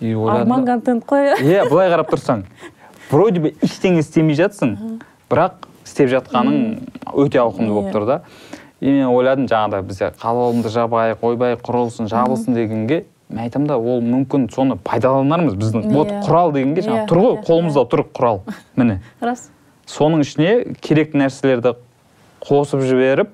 И 0.00 0.12
арман 0.12 0.66
контент 0.66 1.04
қой. 1.04 1.34
Иә 1.40 1.64
иә 1.64 1.68
былай 1.70 1.90
қарап 1.92 2.10
тұрсаң. 2.12 2.44
Вроде 3.10 3.40
бы 3.40 3.54
ештеңе 3.62 4.00
істемей 4.00 4.36
жатсың 4.36 5.00
бірақ 5.30 5.68
істеп 5.84 6.10
жатқаның 6.12 6.88
өте 7.12 7.40
ауқымды 7.40 7.72
болып 7.72 7.88
Иә. 7.88 7.92
тұр 7.92 8.06
да. 8.06 8.20
И 8.80 8.90
мен 8.90 9.06
ойладым 9.06 9.46
жаңағыдай 9.48 9.82
бізде 9.86 10.12
қалаулымды 10.20 10.68
жабайық 10.72 11.22
ойбай 11.22 11.56
құрылсын 11.56 12.08
жабылсын 12.10 12.54
дегенге 12.56 13.04
мен 13.30 13.44
айтамын 13.46 13.66
да 13.68 13.76
ол 13.78 14.00
мүмкін 14.04 14.48
соны 14.52 14.76
пайдаланармыз 14.76 15.54
біздің. 15.56 15.88
Вот 15.92 16.08
Иә. 16.12 16.20
құрал 16.26 16.52
дегенге 16.52 16.80
Иә, 16.82 16.86
жаңағы 16.88 17.08
тұр 17.10 17.20
ғой 17.22 17.34
иә, 17.36 17.44
қолымызда 17.48 17.84
тұр 17.90 18.04
құрал. 18.14 18.40
Міне. 18.76 19.00
Рас. 19.20 19.50
Соның 19.86 20.20
ішіне 20.24 20.74
керекті 20.80 21.18
нәрселерді 21.20 21.74
қосып 22.44 22.80
жіберіп 22.84 23.30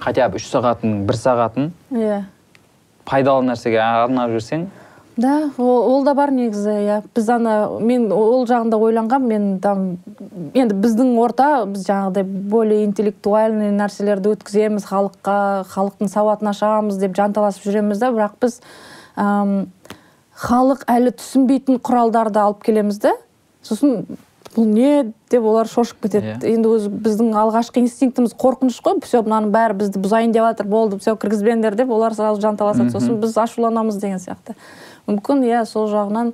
хотя 0.00 0.28
бы 0.32 0.36
үш 0.40 0.46
сағатын 0.48 1.04
бір 1.08 1.16
сағатын 1.20 1.70
иә. 1.92 2.22
пайдалы 3.04 3.44
нәрсеге 3.50 3.80
арнап 3.84 4.30
жіберсең 4.32 4.66
да 5.20 5.34
ол, 5.58 6.04
да 6.04 6.14
бар 6.14 6.32
негізі 6.34 6.72
иә. 6.72 7.00
Біз 7.14 7.28
ана 7.30 7.54
мен 7.80 8.08
ол 8.12 8.46
жағында 8.48 8.78
ойланғам 8.80 9.26
мен 9.28 9.48
там 9.62 9.98
енді 10.54 10.78
біздің 10.80 11.12
орта 11.20 11.48
біз 11.70 11.84
жаңағыдай 11.88 12.24
более 12.24 12.84
интеллектуальный 12.86 13.70
нәрселерді 13.76 14.32
өткіземіз 14.34 14.86
халыққа 14.88 15.36
халықтың 15.74 16.10
сауатын 16.12 16.52
ашамыз 16.54 16.98
деп 17.02 17.14
жанталасып 17.18 17.68
жүреміз 17.68 18.00
да. 18.00 18.10
Бірақ 18.16 18.40
біз 18.40 18.58
ам, 19.16 19.68
халық 20.40 20.88
әлі 20.88 21.14
түсінбейтін 21.20 21.80
құралдарды 21.84 22.40
алып 22.40 22.64
келеміз 22.66 23.02
да. 23.04 23.14
Сосын 23.62 24.06
бұл 24.54 24.66
не 24.66 25.12
деп 25.30 25.44
олар 25.46 25.68
шошып 25.70 26.00
кетеді. 26.02 26.32
Иә. 26.40 26.54
енді 26.56 26.72
өзі 26.74 26.90
біздің 26.90 27.34
алғашқы 27.38 27.84
инстинктіміз 27.84 28.34
қорқыныш 28.34 28.80
қой. 28.82 28.98
Все 29.04 29.22
мынаның 29.22 29.52
бәрі 29.54 29.76
бізді 29.78 30.02
бұзайын 30.02 30.32
деп 30.34 30.42
жатыр 30.48 30.66
болды 30.66 30.98
все 30.98 31.14
кіргізбеңдер 31.14 31.76
деп 31.78 31.90
олар 31.94 32.14
сразу 32.14 32.40
жанталасады. 32.42 32.90
Сосын 32.90 33.20
біз 33.22 33.36
ашуланамыз 33.38 34.00
деген 34.02 34.18
сияқты. 34.18 34.56
Мүмкін 35.10 35.44
иә 35.50 35.64
сол 35.68 35.90
жағынан 35.92 36.32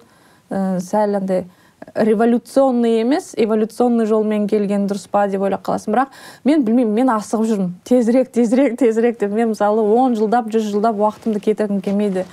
ә, 0.50 0.78
сәл 0.84 1.18
андай 1.18 1.46
революционный 1.94 3.00
емес 3.00 3.32
эволюционный 3.36 4.06
жолмен 4.06 4.46
келген 4.48 4.86
дұрыс 4.88 5.06
па 5.10 5.26
деп 5.30 5.42
ойлап 5.46 5.62
қаласың. 5.64 5.94
Бірақ 5.94 6.14
мен 6.44 6.64
білмеймін 6.64 6.94
мен 6.94 7.12
асығып 7.14 7.46
жүрмін. 7.50 7.70
Тезірек 7.86 8.32
тезірек 8.34 8.76
тезірек 8.80 9.18
деп. 9.20 9.32
Мен 9.32 9.52
мысалы 9.52 9.84
он 9.84 10.16
жылдап 10.18 10.50
жүз 10.52 10.70
жылдап 10.72 10.98
уақытымды 11.00 11.40
кетіргім 11.44 11.80
келмейді. 11.84 12.26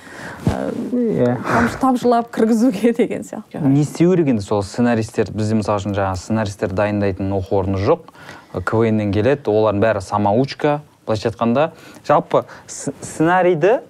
Иә. 0.92 1.36
тамшылап 1.80 2.30
кіргізуге 2.34 2.92
деген 2.98 3.24
сияқты. 3.24 3.60
Не 3.60 3.82
істеу 3.82 4.12
керек 4.12 4.28
енді 4.34 4.42
сол 4.44 4.62
сценаристер? 4.62 5.30
Бізде 5.32 5.60
мысалы 5.60 5.80
үшін 5.80 5.96
жаңағы 5.96 6.20
сценаристер 6.20 6.72
дайындайтын 6.72 7.32
оқу 7.38 7.60
орны 7.62 7.78
жоқ. 7.78 8.10
Квн 8.64 9.00
нен 9.00 9.12
келеді 9.12 9.50
олардың 9.50 9.84
бәрі 9.84 10.04
самоучка. 10.04 10.82
Былайша 11.06 11.30
айтқанда 11.30 11.72
жалпы 12.06 12.44
сценарийді 12.66 13.80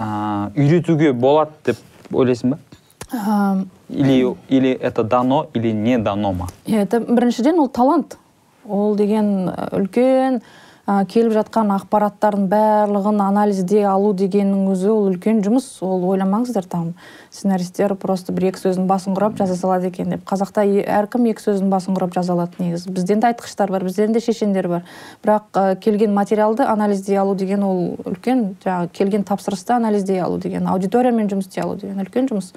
ыыы 0.00 0.50
үйретуге 0.56 1.12
болады 1.12 1.50
деп 1.66 1.76
ойлайсың 2.12 2.54
ба? 2.54 2.58
Или 3.88 4.36
или 4.48 4.70
это 4.70 5.04
дано 5.04 5.48
или 5.54 5.72
не 5.72 5.98
дано 5.98 6.32
ма? 6.32 6.48
Это 6.66 7.00
біріншіден 7.00 7.58
ол 7.58 7.68
талант. 7.68 8.18
Ол 8.68 8.96
деген 8.96 9.50
үлкен 9.72 10.40
ә, 10.90 11.04
келіп 11.06 11.34
жатқан 11.36 11.70
ақпараттардың 11.76 12.48
барлығын 12.50 13.20
анализдей 13.22 13.84
алу 13.86 14.10
дегеннің 14.16 14.66
өзі 14.72 14.90
ол 14.90 15.06
үлкен 15.12 15.38
жұмыс. 15.44 15.68
Ол 15.86 16.02
ойламаңыздар 16.10 16.66
там 16.66 16.92
сценаристер 17.30 17.94
просто 17.94 18.34
бір 18.34 18.48
екі 18.50 18.62
сөздің 18.64 18.88
басын 18.90 19.14
құрап 19.14 19.38
жаза 19.38 19.54
салады 19.58 19.90
екен 19.92 20.10
деп. 20.10 20.24
Қазақта 20.26 20.64
әркім 20.66 21.28
екі 21.30 21.44
сөздің 21.46 21.70
басын 21.70 21.98
құрап 21.98 22.14
жаза 22.16 22.34
алады 22.34 22.58
негізі. 22.58 22.90
Бізден 22.96 23.22
де 23.22 23.30
айтқыштар 23.30 23.70
бар 23.70 23.86
бізден 23.86 24.12
де 24.12 24.20
шешендер 24.24 24.68
бар. 24.68 24.86
Бірақ 25.22 25.50
ә, 25.54 25.76
келген 25.78 26.14
материалды 26.14 26.66
анализдей 26.66 27.20
алу 27.20 27.36
деген 27.38 27.64
ол 27.64 27.82
үлкен 28.04 28.56
жаңағы 28.64 28.90
келген 28.98 29.24
тапсырысты 29.24 29.76
анализдей 29.76 30.20
алу 30.20 30.38
деген 30.38 30.66
аудиториямен 30.66 31.30
жұмыс 31.30 31.46
істей 31.46 31.62
алу 31.62 31.78
деген 31.78 32.02
үлкен 32.02 32.30
жұмыс. 32.32 32.52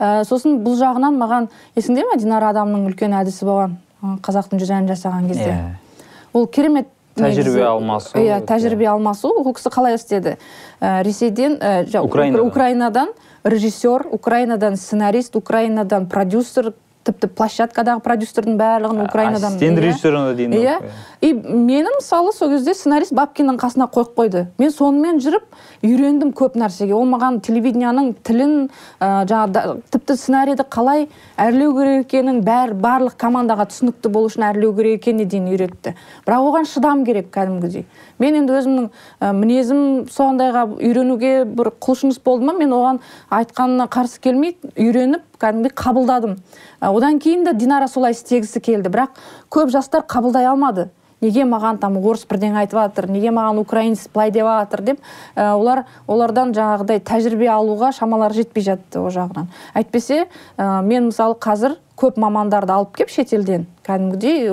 Ә, 0.00 0.24
сосын 0.24 0.62
бұл 0.64 0.78
жағынан 0.80 1.20
маған 1.20 1.50
есіңде 1.76 2.08
ме 2.08 2.20
динара 2.20 2.54
адамның 2.54 2.88
үлкен 2.90 3.16
әдісі 3.20 3.48
болған? 3.48 3.78
Қазақтың 4.22 4.60
жүз 4.60 4.70
әнін 4.76 4.92
жасаған 4.92 5.28
кезде. 5.30 5.52
Иә. 5.52 6.06
Ол 6.36 6.46
керемет 6.52 6.88
тәжірибе 7.16 7.64
алмасу 7.66 8.18
иә 8.20 8.40
тәжірибе 8.46 8.86
алмасу. 8.92 9.32
Ол 9.32 9.52
кісі 9.56 9.72
қалай 9.72 9.96
істеді? 9.96 10.36
Ә, 10.80 11.02
ресейден 11.02 11.58
ә, 11.58 12.00
украинадан. 12.00 12.46
украинадан 12.46 13.08
режиссер 13.44 14.06
украинадан 14.10 14.76
сценарист 14.76 15.36
украинадан 15.36 16.06
продюсер 16.06 16.72
тіпті 17.06 17.28
площадкадағы 17.38 18.02
продюсердің 18.02 18.56
барлығын 18.58 19.04
украинадан 19.06 19.54
ассистент 19.54 19.78
режиссерына 19.78 20.34
дейін 20.34 20.56
иә. 20.58 20.80
и 21.22 21.32
мені 21.32 21.86
мысалы 22.00 22.32
сол 22.32 22.50
кезде 22.50 22.74
сценарист 22.74 23.12
бабкиннің 23.14 23.60
қасына 23.62 23.86
қойып 23.86 24.16
қойды. 24.18 24.46
Мен 24.58 24.70
сонымен 24.70 25.20
жүріп 25.22 25.44
үйрендім 25.86 26.32
көп 26.36 26.56
нәрсеге. 26.58 26.94
Ол 26.96 27.06
маған 27.08 27.38
телевидениенің 27.46 28.12
тілін 28.26 28.54
ә, 29.00 29.24
жаңағы 29.30 29.76
тіпті 29.94 30.16
сценарийді 30.18 30.66
қалай 30.70 31.06
әрлеу 31.38 31.74
керек 31.76 32.06
екенін 32.06 32.42
бәр 32.46 32.74
барлық 32.74 33.16
командаға 33.20 33.68
түсінікті 33.70 34.10
болу 34.12 34.30
үшін 34.30 34.46
әрлеу 34.50 34.74
керек 34.76 35.00
екеніне 35.00 35.28
дейін 35.30 35.48
үйретті. 35.52 35.94
Бірақ 36.26 36.50
оған 36.50 36.68
шыдам 36.70 37.04
керек 37.06 37.30
кәдімгідей. 37.34 37.86
Мен 38.18 38.40
енді 38.42 38.58
өзімнің 38.58 38.90
ә, 39.20 39.32
мінезім 39.36 39.80
сондайға 40.12 40.66
үйренуге 40.76 41.44
бір 41.46 41.72
құлшыныс 41.80 42.20
болды 42.24 42.46
ма 42.48 42.56
мен 42.58 42.74
оған 42.76 43.00
айтқанына 43.30 43.88
қарсы 43.92 44.20
келмей 44.20 44.56
үйреніп 44.74 45.24
кәдімгідей 45.40 45.76
қабылдадым. 45.76 46.38
Одан 46.80 47.18
кейін 47.20 47.44
де 47.44 47.52
динара 47.54 47.88
солай 47.88 48.16
істегісі 48.16 48.60
келді. 48.60 48.90
Бірақ 48.92 49.18
көп 49.52 49.70
жастар 49.74 50.06
қабылдай 50.08 50.48
алмады. 50.48 50.90
Неге 51.24 51.46
маған 51.48 51.80
там 51.80 51.96
орыс 52.00 52.26
бірдеңе 52.28 52.62
айтып 52.64 52.80
жатыр 52.80 53.10
неге 53.10 53.32
маған 53.34 53.60
украинец 53.62 54.06
былай 54.12 54.30
деп 54.30 54.46
жатыр 54.46 54.82
деп 54.82 55.00
ә, 55.34 55.54
олар 55.54 55.86
олардан 56.06 56.52
жаңағыдай 56.56 57.00
тәжірибе 57.00 57.48
алуға 57.52 57.92
шамалары 57.96 58.42
жетпей 58.42 58.66
жатты 58.66 59.00
ол 59.00 59.10
жағынан. 59.10 59.48
Әйтпесе 59.74 60.26
ә, 60.58 60.82
мен 60.82 61.08
мысалы 61.10 61.38
қазір 61.40 61.78
көп 61.96 62.18
мамандарды 62.20 62.74
алып 62.74 62.92
келіп 62.98 63.12
шетелден 63.14 63.64
кәдімгідей 63.86 64.50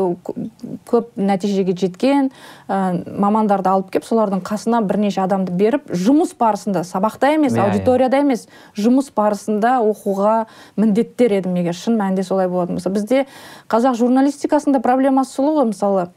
көп 0.87 1.09
нәтижеге 1.19 1.75
жеткен 1.75 2.29
ә, 2.71 3.03
мамандарды 3.19 3.67
алып 3.69 3.91
келіп 3.91 4.07
солардың 4.07 4.43
қасына 4.47 4.79
бірнеше 4.87 5.19
адамды 5.25 5.51
беріп 5.51 5.91
жұмыс 5.91 6.31
барысында 6.39 6.85
сабақта 6.87 7.33
емес 7.35 7.57
иә, 7.57 7.65
аудиторияда 7.67 8.23
емес 8.23 8.47
жұмыс 8.79 9.11
барысында 9.11 9.81
оқуға 9.83 10.45
міндеттер 10.79 11.35
едім 11.41 11.59
егер 11.59 11.75
шын 11.75 11.99
мәнінде 11.99 12.23
солай 12.23 12.47
болатын 12.47 12.79
болса. 12.79 12.93
Бізде 12.93 13.25
қазақ 13.67 13.99
журналистикасында 13.99 14.79
проблемасы 14.79 15.35
сол 15.35 15.57
ғой 15.57 15.73
мысалы. 15.73 16.07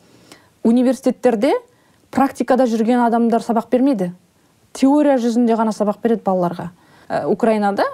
Университеттерде 0.67 1.55
практикада 2.11 2.67
жүрген 2.67 3.05
адамдар 3.07 3.45
сабақ 3.45 3.71
бермейді. 3.71 4.11
Теория 4.77 5.17
жүзінде 5.21 5.57
ғана 5.57 5.73
сабақ 5.75 6.03
береді 6.03 6.25
балаларға. 6.27 6.71
Ә, 7.09 7.25
украинада 7.31 7.85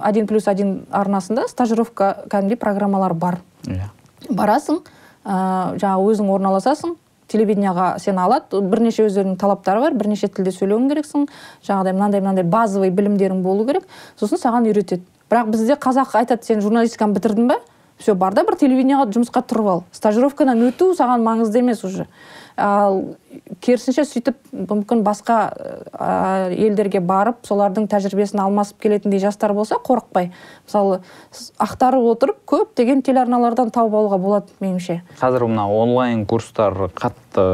один 0.00 0.26
плюс 0.26 0.48
один 0.48 0.86
арнасында 0.90 1.46
стажировка 1.48 2.24
кәдімгідей 2.30 2.58
программалар 2.58 3.14
бар. 3.14 3.40
Иә. 3.66 3.90
Барасың 4.30 4.80
ә, 5.24 5.76
жаңағы 5.76 6.12
өзің 6.12 6.32
орналасасың 6.32 6.96
телевидениеға 7.32 7.96
сені 8.02 8.24
алады 8.24 8.60
бірнеше 8.60 9.06
өздерінің 9.06 9.36
талаптары 9.40 9.80
бар 9.84 9.96
бірнеше 9.96 10.28
тілде 10.28 10.52
сөйлеуің 10.52 10.88
керексің 10.90 11.28
жаңағыдай 11.64 11.96
мынандай 11.96 12.20
мынандай 12.24 12.44
базовый 12.44 12.90
білімдерің 12.90 13.42
болу 13.44 13.66
керек 13.68 13.86
сосын 14.20 14.40
саған 14.40 14.68
үйретеді. 14.68 15.04
Бірақ 15.30 15.52
бізде 15.52 15.76
қазақ 15.80 16.16
айтады 16.18 16.44
сен 16.44 16.60
журналистиканы 16.60 17.16
бітірдің 17.16 17.48
ба 17.48 17.60
все 18.02 18.14
бар 18.18 18.34
да 18.34 18.44
бір 18.44 18.58
телевидениеға 18.58 19.06
жұмысқа 19.14 19.44
тұрып 19.46 19.68
ал. 19.70 19.82
Стажировкадан 19.94 20.60
өту 20.68 20.92
саған 20.98 21.22
маңызды 21.24 21.62
емес 21.62 21.84
уже. 21.86 22.06
Ал 22.56 23.14
керісінше 23.64 24.04
сөйтіп 24.04 24.36
мүмкін 24.52 25.04
басқа 25.06 25.36
ә, 25.94 26.50
елдерге 26.52 27.00
барып 27.00 27.46
солардың 27.48 27.86
тәжірибесін 27.88 28.42
алмасып 28.44 28.82
келетіндей 28.82 29.22
жастар 29.22 29.54
болса 29.56 29.78
қорықпай. 29.80 30.32
Мысалы 30.66 31.00
ақтарып 31.62 32.10
отырып 32.12 32.42
көптеген 32.44 33.00
телеарналардан 33.06 33.72
тауып 33.72 33.96
алуға 33.96 34.18
болады 34.20 34.52
меніңше. 34.60 35.00
Қазір 35.22 35.46
мына 35.48 35.68
онлайн 35.72 36.26
курстар 36.26 36.76
қатты 36.92 37.46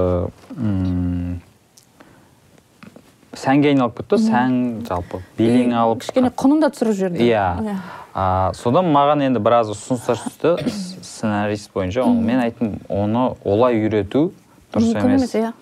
сәнге 3.38 3.70
айналып 3.70 4.00
кетті 4.00 4.18
сән 4.24 4.58
жалпы 4.88 5.22
белең 5.38 5.76
алып 5.78 6.02
кішкене 6.02 6.32
құнын 6.34 6.64
да 6.64 6.72
түсіріп 6.74 6.96
жіберді. 6.98 7.28
Иә. 7.28 7.76
А, 8.18 8.52
содан 8.58 8.90
маған 8.94 9.22
енді 9.28 9.42
біраз 9.42 9.70
ұсыныстар 9.72 10.18
түсті 10.18 10.72
сценарист 11.04 11.70
бойынша. 11.74 12.02
Оны 12.02 12.24
мен 12.26 12.42
айттым 12.42 12.74
оны 12.90 13.30
олай 13.46 13.78
үйрету 13.78 14.32
дұрыс 14.74 14.96
емес 14.98 15.34
иә. 15.38 15.52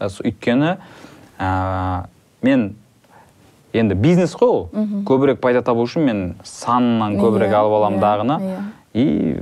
Өйткені 0.00 0.76
ә, 1.38 2.06
мен 2.46 2.70
енді 3.76 3.98
бизнес 4.00 4.32
қой 4.38 4.48
ол. 4.48 4.62
Көбірек 5.08 5.42
пайда 5.44 5.60
табу 5.66 5.84
үшін 5.84 6.06
мен 6.08 6.22
санынан 6.44 7.18
көбірек 7.20 7.52
алып 7.52 7.76
аламын 7.80 8.00
иә, 8.00 8.06
дағыны. 8.06 8.38
иә. 8.40 8.62
и 8.96 9.40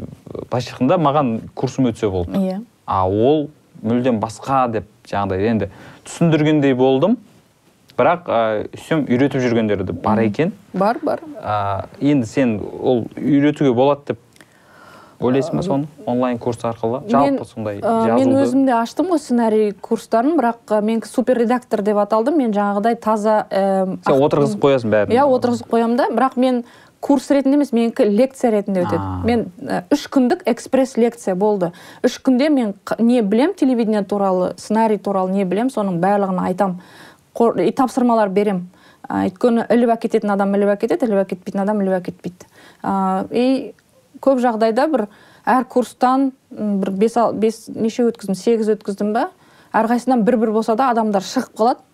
былайша 0.50 0.74
айтқанда 0.74 0.98
маған 0.98 1.34
курсым 1.54 1.86
өтсе 1.86 2.10
болды. 2.10 2.38
Иә. 2.38 2.62
А 2.86 3.06
ол 3.08 3.50
мүлдем 3.82 4.18
басқа 4.18 4.66
деп 4.72 4.88
жаңағыдай 5.06 5.50
енді 5.52 5.70
түсіндіргендей 6.04 6.74
болдым. 6.74 7.18
Бірақ 7.98 8.28
сөйтсем 8.74 9.06
үйретіп 9.08 9.42
жүргендер 9.44 9.84
де 9.84 9.92
бар 9.92 10.22
екен. 10.24 10.52
Бар 10.72 10.98
бар. 11.02 11.22
Ә, 11.40 11.86
енді 12.00 12.26
сен 12.26 12.60
ол 12.60 13.06
үйретуге 13.16 13.72
болады 13.74 14.14
деп 14.14 14.22
ойлайсың 15.24 15.58
ба 15.58 15.64
соны? 15.64 15.86
Онлайн 16.06 16.38
курс 16.38 16.64
арқылы? 16.64 17.02
жалпы 17.08 17.44
сондай 17.48 17.78
ә, 17.80 18.14
мен 18.18 18.34
өзім 18.42 18.66
де 18.66 18.74
аштым 18.76 19.12
ғой 19.12 19.20
сценарий 19.22 19.72
курстарын 19.72 20.36
бірақ 20.38 20.80
мен 20.82 21.02
супер 21.06 21.38
редактор 21.38 21.82
деп 21.82 22.00
аталдым 22.02 22.38
мен 22.38 22.52
жаңағыдай 22.52 22.98
таза 23.00 23.44
ә, 23.50 23.96
сен 24.04 24.24
отырғызып 24.26 24.60
қоясың 24.64 24.94
бәрін. 24.94 25.14
Иә 25.14 25.28
отырғызып 25.28 25.70
қоямын 25.70 25.96
да. 26.00 26.08
Бірақ 26.12 26.36
мен 26.40 26.64
курс 27.04 27.30
ретінде 27.30 27.58
емес 27.58 27.72
менікі 27.72 28.08
лекция 28.08 28.50
ретінде 28.50 28.84
өтеді. 28.84 29.00
А. 29.00 29.22
мен 29.24 29.46
ә, 29.60 29.82
үш 29.92 30.06
күндік 30.08 30.44
экспресс 30.50 30.96
лекция 30.96 31.34
болды. 31.34 31.72
Үш 32.02 32.18
күнде 32.24 32.48
мен 32.48 32.74
не 32.98 33.22
білем 33.22 33.54
телевидение 33.54 34.02
туралы 34.02 34.54
сценарий 34.56 34.98
туралы 34.98 35.32
не 35.32 35.44
білем 35.44 35.68
соның 35.68 36.00
барлығын 36.00 36.40
айтам. 36.48 36.80
Тапсырмалар 37.34 38.28
берем. 38.32 38.68
Өйткені 39.04 39.66
іліп 39.68 39.90
әкететін 39.98 40.32
адам 40.32 40.54
іліп 40.56 40.74
әкетеді 40.78 41.08
іліп 41.10 41.24
әкетпейтін 41.26 41.60
адам 41.60 41.82
іліп 41.82 41.98
әкетпейді. 41.98 42.46
И 43.36 43.74
көп 44.24 44.40
жағдайда 44.40 44.86
бір 44.88 45.06
әр 45.44 45.66
курстан 45.68 46.30
бір 46.50 46.90
бес, 46.96 47.18
бес 47.34 47.66
неше 47.68 48.06
өткіздім 48.08 48.38
сегіз 48.38 48.70
өткіздім 48.78 49.12
ба 49.12 49.26
әрқайсысынан 49.74 50.22
бір 50.24 50.38
бір 50.40 50.54
болса 50.54 50.76
да 50.78 50.88
адамдар 50.94 51.26
шығып 51.26 51.58
қалады. 51.58 51.84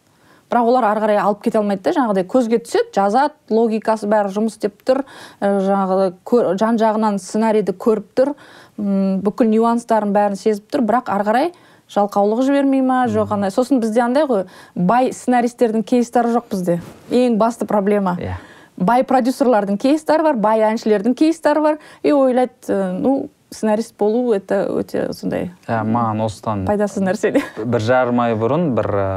Бірақ 0.50 0.66
олар 0.66 0.84
ары 0.88 1.00
қарай 1.02 1.18
алып 1.22 1.44
кете 1.44 1.58
алмайды 1.60 1.84
да 1.86 1.92
жаңағыдай 1.94 2.24
көзге 2.26 2.58
түседі 2.62 2.90
жазады 2.96 3.54
логикасы 3.54 4.08
бәрі 4.10 4.32
жұмыс 4.34 4.56
істеп 4.56 4.80
тұр 4.82 5.04
жаңағы 5.40 6.56
жан 6.58 6.78
жағынан 6.80 7.20
сценарийді 7.22 7.76
көріп 7.78 8.08
тұр 8.18 8.32
бүкіл 8.76 9.46
нюанстарын 9.52 10.10
бәрін 10.10 10.34
сезіп 10.40 10.66
тұр. 10.74 10.82
Бірақ 10.90 11.06
ары 11.14 11.28
қарай 11.28 11.52
жалқаулық 11.90 12.44
жібермей 12.46 12.84
ма? 12.86 13.02
Жоқ 13.10 13.34
андай 13.34 13.52
сосын 13.54 13.80
бізде 13.82 14.04
андай 14.04 14.28
ғой 14.30 14.46
бай 14.74 15.10
сценаристердің 15.14 15.84
кейстары 15.86 16.32
жоқ 16.34 16.50
бізде. 16.52 16.78
Ең 17.10 17.38
басты 17.40 17.66
проблема. 17.66 18.16
Иә. 18.20 18.38
Бай 18.80 19.04
продюсерлардың 19.04 19.76
кейстары 19.80 20.24
бар 20.24 20.40
бай 20.40 20.64
әншілердің 20.70 21.14
кейстары 21.18 21.60
бар. 21.60 21.78
И 22.02 22.12
ойлайды 22.12 22.52
э, 22.68 22.92
ну 22.96 23.28
сценарист 23.50 23.96
болу 23.98 24.32
это 24.32 24.64
өте 24.70 25.10
сондай 25.12 25.50
Ә, 25.66 25.82
маған 25.82 26.22
осыдан 26.24 26.66
пайдасыз 26.68 27.02
нәрсе 27.02 27.32
бір 27.58 27.82
жарым 27.82 28.22
ай 28.22 28.36
бұрын 28.38 28.70
бір 28.76 28.88
ә, 28.94 29.08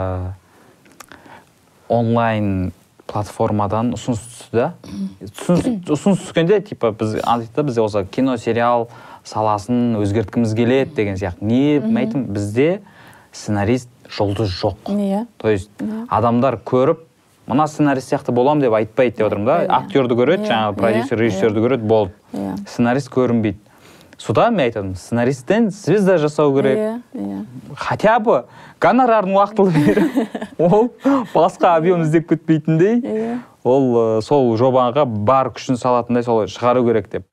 онлайн 1.93 2.71
платформадан 3.09 3.93
ұсыныс 3.93 4.23
түсті 4.23 4.57
да. 4.57 4.67
Ұсыныс 5.93 6.23
түскенде 6.25 6.61
типа 6.65 6.93
біз 6.97 7.19
айтты 7.21 7.59
да 7.59 7.67
біз 7.67 7.77
осы 7.83 8.05
кино 8.09 8.37
сериал 8.41 8.89
саласын 9.23 9.95
өзгерткіміз 10.01 10.53
келеді 10.55 10.95
деген 10.95 11.15
сияқты. 11.15 11.43
Не 11.45 11.79
мен 11.79 11.97
айттым 11.97 12.25
бізде 12.33 12.81
сценарист 13.31 13.89
жұлдыз 14.11 14.51
жоқ. 14.51 14.91
Иә. 14.91 15.25
То 15.37 15.49
есть 15.49 15.69
адамдар 16.09 16.59
көріп 16.63 17.05
мына 17.47 17.67
сценарист 17.67 18.11
сияқты 18.11 18.31
боламын 18.31 18.61
деп 18.67 18.73
айтпайды 18.73 19.17
деп 19.17 19.27
отырмын 19.27 19.45
да. 19.45 19.59
Айтпайды. 19.59 19.85
актерді 19.85 20.15
көреді 20.15 20.43
Иә, 20.43 20.49
жаңағы 20.51 20.75
продюсер 20.77 21.17
иә, 21.17 21.21
режиссерді 21.23 21.63
көреді 21.63 21.87
болды. 21.87 22.13
Иә. 22.33 22.57
сценарист 22.67 23.09
көрінбейді. 23.11 23.57
Содан 24.17 24.53
мен 24.55 24.67
айтамын 24.67 24.95
сценаристтен 24.95 25.69
звезда 25.71 26.17
жасау 26.17 26.53
керек. 26.55 26.77
Иә 26.77 27.01
иә. 27.13 27.45
Хотя 27.75 28.19
бы 28.19 28.45
гонорарын 28.79 29.33
уақытылы 29.35 29.71
беріп 29.71 30.29
ол 30.59 30.91
басқа 31.33 31.75
объем 31.75 32.03
іздеп 32.03 32.29
кетпейтіндей 32.29 32.99
иә. 33.01 33.39
ол 33.63 34.21
сол 34.21 34.55
жобаға 34.57 35.05
бар 35.05 35.49
күшін 35.55 35.75
салатындай 35.79 36.23
солай 36.23 36.47
шығару 36.47 36.85
керек 36.85 37.09
деп. 37.09 37.25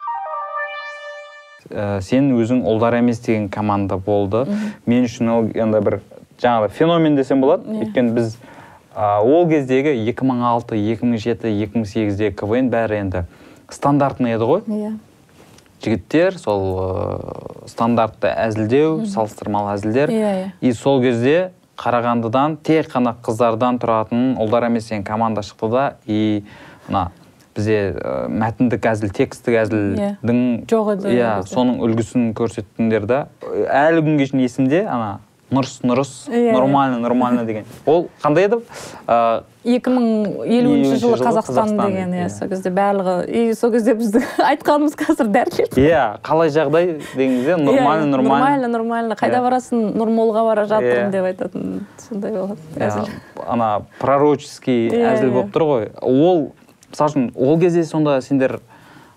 Э, 1.70 2.00
сен 2.02 2.32
өзің 2.34 2.64
ұлдар 2.66 2.96
емес 2.98 3.20
деген 3.22 3.48
команда 3.48 3.94
болды. 3.96 4.42
Мен 4.90 5.04
үшін 5.06 5.28
ол 5.30 5.50
енді 5.54 5.78
бір 5.86 6.00
жаңағы 6.42 6.70
феномен 6.74 7.14
десем 7.14 7.40
болады. 7.44 7.70
Иә. 7.70 7.84
өйткені 7.84 8.14
біз 8.16 8.32
а, 8.94 9.22
ол 9.22 9.46
кездегі 9.48 9.94
2006 10.10 10.74
2007 10.74 11.54
2008дегі 11.62 12.34
квн 12.34 12.72
бәрі 12.72 12.98
енді 13.04 13.22
стандартный 13.70 14.34
еді 14.34 14.48
ғой. 14.50 14.64
Иә. 14.66 14.96
Жігіттер 15.84 16.40
сол 16.42 16.66
э, 16.82 17.68
стандартты 17.70 18.34
әзілдеу 18.34 19.06
салыстырмалы 19.06 19.76
әзілдер. 19.76 20.10
Иә, 20.10 20.34
иә. 20.34 20.50
и 20.60 20.72
сол 20.72 21.00
кезде 21.00 21.52
қарағандыдан 21.78 22.58
тек 22.66 22.90
қана 22.90 23.14
қыздардан 23.22 23.78
тұратын 23.78 24.34
ұлдар 24.42 24.66
емес 24.66 24.90
деген 24.90 25.04
команда 25.04 25.46
шықты 25.46 25.70
да 25.70 25.86
и 26.04 26.42
мына 26.88 27.12
бізде 27.60 27.78
э, 27.94 28.26
мәтіндік 28.32 28.90
әзіл 28.90 29.12
текстік 29.14 29.60
әзілдің 29.62 30.44
Жоқ 30.70 30.94
еді 30.96 31.14
иә 31.14 31.32
соның 31.46 31.80
үлгісін 31.84 32.30
көрсеттіңдер 32.38 33.06
да 33.10 33.22
әлі 33.44 34.02
күнге 34.06 34.30
шейін 34.32 34.46
есімде 34.48 34.86
ана 34.88 35.18
нұрыс 35.50 35.80
нұрыс 35.82 36.10
Иә, 36.30 36.50
иә. 36.50 36.52
нормально 36.54 37.00
нормально 37.02 37.44
деген 37.44 37.64
ол 37.84 38.04
қандай 38.22 38.44
еді 38.46 38.60
екі 39.66 39.90
мың 39.92 40.04
елуінші 40.46 40.94
жылы 41.02 41.16
қазақстан 41.18 41.74
Қазақстан, 41.74 41.90
деген 41.90 42.12
иә 42.14 42.20
иә. 42.22 42.28
сол 42.30 42.48
кезде 42.48 42.70
барлығы 42.70 43.16
и 43.28 43.54
сол 43.58 43.72
кезде 43.74 43.96
біздің 43.98 44.22
айтқанымыз 44.52 44.94
қазір 44.96 45.28
дәрілеп 45.34 45.74
иә 45.74 46.04
қалай 46.24 46.52
жағдай 46.54 46.86
деген 47.16 47.34
кезде 47.40 47.56
нормально 47.56 48.06
Иә, 48.06 48.14
нормально 48.14 48.14
нормально 48.14 48.68
нормально 48.68 49.18
қайда 49.18 49.40
Иә. 49.40 49.44
барасың 49.48 49.82
нұрмолға 49.98 50.46
бара 50.46 50.64
жатырмын 50.70 51.10
Иә. 51.10 51.12
деп 51.18 51.28
айтатын 51.32 51.80
сондай 52.06 52.32
болады 52.32 52.56
Иә, 52.76 52.86
әзіл. 52.86 53.10
ана 53.48 53.68
пророческий 53.98 54.86
Иә, 54.88 55.16
әзіл 55.16 55.28
иә. 55.28 55.34
болып 55.34 55.50
тұр 55.58 55.66
ғой 55.66 55.90
ол 56.00 56.52
мысалы 56.90 57.10
үшін 57.10 57.28
ол 57.36 57.58
кезде 57.60 57.84
сонда 57.84 58.20
сендер 58.22 58.58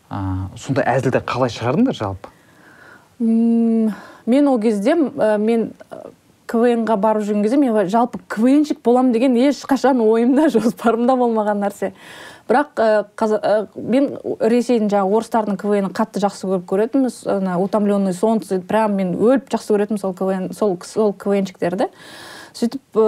ә, 0.09 0.19
сондай 0.57 0.85
әзілді 0.95 1.23
қалай 1.25 1.53
шығардыңдар 1.53 1.97
жалпы? 1.97 2.29
Мен 3.19 4.47
ол 4.47 4.59
кезде 4.61 4.93
ә, 4.95 5.37
мен 5.37 5.71
квн-ға 6.49 6.97
барып 6.99 7.25
жүрген 7.25 7.43
кезде 7.45 7.57
мен 7.57 7.89
жалпы 7.89 8.19
квнщик 8.29 8.83
боламын 8.85 9.13
деген 9.15 9.37
ешқашан 9.39 10.01
ойымда 10.03 10.49
жоспарымда 10.53 11.15
болмаған 11.17 11.63
нәрсе. 11.63 11.93
Бірақ 12.49 12.75
ә, 12.75 13.05
қаза- 13.17 13.39
ә, 13.39 13.67
мен 13.75 14.11
ресейдің 14.39 14.91
жаңағы 14.91 15.17
орыстардың 15.17 15.57
квн 15.61 15.89
қатты 15.95 16.21
жақсы 16.23 16.49
көріп 16.49 16.67
көретінмін 16.69 17.13
ана 17.37 17.57
утомленный 17.63 18.13
солнце 18.13 18.59
прям 18.59 18.97
мен 18.99 19.15
өліп 19.15 19.47
жақсы 19.53 19.73
көретінмін 19.73 20.01
сол 20.01 20.13
квн 20.13 20.51
сол 20.53 20.75
сол 20.83 21.13
квнщиктерді 21.13 21.87
сөйтіп 22.53 22.99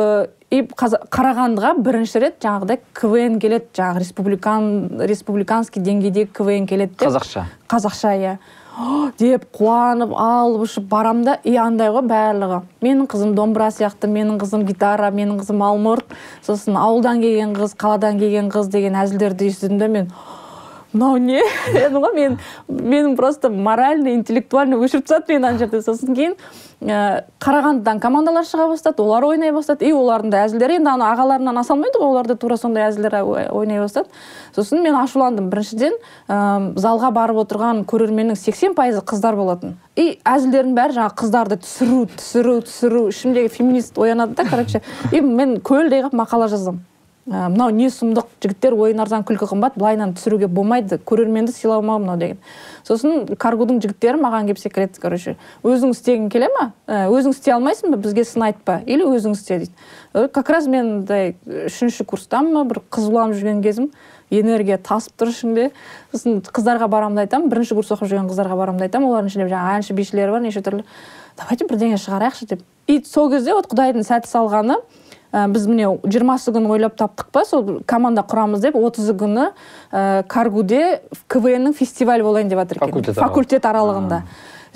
и 0.56 0.62
қарағандыға 0.64 1.74
бірінші 1.84 2.22
рет 2.24 2.38
жаңағыдай 2.44 2.80
квн 2.96 3.40
келеді. 3.44 3.68
Жаңағы 3.76 4.04
республикан 4.04 4.70
республиканский 5.10 5.84
деңгейдегі 5.84 6.32
квн 6.32 6.70
келеді 6.70 6.96
деп. 6.96 7.10
Қазақша. 7.10 7.44
Қазақша 7.72 8.14
иә. 8.22 8.38
Деп 9.20 9.46
қуанып 9.56 10.12
алып 10.20 10.66
ұшып 10.66 10.88
барамын 10.92 11.24
да 11.24 11.36
и 11.48 11.56
андай 11.60 11.92
ғой 11.96 12.04
барлығы. 12.10 12.62
Менің 12.84 13.08
қызым 13.12 13.36
домбыра 13.36 13.70
сияқты 13.72 14.10
менің 14.12 14.40
қызым 14.42 14.66
гитара 14.68 15.12
менің 15.16 15.40
қызым 15.44 15.64
алмұрт. 15.64 16.16
Сосын 16.44 16.76
ауылдан 16.80 17.24
келген 17.24 17.56
қыз 17.56 17.78
қаладан 17.80 18.20
келген 18.20 18.52
қыз 18.52 18.68
деген 18.72 18.98
әзілдерді 19.00 19.48
естідім 19.48 19.80
да 19.80 19.88
мен. 19.88 20.12
Мынау 20.96 21.18
не 21.22 21.42
дедім 21.76 22.02
ғой 22.02 22.16
мен 22.16 22.38
менің 22.70 23.16
просто 23.20 23.50
морально 23.50 24.16
интеллектуально 24.16 24.80
өшіріп 24.82 25.06
тастады 25.06 25.36
мені 25.36 25.52
ана 25.52 25.60
жерде 25.60 25.82
сосын 25.86 26.16
кейін 26.16 26.36
ә, 26.82 27.26
қарағандыдан 27.44 28.00
командалар 28.04 28.48
шыға 28.48 28.70
бастады 28.72 29.04
олар 29.04 29.28
ойнай 29.28 29.52
бастады 29.56 29.86
и 29.88 29.94
олардың 29.94 30.32
да 30.34 30.44
әзілдері 30.48 30.80
енді 30.80 30.92
ана 30.96 31.12
ағаларынан 31.14 31.60
аса 31.62 31.74
алмайды 31.76 32.00
ғой 32.00 32.16
олар 32.16 32.28
да 32.28 32.36
тура 32.40 32.58
сондай 32.58 32.88
әзілдер 32.90 33.20
ой- 33.22 33.50
ойнай 33.52 33.80
бастады. 33.80 34.10
Сосын 34.56 34.82
мен 34.84 34.96
ашуландым. 34.96 35.50
Біріншіден 35.50 35.96
ә, 36.28 36.74
залға 36.80 37.12
барып 37.12 37.42
отырған 37.44 37.84
көрерменнің 37.86 38.38
сексен 38.40 38.76
пайызы 38.76 39.02
қыздар 39.04 39.36
болатын. 39.36 39.76
И 39.96 40.20
әзілдердің 40.24 40.76
бәрі 40.78 40.98
жаңағы 41.00 41.18
қыздарды 41.22 41.60
түсіру 41.64 42.06
түсіру 42.16 42.58
түсіру. 42.66 43.08
Ішімдегі 43.12 43.52
феминист 43.52 43.98
оянады 43.98 44.36
да 44.36 44.46
короче. 44.50 44.82
И 45.12 45.22
мен 45.22 45.58
көлдей 45.60 46.06
қылып 46.06 46.16
мақала 46.16 46.48
ә, 46.48 46.80
мынау 47.26 47.72
не 47.74 47.88
сұмдық? 47.90 48.28
Жігіттер 48.44 48.76
ойын 48.78 49.00
арзан 49.02 49.24
күлкі 49.26 49.48
қымбат 49.50 49.80
былайынан 49.80 50.14
түсіруге 50.14 50.46
болмайды. 50.46 51.00
Көрерменді 51.02 51.56
сыйламау 51.56 51.98
мынау 52.04 52.20
деген. 52.22 52.38
Сосын 52.86 53.26
каргудың 53.42 53.80
жігіттері 53.82 54.22
маған 54.22 54.46
келіп 54.46 54.62
секіреді 54.62 55.02
короче. 55.02 55.36
Өзің 55.66 55.96
істегің 55.96 56.28
келе 56.30 56.52
ма? 56.54 56.68
Ә, 56.86 57.08
өзің 57.10 57.34
істей 57.34 57.56
алмайсың 57.56 57.96
ба? 57.96 57.98
Бізге 57.98 58.28
сын 58.30 58.46
айтпа. 58.46 58.82
Или 58.86 59.08
өзің 59.10 59.34
істе 59.34 59.58
дейді. 59.64 60.30
Как 60.34 60.50
раз 60.54 60.68
мен 60.68 61.00
мындай 61.00 61.34
үшінші 61.46 62.06
курстамын 62.06 62.54
ба 62.60 62.64
бір 62.70 62.84
қызуланып 62.94 63.40
жүрген 63.40 63.64
кезім. 63.66 63.90
Энергия 64.30 64.78
тасып 64.78 65.18
тұр 65.18 65.34
ішімде 65.34 65.72
сосын 66.14 66.44
қыздарға 66.46 66.90
барамын 66.90 67.18
да 67.18 67.26
айтамын. 67.26 67.50
Бірінші 67.50 67.78
курс 67.78 67.90
оқып 67.94 68.10
жүрген 68.10 68.30
қыздарға 68.30 68.58
барамын 68.58 68.82
да 68.82 68.88
айтамын. 68.90 69.10
Олардың 69.10 69.34
ішінде 69.34 69.50
жаңағы 69.50 69.80
әнші 69.80 69.98
бишілер 69.98 70.34
бар 70.34 70.42
неше 70.46 70.62
түрлі. 70.66 70.86
Давайте 71.38 71.68
бірдеңе 71.70 72.00
шығарайықшы 72.02 72.48
деп. 72.50 72.64
И 72.88 73.04
сол 73.06 73.30
кезде 73.30 73.54
вот 73.54 73.70
құдайдың 73.70 74.06
сәті 74.08 74.30
салғаны 74.30 74.80
ә, 75.34 75.46
біз 75.52 75.68
міне 75.70 75.94
жиырмасы 76.04 76.54
күні 76.56 76.70
ойлап 76.76 76.98
таптық 77.00 77.32
па 77.32 77.46
сол 77.46 77.80
команда 77.86 78.26
құрамыз 78.28 78.66
деп 78.66 78.76
отызы 78.80 79.16
күні 79.18 79.52
ә, 79.92 80.24
каргуде 80.28 81.02
квн 81.28 81.70
ның 81.70 81.78
фестивалі 81.78 82.26
болайын 82.26 82.52
деп 82.52 82.60
жатыр 82.62 82.82
екен. 82.82 82.92
Факультет 82.92 83.16
факультет 83.20 83.66
аралығында. 83.66 84.22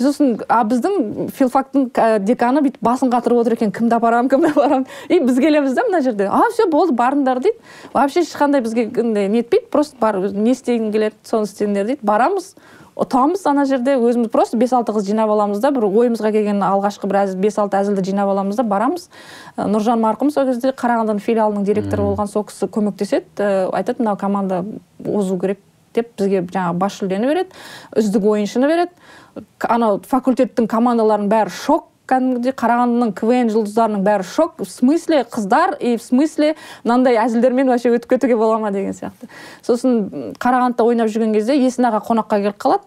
Сосын 0.00 0.38
а 0.48 0.62
біздің 0.64 1.28
филфактың 1.36 1.90
ә, 1.92 2.18
деканы 2.24 2.62
бүйтіп 2.64 2.80
басын 2.80 3.10
қатырып 3.12 3.42
отыр 3.42 3.58
екен. 3.58 3.72
Кімді 3.76 3.98
апарамын 3.98 4.30
кімді 4.32 4.54
апарамын 4.54 4.86
и 5.12 5.18
біз 5.20 5.36
келеміз 5.36 5.74
да 5.76 5.84
мына 5.84 6.00
жерде. 6.00 6.30
А 6.32 6.48
все 6.54 6.64
болды 6.72 6.96
барыңдар 6.96 7.42
дейді. 7.44 7.60
Вообще 7.92 8.24
ешқандай 8.24 8.64
бізге 8.64 8.86
нетпейді 9.28 9.68
просто 9.70 10.00
бар 10.00 10.16
не 10.32 10.54
істегің 10.54 10.88
келеді 10.94 11.16
соны 11.28 11.44
істеңдер 11.44 11.92
дейді. 11.92 12.00
Барамыз. 12.00 12.54
Ұтамыз 12.98 13.42
ана 13.50 13.64
жерде 13.68 13.94
өзіміз 13.98 14.30
просто 14.32 14.58
бес 14.60 14.72
алты 14.72 14.92
қыз 14.96 15.06
жинап 15.06 15.30
аламыз 15.30 15.60
да 15.62 15.70
бір 15.74 15.86
ойымызға 15.88 16.32
келген 16.34 16.62
алғашқы 16.66 17.08
бір 17.10 17.22
әзіл 17.22 17.40
бес 17.40 17.58
алты 17.58 17.78
әзілді 17.80 18.04
жинап 18.10 18.30
аламыз 18.32 18.58
да 18.58 18.64
барамыз. 18.66 19.08
Нұржан 19.56 20.02
марқұм 20.02 20.32
сол 20.34 20.46
кезде 20.50 20.74
қарағандының 20.74 21.22
филиалының 21.24 21.66
директоры 21.68 22.04
болған 22.08 22.30
сол 22.30 22.44
кісі 22.48 22.68
көмектеседі 22.72 23.70
айтады 23.70 24.02
мынау 24.02 24.16
команда 24.20 24.64
озу 25.04 25.38
керек 25.38 25.62
деп 25.94 26.12
бізге 26.18 26.44
жаңағы 26.46 26.78
бас 26.78 26.98
жүлдені 27.00 27.30
береді 27.30 27.62
үздік 27.98 28.26
ойыншыны 28.30 28.68
береді 28.70 29.44
анау 29.66 30.00
факультеттің 30.06 30.68
командаларының 30.70 31.30
бәрі 31.32 31.54
шок 31.54 31.88
кәдімгідей 32.10 32.54
қарағандының 32.58 33.12
квн 33.18 33.50
жұлдыздарының 33.54 34.02
бәрі 34.04 34.26
шок. 34.26 34.58
В 34.58 34.68
смысле 34.68 35.22
қыздар 35.24 35.76
и 35.78 35.96
в 35.96 36.02
смысле 36.02 36.54
мынандай 36.84 37.18
әзілдермен 37.22 37.70
вообще 37.70 37.94
өтіп 37.94 38.16
кетуге 38.16 38.36
бола 38.36 38.58
ма 38.58 38.72
деген 38.74 38.92
сияқты. 38.92 39.30
Сосын 39.62 40.34
қарағандыда 40.42 40.86
ойнап 40.86 41.08
жүрген 41.08 41.32
кезде 41.36 41.56
есін 41.58 41.90
аға 41.90 42.02
қонаққа 42.08 42.40
келіп 42.42 42.58
қалады. 42.60 42.84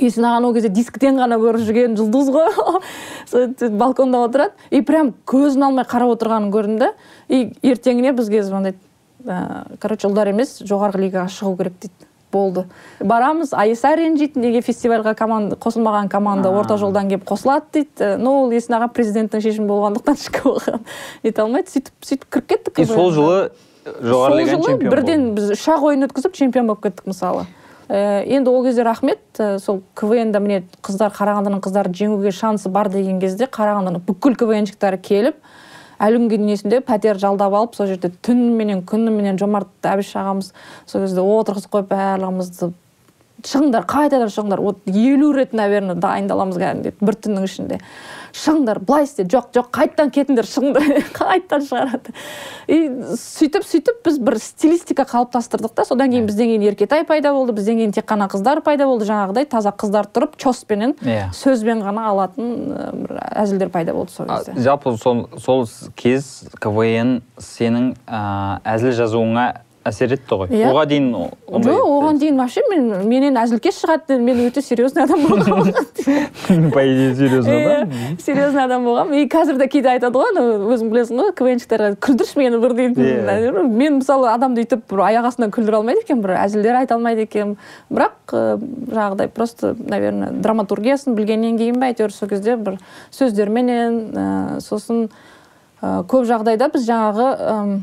Есін 0.00 0.24
ағаны 0.24 0.48
ол 0.48 0.56
кезде 0.56 0.70
дисктен 0.72 1.20
ғана 1.20 1.36
көріп 1.36 1.66
жүрген 1.68 1.96
жұлдыз 2.00 2.32
ғой. 2.32 3.70
Балконда 3.76 4.24
отырады. 4.24 4.56
И 4.70 4.80
прям 4.80 5.12
көзін 5.28 5.68
алмай 5.68 5.84
қарап 5.84 6.16
отырғанын 6.16 6.50
көрдім 6.54 6.78
да 6.80 6.92
и 7.28 7.52
ертеңіне 7.62 8.16
бізге 8.16 8.42
звондайды. 8.42 8.80
Ә, 9.26 9.76
короче 9.82 10.08
ұлдар 10.08 10.30
емес 10.32 10.60
жоғарғы 10.62 11.06
лигаға 11.06 11.28
шығу 11.34 11.56
керек 11.60 11.80
дейді. 11.82 12.08
Болды. 12.36 12.64
Барамыз. 13.00 13.54
Айса 13.56 13.94
ренжиді 13.96 14.42
неге 14.44 14.60
фестивальға 14.60 15.16
команда 15.16 15.56
қосылмаған 15.56 16.10
команда 16.12 16.52
орта 16.52 16.76
жолдан 16.78 17.08
келіп 17.08 17.24
қосылады 17.26 17.72
дейді. 17.72 17.90
Ә, 17.98 18.16
ну 18.20 18.42
ол 18.44 18.52
есін 18.52 18.76
аға 18.78 18.90
президенттің 18.92 19.44
шешімі 19.44 19.70
болғандықтан 19.72 20.20
ішкі 20.20 20.44
оған 20.52 20.82
нете 21.24 21.42
алмайды. 21.42 21.72
Сөйтіп 21.74 22.10
сөйтіп 22.10 22.28
кіріп 22.36 22.48
кеттік 22.52 22.80
и 22.84 22.88
сол 22.90 23.12
жылы 23.16 23.38
жоғары 23.86 24.40
лиганың 24.40 24.62
жылы 24.62 24.72
чемпионы 24.72 24.94
бірден 24.94 25.28
болды. 25.30 25.40
біз 25.40 25.54
үш 25.56 25.68
ақ 25.72 25.86
ойын 25.90 26.08
өткізіп 26.08 26.36
чемпион 26.36 26.66
болып 26.70 26.86
кеттік 26.86 27.06
мысалы. 27.10 27.46
Ә, 27.88 28.24
енді 28.26 28.50
ол 28.50 28.64
кезде 28.66 28.82
рахмет. 28.82 29.22
Ә, 29.38 29.58
сол 29.62 29.82
квн 29.94 30.32
да 30.32 30.40
міне 30.40 30.64
қыздар 30.82 31.14
қарағандының 31.14 31.62
қыздары 31.62 31.94
жеңуге 31.94 32.32
шансы 32.34 32.68
бар 32.68 32.90
деген 32.90 33.20
кезде 33.20 33.46
қарағандының 33.46 34.02
бүкіл 34.08 34.34
квнщиктары 34.42 34.98
келіп 34.98 35.38
әлі 36.02 36.20
күнге 36.20 36.36
дейін 36.36 36.52
есімде 36.52 36.80
пәтер 36.84 37.20
жалдап 37.20 37.54
алып 37.56 37.76
сол 37.76 37.88
жерде 37.90 38.10
түніменен 38.26 38.82
күніменен 38.88 39.38
жомарт 39.40 39.88
әбіш 39.88 40.12
ағамыз 40.20 40.52
сол 40.86 41.06
кезде 41.06 41.24
отырғызып 41.24 41.72
қойып 41.72 41.92
барлығымызды 41.94 42.72
шығыңдар 43.46 43.86
қайтадан 43.88 44.30
шығыңдар 44.32 44.60
вот 44.62 44.82
елу 44.90 45.32
рет 45.36 45.52
наверное 45.56 45.94
дайындаламыз 45.94 46.58
кәдімгідей 46.58 46.94
бір 47.00 47.18
түннің 47.24 47.46
ішінде. 47.46 47.78
Шығыңдар 48.36 48.80
былай 48.84 49.06
істе 49.06 49.24
жоқ 49.24 49.52
жоқ 49.54 49.68
қайтадан 49.72 50.10
кетіңдер 50.12 50.48
шығыңдар 50.50 50.88
қайтадан 51.16 51.62
шығарады. 51.68 52.12
И 52.68 52.78
сөйтіп 53.16 53.64
сөйтіп 53.64 54.02
біз 54.04 54.18
бір 54.26 54.38
стилистика 54.42 55.06
қалыптастырдық 55.08 55.72
та. 55.78 55.86
Содан 55.88 56.10
кейін 56.12 56.26
бізден 56.28 56.50
кейін 56.52 56.66
еркетай 56.68 57.06
пайда 57.08 57.32
болды 57.32 57.54
бізден 57.56 57.80
кейін 57.80 57.94
тек 57.96 58.08
қана 58.10 58.28
қыздар 58.32 58.60
пайда 58.66 58.88
болды 58.90 59.08
жаңағыдай 59.08 59.48
таза 59.48 59.72
қыздар 59.72 60.10
тұрып 60.12 60.36
чоспенен 60.42 60.96
Иә. 61.06 61.30
сөзбен 61.36 61.80
ғана 61.86 62.10
алатын 62.10 62.52
бір 63.06 63.20
әзілдер 63.30 63.70
пайда 63.72 63.94
болды 63.96 64.12
сол 64.12 64.26
кезде. 64.26 64.56
Жалпы 64.60 64.96
сол, 65.00 65.28
сол 65.38 65.64
кез 65.96 66.44
квн 66.60 67.20
сенің 67.40 67.94
ә, 68.04 68.58
әзіл 68.74 68.92
жазуыңа 69.00 69.46
әсер 69.86 70.12
етті 70.16 70.38
ғой. 70.40 70.48
Иә. 70.50 70.70
оған 70.70 70.88
дейін 70.90 71.06
ондай 71.46 71.72
жоқ 71.72 71.90
оған 71.96 72.18
дейін 72.20 72.40
вообще 72.40 72.62
мен 72.70 73.08
менен 73.08 73.38
әзілкеш 73.40 73.78
шығады 73.84 74.18
мен 74.20 74.40
өте 74.46 74.62
серьезный 74.62 75.04
адам 75.04 75.22
болғанмын. 75.26 76.70
По 76.74 76.82
идее 76.82 77.14
серьезно 77.14 77.52
да 77.52 77.82
Иә, 77.84 78.20
серьезный 78.20 78.64
адам 78.64 78.84
болғанмын. 78.84 79.22
И 79.22 79.28
қазір 79.28 79.58
де 79.58 79.68
кейде 79.68 79.92
айтады 79.94 80.18
ғой 80.18 80.32
ана 80.34 80.44
өзің 80.74 80.90
білесің 80.92 81.22
ғой 81.22 81.32
квнщиктарға 81.38 81.92
күлдірші 82.02 82.38
мені 82.42 82.60
бір 82.62 82.76
Иә. 82.76 82.92
дейтін 82.96 83.72
мен 83.76 83.98
мысалы 84.00 84.30
адамды 84.32 84.64
өйтіп 84.64 84.86
бір 84.90 85.04
аяқ 85.10 85.30
астынан 85.30 85.54
күлдіре 85.54 85.80
алмайды 85.80 86.02
екенмін 86.04 86.24
бір 86.26 86.36
әзілдер 86.42 86.80
айта 86.82 86.98
алмайды 86.98 87.26
екенмін. 87.26 87.56
Бірақ 87.90 88.34
жаңағыдай 88.34 89.28
просто 89.28 89.74
наверное 89.78 90.30
драматургиясын 90.32 91.14
білгеннен 91.14 91.58
кейін 91.58 91.78
ба 91.80 91.92
әйтеуір 91.92 92.12
сол 92.12 92.28
кезде 92.28 92.56
бір 92.56 92.80
сөздерменен 93.14 94.60
сосын 94.64 95.06
көп 95.82 96.26
жағдайда 96.26 96.70
біз 96.72 96.88
жаңағы 96.88 97.82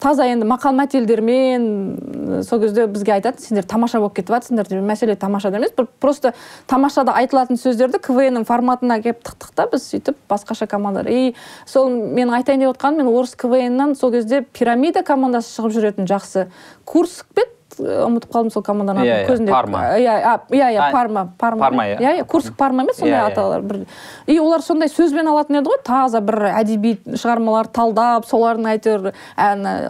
таза 0.00 0.24
енді 0.26 0.46
мақал 0.48 0.74
мәтелдермен 0.76 2.42
сол 2.46 2.60
кезде 2.62 2.86
бізге 2.88 3.16
айтады 3.16 3.42
сендер 3.42 3.66
тамаша 3.68 4.00
болып 4.00 4.16
кетіп 4.16 4.32
жатсыңдар 4.34 4.68
деп 4.70 4.84
мәселе 4.86 5.16
тамашада 5.20 5.60
емес 5.60 5.74
бір 5.76 5.88
просто 6.00 6.32
тамашада 6.66 7.12
айтылатын 7.20 7.60
сөздерді 7.60 8.00
квннің 8.06 8.46
форматына 8.48 8.98
келіп 9.04 9.20
тықтық 9.26 9.52
та 9.54 9.66
біз 9.72 9.84
сөйтіп 9.92 10.16
басқаша 10.30 10.66
командалар 10.70 11.10
и 11.12 11.34
сол 11.66 11.90
менің 11.90 12.38
айтайын 12.40 12.64
деп 12.64 12.72
отқаным 12.72 13.04
мен 13.04 13.12
орыс 13.12 13.36
квннан 13.36 13.94
сол 13.96 14.12
кезде 14.16 14.42
пирамида 14.42 15.04
командасы 15.04 15.52
шығып 15.58 15.76
жүретін 15.76 16.08
жақсы 16.08 16.48
курск 16.84 17.26
пе? 17.34 17.44
Ұмытып 17.78 18.30
қалдым 18.32 18.50
сол 18.52 18.62
команданың 18.62 19.04
Иә, 19.04 19.14
атын. 19.14 19.24
иә, 19.24 19.28
көзінде 19.30 19.50
Парма. 19.50 19.80
иә 19.98 20.14
иә 20.50 20.70
иә 20.72 20.78
А, 20.86 20.90
парма 20.92 21.32
парма. 21.38 21.60
Парма, 21.60 21.82
иә. 21.86 21.98
иә 22.00 22.12
иә 22.20 22.24
курск 22.26 22.54
парма 22.56 22.82
емес 22.82 22.96
сондай 22.96 23.18
Иә, 23.20 23.24
иә. 23.28 23.32
аталар 23.32 23.62
бір. 23.62 23.86
И 24.26 24.38
олар 24.38 24.62
сондай 24.62 24.88
сөзбен 24.88 25.28
алатын 25.28 25.56
еді 25.60 25.68
ғой 25.70 25.82
таза 25.84 26.20
бір 26.20 26.40
әдеби 26.52 26.96
шығармаларды 27.06 27.72
талдап 27.72 28.26
солардың 28.26 28.70
әйтеуір 28.76 29.12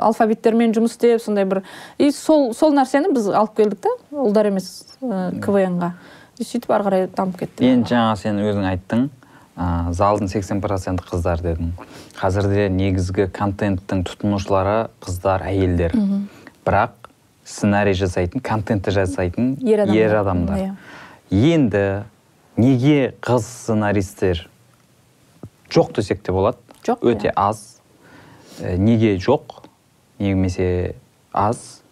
алфавиттермен 0.00 0.74
жұмыс 0.76 0.96
істеп 0.96 1.22
сондай 1.22 1.44
бір. 1.44 1.62
И 1.98 2.10
сол 2.10 2.52
сол 2.54 2.72
нәрсені 2.76 3.12
біз 3.14 3.28
алып 3.30 3.54
келдік 3.56 3.80
та 3.86 3.92
ұлдар 4.12 4.48
емес 4.50 4.68
квнға. 5.00 5.92
И 6.38 6.44
сөйтіп 6.44 6.72
ары 6.76 6.84
қарай 6.84 7.06
дамып 7.16 7.38
кетті. 7.40 7.64
Енді 7.64 7.94
жаңа 7.94 8.16
сен 8.20 8.40
өзің 8.42 8.66
айттың 8.74 9.06
ә, 9.56 9.92
залдың 9.96 10.28
80 10.28 10.60
проценті 10.60 11.06
қыздар 11.08 11.40
дедің. 11.40 11.70
Қазірде 12.18 12.68
негізгі 12.72 13.30
контенттің 13.32 14.04
тұтынушылары 14.10 14.88
қыздар 15.00 15.46
әйелдер. 15.48 15.94
Бірақ 16.66 17.05
сценарий 17.46 17.94
жасайтын 17.94 18.42
контентті 18.42 18.90
жасайтын 18.90 19.54
Ер 19.62 19.84
адамдар. 19.86 20.20
адамдар. 20.20 20.58
Иә. 20.58 20.74
енді 21.30 22.04
неге 22.56 23.14
қыз 23.22 23.46
сценаристер 23.46 24.48
жоқ 25.70 25.94
десек 25.94 26.22
те 26.22 26.32
болады? 26.32 26.58
Жоқ, 26.84 27.02
өте 27.02 27.28
иә. 27.28 27.32
аз. 27.36 27.80
Ә, 28.60 28.76
неге 28.76 29.16
жоқ? 29.16 29.62
Немесе 30.18 30.94
аз. 31.32 31.82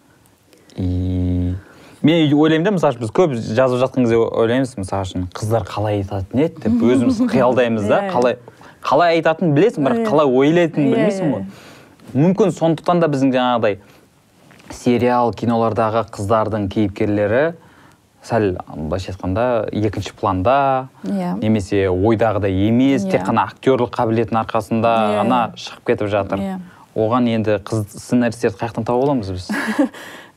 И 0.75 1.53
мен 2.01 2.33
ойлаймын 2.33 2.63
да 2.65 2.71
мысалы 2.75 2.99
біз 2.99 3.11
көп 3.15 3.33
жазып 3.35 3.79
жатқан 3.79 4.03
кезде 4.03 4.17
ойлаймыз 4.17 4.75
мысалы 4.77 5.07
үшін 5.07 5.27
қыздар 5.31 5.63
қалай 5.65 6.01
айтатын 6.01 6.39
еді 6.45 6.61
деп 6.67 6.83
өзіміз 6.83 7.21
қиялдаймыз 7.31 7.87
да. 7.87 8.01
Иә, 8.03 8.11
қалай 8.11 8.37
қалай 8.83 9.15
айтатынын 9.17 9.55
білесің 9.55 9.87
бірақ 9.87 10.03
қалай 10.09 10.27
ойлайтынын 10.29 10.91
білмейсің 10.91 11.31
ғой. 11.31 11.45
мүмкін 12.13 12.51
сондықтан 12.53 12.99
да 13.01 13.07
біздің 13.09 13.31
жаңағыдай 13.33 13.79
сериал 14.75 15.31
кинолардағы 15.33 16.03
қыздардың 16.15 16.67
кейіпкерлері 16.73 17.43
сәл 18.25 18.55
былайша 18.75 19.13
айтқанда 19.13 19.45
екінші 19.71 20.13
планда 20.19 20.87
Иә. 21.05 21.35
немесе 21.41 21.85
ойдағыдай 21.89 22.51
емес 22.67 23.05
Иә. 23.05 23.11
тек 23.15 23.27
қана 23.29 23.47
актерлік 23.51 23.93
қабілеттің 23.95 24.39
арқасында 24.43 24.93
Иә, 24.97 25.17
ғана 25.21 25.41
иә. 25.53 25.57
шығып 25.65 25.85
кетіп 25.91 26.09
жатыр 26.09 26.39
Иә. 26.41 26.59
оған 26.95 27.29
енді 27.29 27.59
қыз 27.63 27.85
сценаристерді 27.95 28.57
қай 28.57 28.69
жақтан 28.69 28.85
тауып 28.85 29.03
аламыз 29.03 29.31
біз 29.31 29.49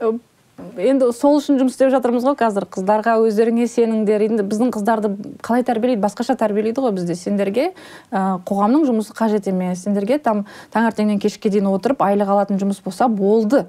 енді 0.76 1.12
сол 1.14 1.38
үшін 1.38 1.60
жұмыс 1.60 1.76
істеп 1.76 1.92
жатырмыз 1.94 2.24
ғой 2.26 2.34
қазір 2.38 2.64
қыздарға 2.66 3.14
өздеріңе 3.22 3.68
сеніңдер 3.70 4.24
енді 4.26 4.42
біздің 4.42 4.72
қыздарды 4.74 5.12
қалай 5.38 5.62
тәрбиелейді 5.64 6.02
басқаша 6.02 6.34
тәрбиелейді 6.36 6.82
ғой 6.82 6.92
бізде 6.96 7.14
сендерге 7.14 7.68
ә, 8.10 8.40
қоғамның 8.42 8.84
жұмысы 8.90 9.14
қажет 9.14 9.46
емес 9.48 9.84
сендерге 9.86 10.18
там 10.18 10.46
таңертеңнен 10.74 11.20
кешке 11.22 11.48
дейін 11.48 11.70
отырып 11.70 12.02
айлық 12.02 12.34
алатын 12.34 12.58
жұмыс 12.58 12.82
болса 12.84 13.06
болды 13.08 13.66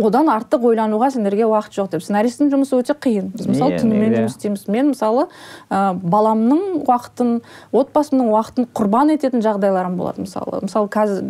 одан 0.00 0.26
артық 0.32 0.64
ойлануға 0.70 1.10
сендерге 1.14 1.46
уақыт 1.46 1.76
жоқ 1.76 1.90
деп. 1.92 2.02
Сценаристтің 2.02 2.50
жұмысы 2.50 2.74
өте 2.80 2.96
қиын. 2.98 3.28
Біз 3.34 3.46
мысалы 3.46 3.76
Иә, 3.76 3.80
түнімен 3.82 4.10
иә. 4.10 4.22
жұмыс 4.24 4.34
істейміз. 4.34 4.64
Мен 4.68 4.88
мысалы 4.90 5.28
ә, 5.70 5.94
баламның 5.94 6.82
уақытын 6.82 7.36
отбасымның 7.70 8.32
уақытын 8.34 8.68
құрбан 8.74 9.14
ететін 9.14 9.44
жағдайларым 9.44 9.96
болады 10.00 10.24
мысалы. 10.26 10.64
Мысалы 10.66 10.90
қазір 10.90 11.22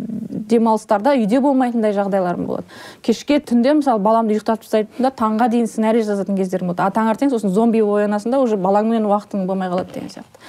демалыстарда 0.49 1.13
үйде 1.13 1.39
болмайтындай 1.41 1.93
жағдайларым 1.93 2.45
болады. 2.49 2.65
Кешке 3.05 3.39
түнде 3.39 3.75
мысалы 3.77 4.01
баламды 4.01 4.33
ұйықтатып 4.33 4.65
тастайтын 4.65 5.05
да 5.05 5.13
таңға 5.13 5.49
дейін 5.53 5.67
сценарий 5.69 6.01
жазатын 6.01 6.37
кездерім 6.37 6.73
болады. 6.73 6.87
А 6.87 6.93
таңертең 6.95 7.29
сосын 7.33 7.53
зомби 7.53 7.83
оянасың 7.85 8.31
да 8.33 8.39
уже 8.41 8.57
балаңмен 8.57 9.05
уақытың 9.05 9.45
болмай 9.45 9.69
қалады 9.69 9.93
деген 9.93 10.09
сияқты. 10.09 10.41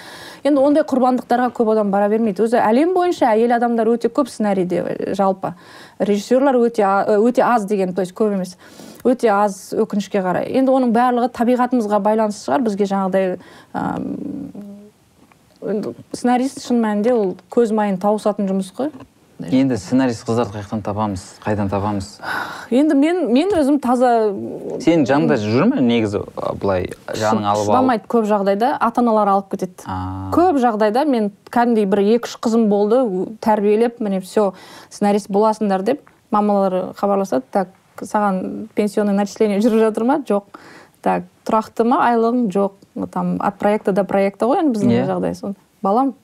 Енді 0.47 0.63
ондай 0.63 0.85
құрбандықтарға 0.87 1.51
көп 1.57 1.73
адам 1.75 1.91
бара 1.91 2.09
бермейді. 2.13 2.45
Өзі 2.47 2.61
әлем 2.63 2.95
бойынша 2.97 3.33
әйел 3.35 3.57
адамдар 3.57 3.91
өте 3.91 4.11
көп 4.13 4.31
сценарийде 4.31 4.83
э, 4.83 5.15
жалпы. 5.19 5.55
Режиссерлар 5.99 6.57
өте 6.61 6.85
а- 6.87 7.19
өте 7.19 7.43
аз 7.43 7.65
деген 7.65 7.95
то 7.95 8.03
есть 8.03 8.15
көп 8.15 8.35
емес. 8.35 8.57
Өте 9.05 9.29
аз 9.31 9.75
өкінішке 9.75 10.23
қарай. 10.23 10.51
Енді 10.51 10.73
оның 10.73 10.95
барлығы 10.95 11.31
табиғатымызға 11.35 12.01
байланысты 12.03 12.51
шығар. 12.51 12.65
Бізге 12.67 12.89
жаңағыдай 12.91 13.39
енді 15.67 15.95
сценарист 16.13 16.63
шын 16.67 16.81
мәнінде 16.83 17.13
ол 17.15 17.37
көз 17.51 17.75
майын 17.75 17.99
тауысатын 18.03 18.49
жұмыс 18.51 18.73
қой. 18.77 18.91
Енді 19.45 19.77
сценарист 19.77 20.25
қыздарды 20.25 20.55
қай 20.55 20.63
жақтан 20.65 20.83
табамыз 20.85 21.23
қайдан 21.45 21.69
табамыз? 21.69 22.07
Енді 22.73 22.95
мен 22.97 23.19
мен 23.35 23.51
өзім 23.53 23.77
таза 23.85 24.31
сенің 24.81 25.05
жаныңда 25.11 25.37
жүр 25.43 25.67
ме 25.75 25.83
негізі 25.85 26.23
былай 26.63 26.87
жаның 27.13 27.45
алып 27.51 27.69
шыдамайды 27.69 28.09
көп 28.09 28.29
жағдайда 28.31 28.71
ата 28.81 29.03
аналар 29.05 29.29
алып 29.35 29.51
кетеді. 29.53 29.85
А. 29.85 30.31
көп 30.33 30.57
жағдайда 30.63 31.05
мен 31.05 31.31
кәдімгідей 31.53 31.85
бір 31.93 32.03
екі 32.17 32.31
үш 32.31 32.39
қызым 32.41 32.69
болды 32.73 33.03
тәрбиелеп 33.45 34.01
міне 34.01 34.23
все 34.25 34.53
сценарист 34.89 35.29
боласыңдар 35.29 35.85
деп 35.85 36.01
мамалар 36.31 36.95
хабарласады 36.97 37.45
так 37.53 37.69
саған 38.01 38.69
пенсионный 38.75 39.15
начисление 39.17 39.61
жүріп 39.61 39.85
жатыр 39.91 40.05
ма? 40.09 40.19
Жоқ 40.27 40.49
так 41.05 41.29
тұрақты 41.45 41.85
ма? 41.85 42.01
Айлығың 42.09 42.49
жоқ 42.53 43.09
там 43.13 43.37
от 43.41 43.61
проекта 43.61 43.93
до 43.93 44.05
проекта 44.09 44.49
ғой 44.49 44.65
енді 44.65 44.79
біздің 44.79 44.97
Иә. 44.97 45.07
жағдай 45.13 45.35
сон 45.37 45.55
балам 45.83 46.15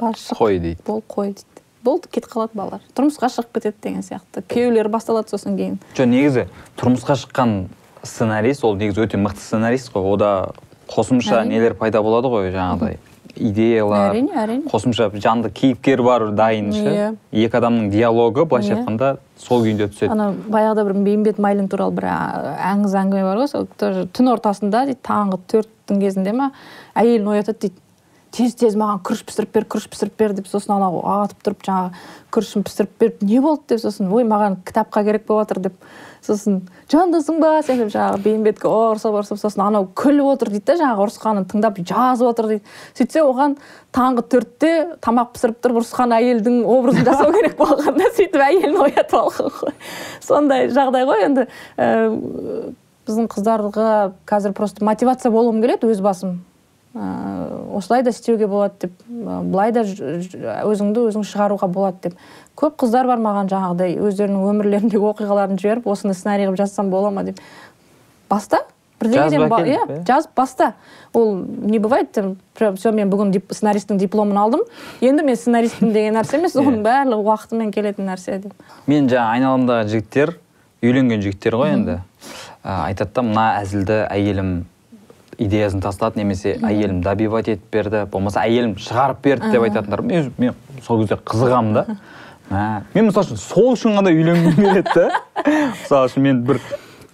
бар 0.00 0.16
қой 0.16 0.58
дейді. 0.58 0.80
бол 0.86 1.02
қой 1.08 1.34
дейді 1.36 1.55
болды 1.86 2.10
кетіп 2.12 2.30
қалады 2.34 2.58
балалар. 2.58 2.82
Тұрмысқа 2.98 3.30
шығып 3.32 3.54
кетеді 3.60 3.76
деген 3.86 4.02
сияқты. 4.06 4.42
Күйеулері 4.50 4.90
басталады 4.92 5.30
сосын 5.32 5.56
кейін. 5.58 5.78
Жоқ 5.96 6.10
негізі 6.10 6.46
тұрмысқа 6.80 7.16
шыққан 7.22 7.56
сценарист 8.02 8.64
ол 8.66 8.76
негізі 8.76 9.06
өте 9.06 9.18
мықты 9.22 9.40
сценарист 9.46 9.92
қой. 9.94 10.02
Ода 10.12 10.30
қосымша 10.90 11.42
Әрине. 11.42 11.56
нелер 11.56 11.74
пайда 11.74 12.02
болады 12.02 12.28
ғой 12.30 12.50
жаңағыдай. 12.54 12.98
Идеялар 13.36 14.14
Әрине, 14.14 14.32
әрине. 14.32 14.70
қосымша 14.70 15.10
жанды 15.20 15.50
кейіпкер 15.52 16.00
бар 16.02 16.30
дайын 16.32 16.70
ше. 16.72 16.84
Иә. 16.88 17.08
екі 17.32 17.58
адамның 17.58 17.90
диалогы 17.92 18.46
былайша 18.48 18.72
Иә. 18.72 18.78
айтқанда 18.78 19.16
сол 19.36 19.60
күйінде 19.64 19.88
түседі. 19.92 20.10
Ана 20.10 20.30
баяғыда 20.48 20.84
бір 20.86 20.94
бейімбет 21.04 21.38
майлин 21.38 21.68
туралы 21.68 21.92
бір 21.98 22.06
аңыз 22.08 22.94
әңгіме 22.96 23.22
бар 23.28 23.36
ғой 23.42 23.48
сол 23.48 23.66
тоже 23.76 24.06
түн 24.08 24.32
ортасында 24.32 24.86
дейді 24.86 25.02
таңғы 25.04 25.38
төрттің 25.52 26.00
кезінде 26.00 26.32
ма 26.32 26.52
әйелін 26.94 27.28
оятады 27.34 27.58
дейді. 27.60 27.74
Тез 28.36 28.56
тез 28.58 28.74
маған 28.76 29.00
күріш 29.06 29.22
пісіріп 29.26 29.54
бер 29.54 29.64
күріш 29.72 29.86
пісіріп 29.92 30.18
бер 30.20 30.34
деп 30.36 30.48
сосын 30.50 30.74
анау 30.76 31.00
атып 31.08 31.40
тұрып 31.46 31.62
жаңағы 31.64 32.02
күрішін 32.34 32.66
пісіріп 32.66 32.98
беріп 33.00 33.22
не 33.24 33.40
болды 33.40 33.72
деп 33.72 33.80
сосын 33.80 34.10
ой 34.12 34.26
маған 34.28 34.58
кітапқа 34.66 35.04
керек 35.06 35.24
болып 35.28 35.46
жатыр 35.46 35.62
деп 35.68 35.78
сосын 36.26 36.60
жандысың 36.92 37.40
ба? 37.40 37.62
сен 37.64 37.80
деп 37.80 37.92
жаңағы 37.94 38.20
бейімбетке 38.24 38.68
ұрсып 38.68 39.16
ұрсып 39.20 39.40
сосын 39.40 39.64
анау 39.66 39.88
күліп 39.96 40.28
отыр 40.34 40.50
дейді 40.52 40.66
да 40.68 40.76
жаңағы 40.82 41.06
ұрысқанын 41.06 41.46
тыңдап 41.52 41.78
жазып 41.80 42.30
отыр 42.30 42.48
дейді. 42.50 42.64
Сөйтсе 42.98 43.22
оған 43.24 43.56
таңғы 43.94 44.24
төртте 44.34 44.72
тамақ 45.04 45.32
пісіріп 45.36 45.62
тұрып 45.64 45.80
ұрысқан 45.82 46.16
әйелдің 46.18 46.58
образын 46.64 47.06
жасау 47.06 47.32
керек 47.36 47.56
болған 47.60 48.00
да 48.00 48.10
сөйтіп 48.18 48.42
әйелін 48.48 48.82
оятып 48.88 49.16
алған 49.20 49.54
ғой. 49.60 49.78
Сондай 50.26 50.68
жағдай 50.74 51.06
ғой 51.08 51.24
енді. 51.30 51.46
Ііі 51.78 52.74
біздің 53.06 53.30
қыздарға 53.30 53.88
қазір 54.26 54.54
просто 54.58 54.84
мотивация 54.84 55.30
болғым 55.30 55.62
келеді 55.62 55.92
өз 55.92 56.02
басым. 56.02 56.40
Осылай 56.96 58.02
да 58.02 58.10
істеуге 58.10 58.46
болады 58.48 58.86
деп 58.86 58.92
былай 59.08 59.72
да 59.72 59.82
өзіңді 59.84 61.02
өзің 61.10 61.26
шығаруға 61.28 61.68
болады 61.72 62.08
деп. 62.08 62.14
Көп 62.56 62.78
қыздар 62.80 63.06
бар 63.10 63.20
маған 63.20 63.50
жаңағыдай 63.52 63.98
өздерінің 64.00 64.46
өмірлеріндегі 64.52 65.02
оқиғаларын 65.10 65.58
жіберіп 65.60 65.86
осыны 65.92 66.14
сценарий 66.16 66.46
қылып 66.48 66.56
жазсам 66.62 66.90
бола 66.90 67.10
ма 67.10 67.24
деп. 67.26 67.40
Баста? 68.30 68.62
Бірдеңеден 69.00 69.42
Жазып 69.42 69.50
ба- 69.50 69.60
иә 69.60 69.80
иә? 69.84 69.98
жазып 70.08 70.30
баста. 70.36 70.70
Ол 71.12 71.34
не 71.44 71.78
бывает 71.78 72.12
там 72.12 72.36
прям 72.56 72.76
все 72.76 72.92
мен 72.92 73.10
бүгін 73.12 73.30
дип- 73.30 73.52
сценаристтің 73.52 73.98
дипломын 74.00 74.38
алдым. 74.40 74.62
Енді 75.02 75.22
мен 75.22 75.36
сценаристпін 75.36 75.92
деген 75.92 76.14
нәрсе 76.16 76.38
емес 76.40 76.56
оның 76.56 76.80
барлығы 76.82 77.20
уақытымен 77.28 77.72
келетін 77.76 78.08
нәрсе 78.08 78.38
деп. 78.40 78.54
Мен 78.86 79.06
жаңа 79.12 79.34
айналамдағы 79.36 79.88
жігіттер 79.92 80.38
үйленген 80.82 81.20
жігіттер 81.20 81.58
ғой 81.60 81.74
енді. 81.76 81.98
Ә, 82.64 82.88
айтады 82.88 83.12
да 83.12 83.22
мына 83.22 83.44
әзілді 83.60 84.00
әйелім 84.08 84.64
идеясын 85.38 85.82
тастады 85.84 86.20
немесе 86.20 86.56
әйелім 86.62 87.02
добивать 87.04 87.48
етіп 87.52 87.70
берді 87.72 88.04
болмаса 88.12 88.42
әйелім 88.46 88.76
шығарып 88.80 89.22
берді 89.24 89.50
деп 89.52 89.66
айтатындар. 89.68 90.02
Мен, 90.02 90.32
мен 90.38 90.54
сол 90.86 91.02
кезде 91.02 91.18
қызығамын 91.20 91.72
да. 91.76 91.84
Мә, 92.50 92.64
мен 92.94 93.08
мысалы 93.10 93.26
үшін 93.26 93.40
сол 93.42 93.72
үшін 93.74 93.96
ғана 93.98 94.12
үйленгім 94.14 94.56
келеді 94.56 94.94
да. 94.94 95.22
Мысалы 95.44 96.10
үшін 96.10 96.26
мен 96.26 96.42
бір 96.46 96.60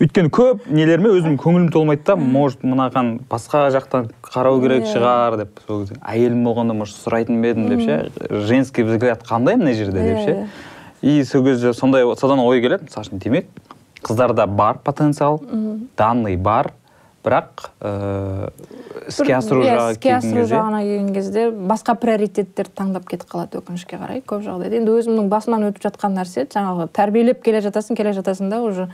өйткені 0.02 0.32
көп 0.34 0.66
нелеріме 0.70 1.12
өзім 1.16 1.38
көңілім 1.40 1.70
толмайды 1.72 2.04
да. 2.08 2.16
Может 2.16 2.64
мынаған 2.66 3.14
басқа 3.30 3.68
жақтан 3.74 4.10
қарау 4.26 4.60
керек 4.62 4.84
Иә. 4.84 4.92
шығар 4.92 5.38
деп 5.42 5.62
сол 5.66 5.84
кезде. 5.84 5.98
Әйелім 6.02 6.44
болғанда 6.46 6.74
может 6.76 6.98
сұрайтын 7.00 7.40
ба 7.42 7.52
едім 7.52 7.68
деп 7.70 7.84
ше? 7.86 7.98
Женский 8.48 8.84
взгляд 8.84 9.22
қандай 9.28 9.56
мына 9.56 9.74
жерде 9.78 10.02
деп 10.02 10.24
ше? 10.24 10.36
Иә. 10.36 10.48
и 11.02 11.24
сол 11.24 11.44
кезде 11.44 11.72
сондай 11.72 12.04
содан 12.16 12.40
ой 12.40 12.60
келеді. 12.60 12.84
Мысалы 12.90 13.06
үшін 13.06 13.22
демек 13.22 13.46
қыздарда 14.02 14.46
бар 14.46 14.78
потенциал 14.82 15.40
данный 15.96 16.36
бар 16.36 16.72
бірақ 17.22 17.68
ыыы 17.80 18.48
іске 19.08 19.34
асыру 19.36 19.62
Иә, 19.62 19.76
жағы 19.76 19.94
іске 19.96 20.12
асыру 20.16 20.42
жағына 20.50 20.80
келген 20.82 21.12
кезде 21.14 21.44
басқа 21.50 21.94
приоритеттерді 22.02 22.74
таңдап 22.80 23.06
кетіп 23.10 23.30
қалады 23.30 23.60
өкінішке 23.62 23.98
қарай 24.00 24.22
көп 24.26 24.42
жағдайда. 24.46 24.80
Енді 24.82 24.96
өзімнің 24.98 25.28
басымнан 25.30 25.68
өтіп 25.70 25.86
жатқан 25.86 26.16
нәрсе 26.18 26.46
жаңағы 26.50 26.88
тәрбиелеп 26.98 27.42
келе 27.46 27.62
жатасың 27.62 27.96
келе 27.98 28.12
жатасың 28.18 28.50
да 28.50 28.60
уже 28.66 28.88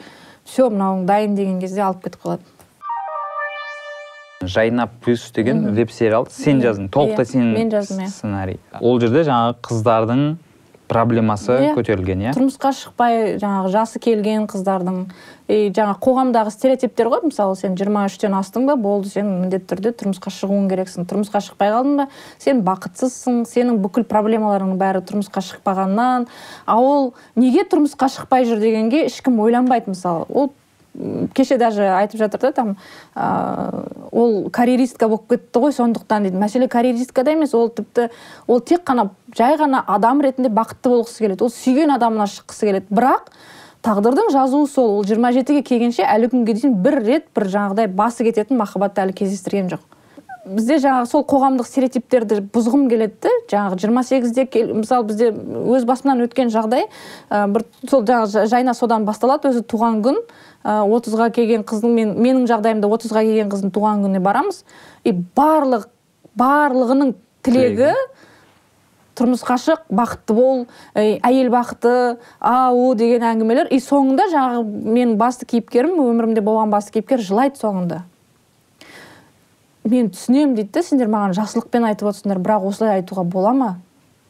все 0.44 0.68
мынауың 0.68 1.06
дайын 1.08 1.34
деген 1.36 1.60
кезде 1.60 1.82
алып 1.88 2.04
кетіп 2.04 2.22
қалады. 2.24 2.42
Жайнап 4.42 4.90
плюс 5.04 5.30
деген 5.34 5.74
веб 5.74 5.90
сериал 5.90 6.28
сен 6.30 6.60
жаздың. 6.62 6.88
Толықтай 6.94 7.24
Иә, 7.26 7.30
сенің 7.32 7.54
мен 7.56 7.70
жаздым, 7.72 8.04
иә. 8.04 8.08
сценарий. 8.08 8.60
Ол 8.80 9.00
жерде 9.00 9.24
жаңағы 9.26 9.56
қыздардың 9.66 10.22
проблемасы 10.88 11.52
Иә. 11.52 11.74
көтерілген 11.76 12.22
иә? 12.26 12.32
Тұрмысқа 12.36 12.72
шықпай 12.74 13.36
жаңағы 13.40 13.72
жасы 13.72 14.00
келген 14.02 14.46
қыздардың 14.50 15.02
и 15.48 15.70
жаңағы 15.72 16.00
қоғамдағы 16.04 16.52
стереотиптер 16.52 17.08
ғой 17.12 17.22
мысалы 17.28 17.56
сен 17.56 17.76
23-тен 17.78 18.36
астың 18.36 18.66
ба 18.68 18.76
болды 18.76 19.08
сен 19.12 19.30
міндетті 19.44 19.70
түрде 19.72 19.92
тұрмысқа 20.00 20.32
шығуың 20.34 20.68
керексің. 20.72 21.06
Тұрмысқа 21.08 21.40
шықпай 21.46 21.72
қалдың 21.72 21.96
ба 22.02 22.08
сен 22.38 22.62
бақытсызсың 22.66 23.44
сенің 23.48 23.80
бүкіл 23.84 24.04
проблемаларыңның 24.10 24.80
бәрі 24.80 25.04
тұрмысқа 25.08 25.44
шықпағаннан 25.48 26.28
а 26.66 26.78
ол 26.80 27.14
неге 27.36 27.64
тұрмысқа 27.64 28.10
шықпай 28.12 28.44
жүр 28.48 28.60
дегенге 28.60 29.06
ешкім 29.06 29.40
ойланбайды 29.40 29.94
мысалы. 29.94 30.26
Ол 30.28 30.52
кеше 31.34 31.58
даже 31.58 31.82
айтып 31.82 32.18
жатыр 32.20 32.40
да 32.40 32.52
там 32.52 32.76
ыыы, 33.14 33.82
ол 34.12 34.50
карьеристка 34.50 35.08
болып 35.08 35.28
кетті 35.28 35.62
ғой 35.62 35.72
сондықтан 35.72 36.26
дейді. 36.26 36.40
Мәселе 36.40 36.68
карьеристкада 36.68 37.32
емес 37.32 37.54
ол 37.54 37.68
тіпті 37.68 38.08
ол 38.46 38.60
тек 38.60 38.82
қана 38.88 39.10
жай 39.36 39.56
ғана 39.56 39.84
адам 39.86 40.20
ретінде 40.24 40.48
бақытты 40.48 40.90
болғысы 40.90 41.24
келеді. 41.24 41.44
Ол 41.44 41.52
сүйген 41.54 41.94
адамына 41.94 42.26
шыққысы 42.30 42.70
келеді. 42.70 42.90
Бірақ 42.90 43.30
тағдырдың 43.86 44.32
жазуы 44.34 44.66
сол. 44.68 44.98
Ол 44.98 45.04
27-ге 45.04 45.62
келгенше 45.62 46.02
әлі 46.02 46.32
күнге 46.32 46.56
дейін 46.58 46.74
бір 46.82 46.98
рет 47.04 47.30
бір 47.36 47.46
жаңағыдай 47.52 47.86
басы 47.94 48.26
кететін 48.26 48.58
махаббатты 48.58 49.04
әлі 49.04 49.14
кездестірген 49.22 49.70
жоқ. 49.74 49.84
Бізде 50.48 50.78
жаңағы 50.80 51.10
сол 51.10 51.24
қоғамдық 51.28 51.66
стереотиптерді 51.68 52.38
бұзғым 52.54 52.86
келеді 52.88 53.18
да 53.26 53.32
жаңағы 53.52 53.76
28-де 53.82 54.46
кел, 54.48 54.70
мысалы 54.80 55.04
бізде 55.10 55.28
өз 55.28 55.84
басымнан 55.84 56.22
өткен 56.24 56.48
жағдай 56.54 56.86
ә, 57.28 57.42
бір 57.52 57.66
сол 57.84 58.06
жаңағы 58.08 58.30
жа- 58.32 58.46
жайна 58.48 58.72
содан 58.72 59.04
басталады. 59.04 59.50
Өзі 59.52 59.60
туған 59.68 60.00
күн 60.06 60.22
ә, 60.68 60.84
30-ға 60.84 61.30
келген 61.32 61.64
қыздың 61.68 61.94
мен, 61.96 62.14
менің 62.20 62.44
жағдайымда 62.50 62.90
30-ға 62.92 63.24
келген 63.24 63.52
қыздың 63.52 63.72
туған 63.72 64.04
күніне 64.04 64.20
барамыз. 64.24 64.62
И 65.08 65.14
барлық 65.16 65.88
барлығының 66.38 67.14
тілегі 67.46 67.94
тұрмысқа 69.18 69.56
шық 69.58 69.88
бақытты 69.90 70.36
бол 70.36 70.60
әй, 70.94 71.16
әйел 71.26 71.50
бақыты 71.50 72.18
а 72.38 72.70
у 72.74 72.92
деген 72.98 73.24
әңгімелер. 73.32 73.72
И 73.74 73.80
соңында 73.82 74.28
жаңағы 74.30 74.62
менің 74.68 75.16
басты 75.18 75.48
кейіпкерім 75.48 75.98
өмірімде 76.04 76.44
болған 76.44 76.70
басты 76.74 76.98
кейіпкер 76.98 77.24
жылайды 77.24 77.58
соңында. 77.62 78.04
Мен 79.88 80.10
түсінемін 80.12 80.54
дейді 80.58 80.74
да 80.76 80.84
сендер 80.84 81.10
маған 81.10 81.34
жақсылықпен 81.38 81.86
айтып 81.88 82.10
отырсыңдар 82.10 82.42
бірақ 82.44 82.66
осылай 82.68 83.00
айтуға 83.00 83.24
бола 83.24 83.54
ма? 83.56 83.70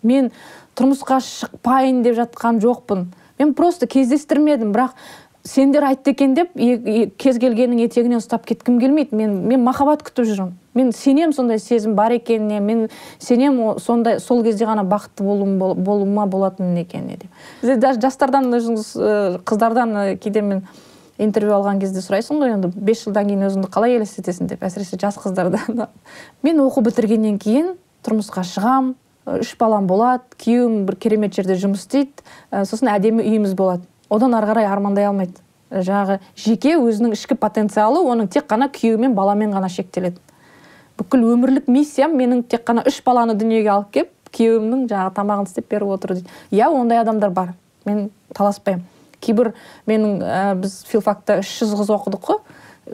Мен 0.07 0.31
тұрмысқа 0.79 1.19
шықпайын 1.25 2.05
деп 2.07 2.17
жатқан 2.21 2.63
жоқпын. 2.63 3.09
Мен 3.39 3.55
просто 3.59 3.89
кездестірмедім 3.91 4.71
бірақ 4.75 4.95
сендер 5.45 5.85
айтты 5.85 6.11
екен 6.13 6.35
деп 6.35 6.53
кез 7.19 7.39
келгеннің 7.39 7.85
етегінен 7.87 8.21
ұстап 8.21 8.45
кеткім 8.49 8.81
келмейді. 8.81 9.17
Мен 9.17 9.37
мен 9.49 9.63
махаббат 9.65 10.03
күтіп 10.07 10.27
жүрмін. 10.29 10.53
Мен 10.75 10.93
сенемін 10.93 11.33
сондай 11.33 11.59
сезім 11.59 11.95
бар 11.95 12.13
екеніне 12.19 12.61
мен 12.61 12.89
сенемін 13.19 13.61
о- 13.71 13.79
сондай 13.79 14.21
сол 14.21 14.43
кезде 14.45 14.67
ғана 14.67 14.85
бақытты 14.85 15.25
болуым 15.25 15.59
бол- 15.59 15.75
болуыма 15.75 16.27
болатын 16.27 16.77
екеніне 16.77 17.17
деп. 17.17 17.31
Бізде 17.63 17.77
даже 17.77 18.01
жастардан 18.01 18.53
өзіңіз 18.53 19.43
қыздардан 19.45 20.19
кейде 20.19 20.43
мен 20.43 20.63
интервью 21.19 21.55
алған 21.57 21.81
кезде 21.81 21.99
сұрайсың 22.01 22.39
ғой 22.39 22.55
енді 22.55 22.71
бес 22.77 23.03
жылдан 23.05 23.27
кейін 23.27 23.49
өзіңді 23.49 23.71
қалай 23.75 23.97
елестетесің 23.99 24.47
деп 24.53 24.63
әсіресе 24.63 24.99
жас 25.01 25.19
қыздардан 25.19 25.89
мен 26.43 26.61
оқу 26.63 26.83
бітіргеннен 26.87 27.39
кейін 27.43 27.73
тұрмысқа 28.07 28.45
шығам 28.47 28.95
үш 29.41 29.57
балам 29.59 29.87
болады 29.91 30.23
күйеуім 30.39 30.85
бір 30.87 30.97
керемет 30.97 31.35
жерде 31.35 31.57
жұмыс 31.59 31.83
істейді 31.89 32.23
сосын 32.65 32.93
әдемі 32.95 33.27
үйіміз 33.27 33.55
болады. 33.59 33.83
Одан 34.11 34.35
ары 34.35 34.49
қарай 34.51 34.67
армандай 34.67 35.07
алмайды. 35.09 35.41
Жаңағы 35.71 36.19
жеке 36.37 36.77
өзінің 36.81 37.13
ішкі 37.13 37.37
потенциалы 37.37 38.01
оның 38.01 38.31
тек 38.33 38.47
қана 38.49 38.71
күйеуі 38.73 39.03
мен 39.03 39.15
баламен 39.15 39.53
ғана 39.53 39.69
шектеледі. 39.69 40.21
Бүкіл 40.99 41.27
өмірлік 41.35 41.69
миссиям 41.69 42.15
менің 42.17 42.47
тек 42.49 42.65
қана 42.67 42.87
үш 42.89 43.03
баланы 43.05 43.37
дүниеге 43.39 43.71
алып 43.75 43.91
келіп 43.95 44.15
күйеуімнің 44.35 44.87
жаңағы 44.89 45.15
тамағын 45.17 45.49
істеп 45.49 45.69
беріп 45.71 45.93
отыр 45.95 46.15
дейді. 46.17 46.33
Иә 46.53 46.71
ондай 46.73 47.01
адамдар 47.03 47.31
бар. 47.31 47.53
Мен 47.85 48.09
таласпаймын. 48.35 48.87
Кейбір 49.21 49.53
менің 49.89 50.23
ә, 50.23 50.55
біз 50.59 50.81
филфакта 50.89 51.41
үш 51.43 51.53
жүз 51.61 51.75
қыз 51.81 51.93
оқыдық 51.97 52.25
қой. 52.25 52.41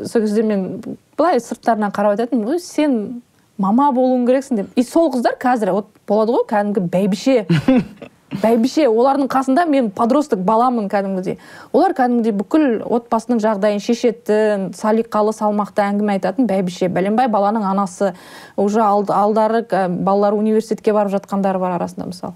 Сол 0.08 0.24
кезде 0.24 0.42
мен 0.42 0.82
былай 1.18 1.40
сырттарынан 1.40 1.94
қарап 1.94 2.16
айтатынмын 2.16 2.58
сен 2.62 3.22
мама 3.58 3.90
болуың 3.94 4.26
керексің 4.26 4.62
деп. 4.62 4.72
И 4.74 4.82
сол 4.82 5.12
қыздар 5.14 5.38
қазір 5.40 5.74
вот 5.76 5.92
болады 6.08 6.34
ғой 6.34 6.46
кәдімгі 6.50 6.88
бәйбіше. 6.90 7.44
бәйбіше 8.42 8.86
олардың 8.90 9.28
қасында 9.30 9.64
мен 9.68 9.90
подросток 9.94 10.40
баламын 10.46 10.88
кәдімгідей. 10.90 11.38
Олар 11.72 11.94
кәдімгідей 11.94 12.34
бүкіл 12.34 12.66
отбасының 12.82 13.40
жағдайын 13.42 13.82
шешетін 13.82 14.66
салиқалы 14.74 15.34
салмақты 15.36 15.84
әңгіме 15.84 16.16
айтатын 16.16 16.48
бәйбіше. 16.50 16.90
Бәленбай 16.92 17.30
баланың 17.30 17.66
анасы 17.70 18.14
уже 18.56 18.82
алд- 18.82 19.14
алдары 19.14 19.64
балалары 19.88 20.36
университетке 20.36 20.92
барып 20.92 21.14
жатқандары 21.14 21.58
бар 21.58 21.78
арасында 21.78 22.10
мысалы. 22.10 22.34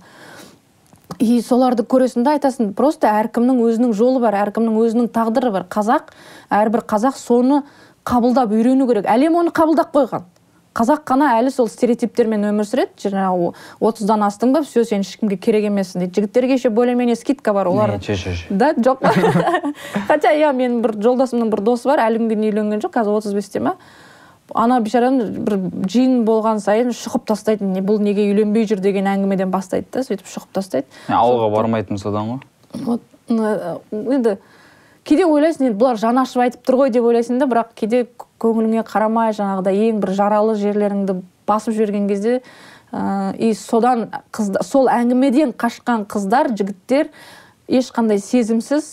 И 1.19 1.41
соларды 1.43 1.83
көресің 1.83 2.23
да 2.23 2.37
айтасың 2.39 2.75
просто 2.75 3.09
әркімнің 3.09 3.59
өзінің 3.59 3.93
жолы 3.93 4.21
бар 4.21 4.37
әркімнің 4.47 4.77
өзінің 4.79 5.09
тағдыры 5.11 5.51
бар. 5.51 5.67
Қазақ 5.67 6.13
әрбір 6.51 6.85
қазақ 6.87 7.17
соны 7.19 7.65
қабылдап 8.05 8.53
үйрену 8.55 8.87
керек. 8.87 9.07
Әлем 9.07 9.35
оны 9.35 9.51
қабылдап 9.51 9.91
қойған. 9.93 10.23
Қазақ 10.79 11.03
қана 11.09 11.33
әлі 11.41 11.51
сол 11.51 11.69
стереотиптермен 11.71 12.47
өмір 12.53 12.67
сүреді. 12.69 13.09
Жаңағы 13.09 13.53
отыздан 13.83 14.23
астың 14.27 14.55
ба? 14.55 14.63
Все 14.63 14.85
сен 14.87 15.03
ешкімге 15.03 15.37
керек 15.37 15.67
емессің 15.71 16.05
дейді. 16.05 16.21
Жігіттерге 16.21 16.55
еще 16.55 16.71
более 16.71 16.95
менее 16.95 17.17
скидка 17.17 17.53
бар. 17.53 17.67
Олар 17.67 17.99
да 17.99 18.75
жоқ. 18.75 19.03
Хотя 20.09 20.35
иә 20.35 20.53
менің 20.55 20.83
бір 20.85 20.95
жолдасымның 21.03 21.51
бір 21.51 21.65
досы 21.67 21.89
бар. 21.91 22.05
Әлі 22.07 22.23
күнге 22.23 22.37
дейін 22.37 22.53
үйленген 22.53 22.85
жоқ. 22.85 22.95
Қазір 23.01 23.19
отыз 23.19 23.35
бесте 23.35 23.61
ма 23.61 23.75
ана 24.55 24.79
бейшараны 24.81 25.27
бір 25.45 25.59
жиын 25.91 26.23
болған 26.25 26.63
сайын 26.63 26.95
шұқып 26.97 27.27
тастайды 27.29 27.67
не 27.69 27.83
бұл 27.85 28.01
неге 28.01 28.25
үйленбей 28.31 28.65
жүр 28.71 28.81
деген 28.81 29.09
әңгімеден 29.11 29.51
бастайды 29.53 29.91
да 29.93 30.05
сөйтіп 30.07 30.31
шұқып 30.31 30.55
тастайды. 30.57 30.87
Ауылға 31.09 31.51
бармайтын 31.53 32.01
содан 32.01 32.31
ғой? 32.31 32.41
Вот 32.87 33.03
ы, 33.29 33.79
енді 33.93 34.39
кейде 35.09 35.25
ойлайсың 35.25 35.71
енді 35.71 35.79
бұлар 35.81 35.99
жаны 36.01 36.23
ашып 36.23 36.43
айтып 36.45 36.65
тұр 36.69 36.83
ғой 36.83 36.93
деп 36.93 37.07
ойлайсың 37.09 37.41
да 37.41 37.49
бірақ 37.49 37.73
кейде 37.79 38.05
көңіліңе 38.43 38.85
қарамай 38.89 39.33
жаңағыдай 39.37 39.89
ең 39.89 40.03
бір 40.03 40.13
жаралы 40.19 40.57
жерлеріңді 40.61 41.21
басып 41.49 41.77
жіберген 41.79 42.09
кезде 42.11 42.35
ә, 42.93 43.35
и 43.37 43.55
содан 43.57 44.09
қызда, 44.33 44.63
сол 44.63 44.91
әңгімеден 44.93 45.55
қашқан 45.57 46.05
қыздар 46.11 46.53
жігіттер 46.53 47.09
ешқандай 47.69 48.21
сезімсіз 48.21 48.91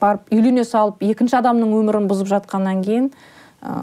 барып 0.00 0.32
үйлене 0.32 0.64
салып 0.68 1.04
екінші 1.04 1.38
адамның 1.42 1.76
өмірін 1.82 2.08
бұзып 2.10 2.32
жатқаннан 2.32 2.82
кейін 2.86 3.12
ә, 3.62 3.76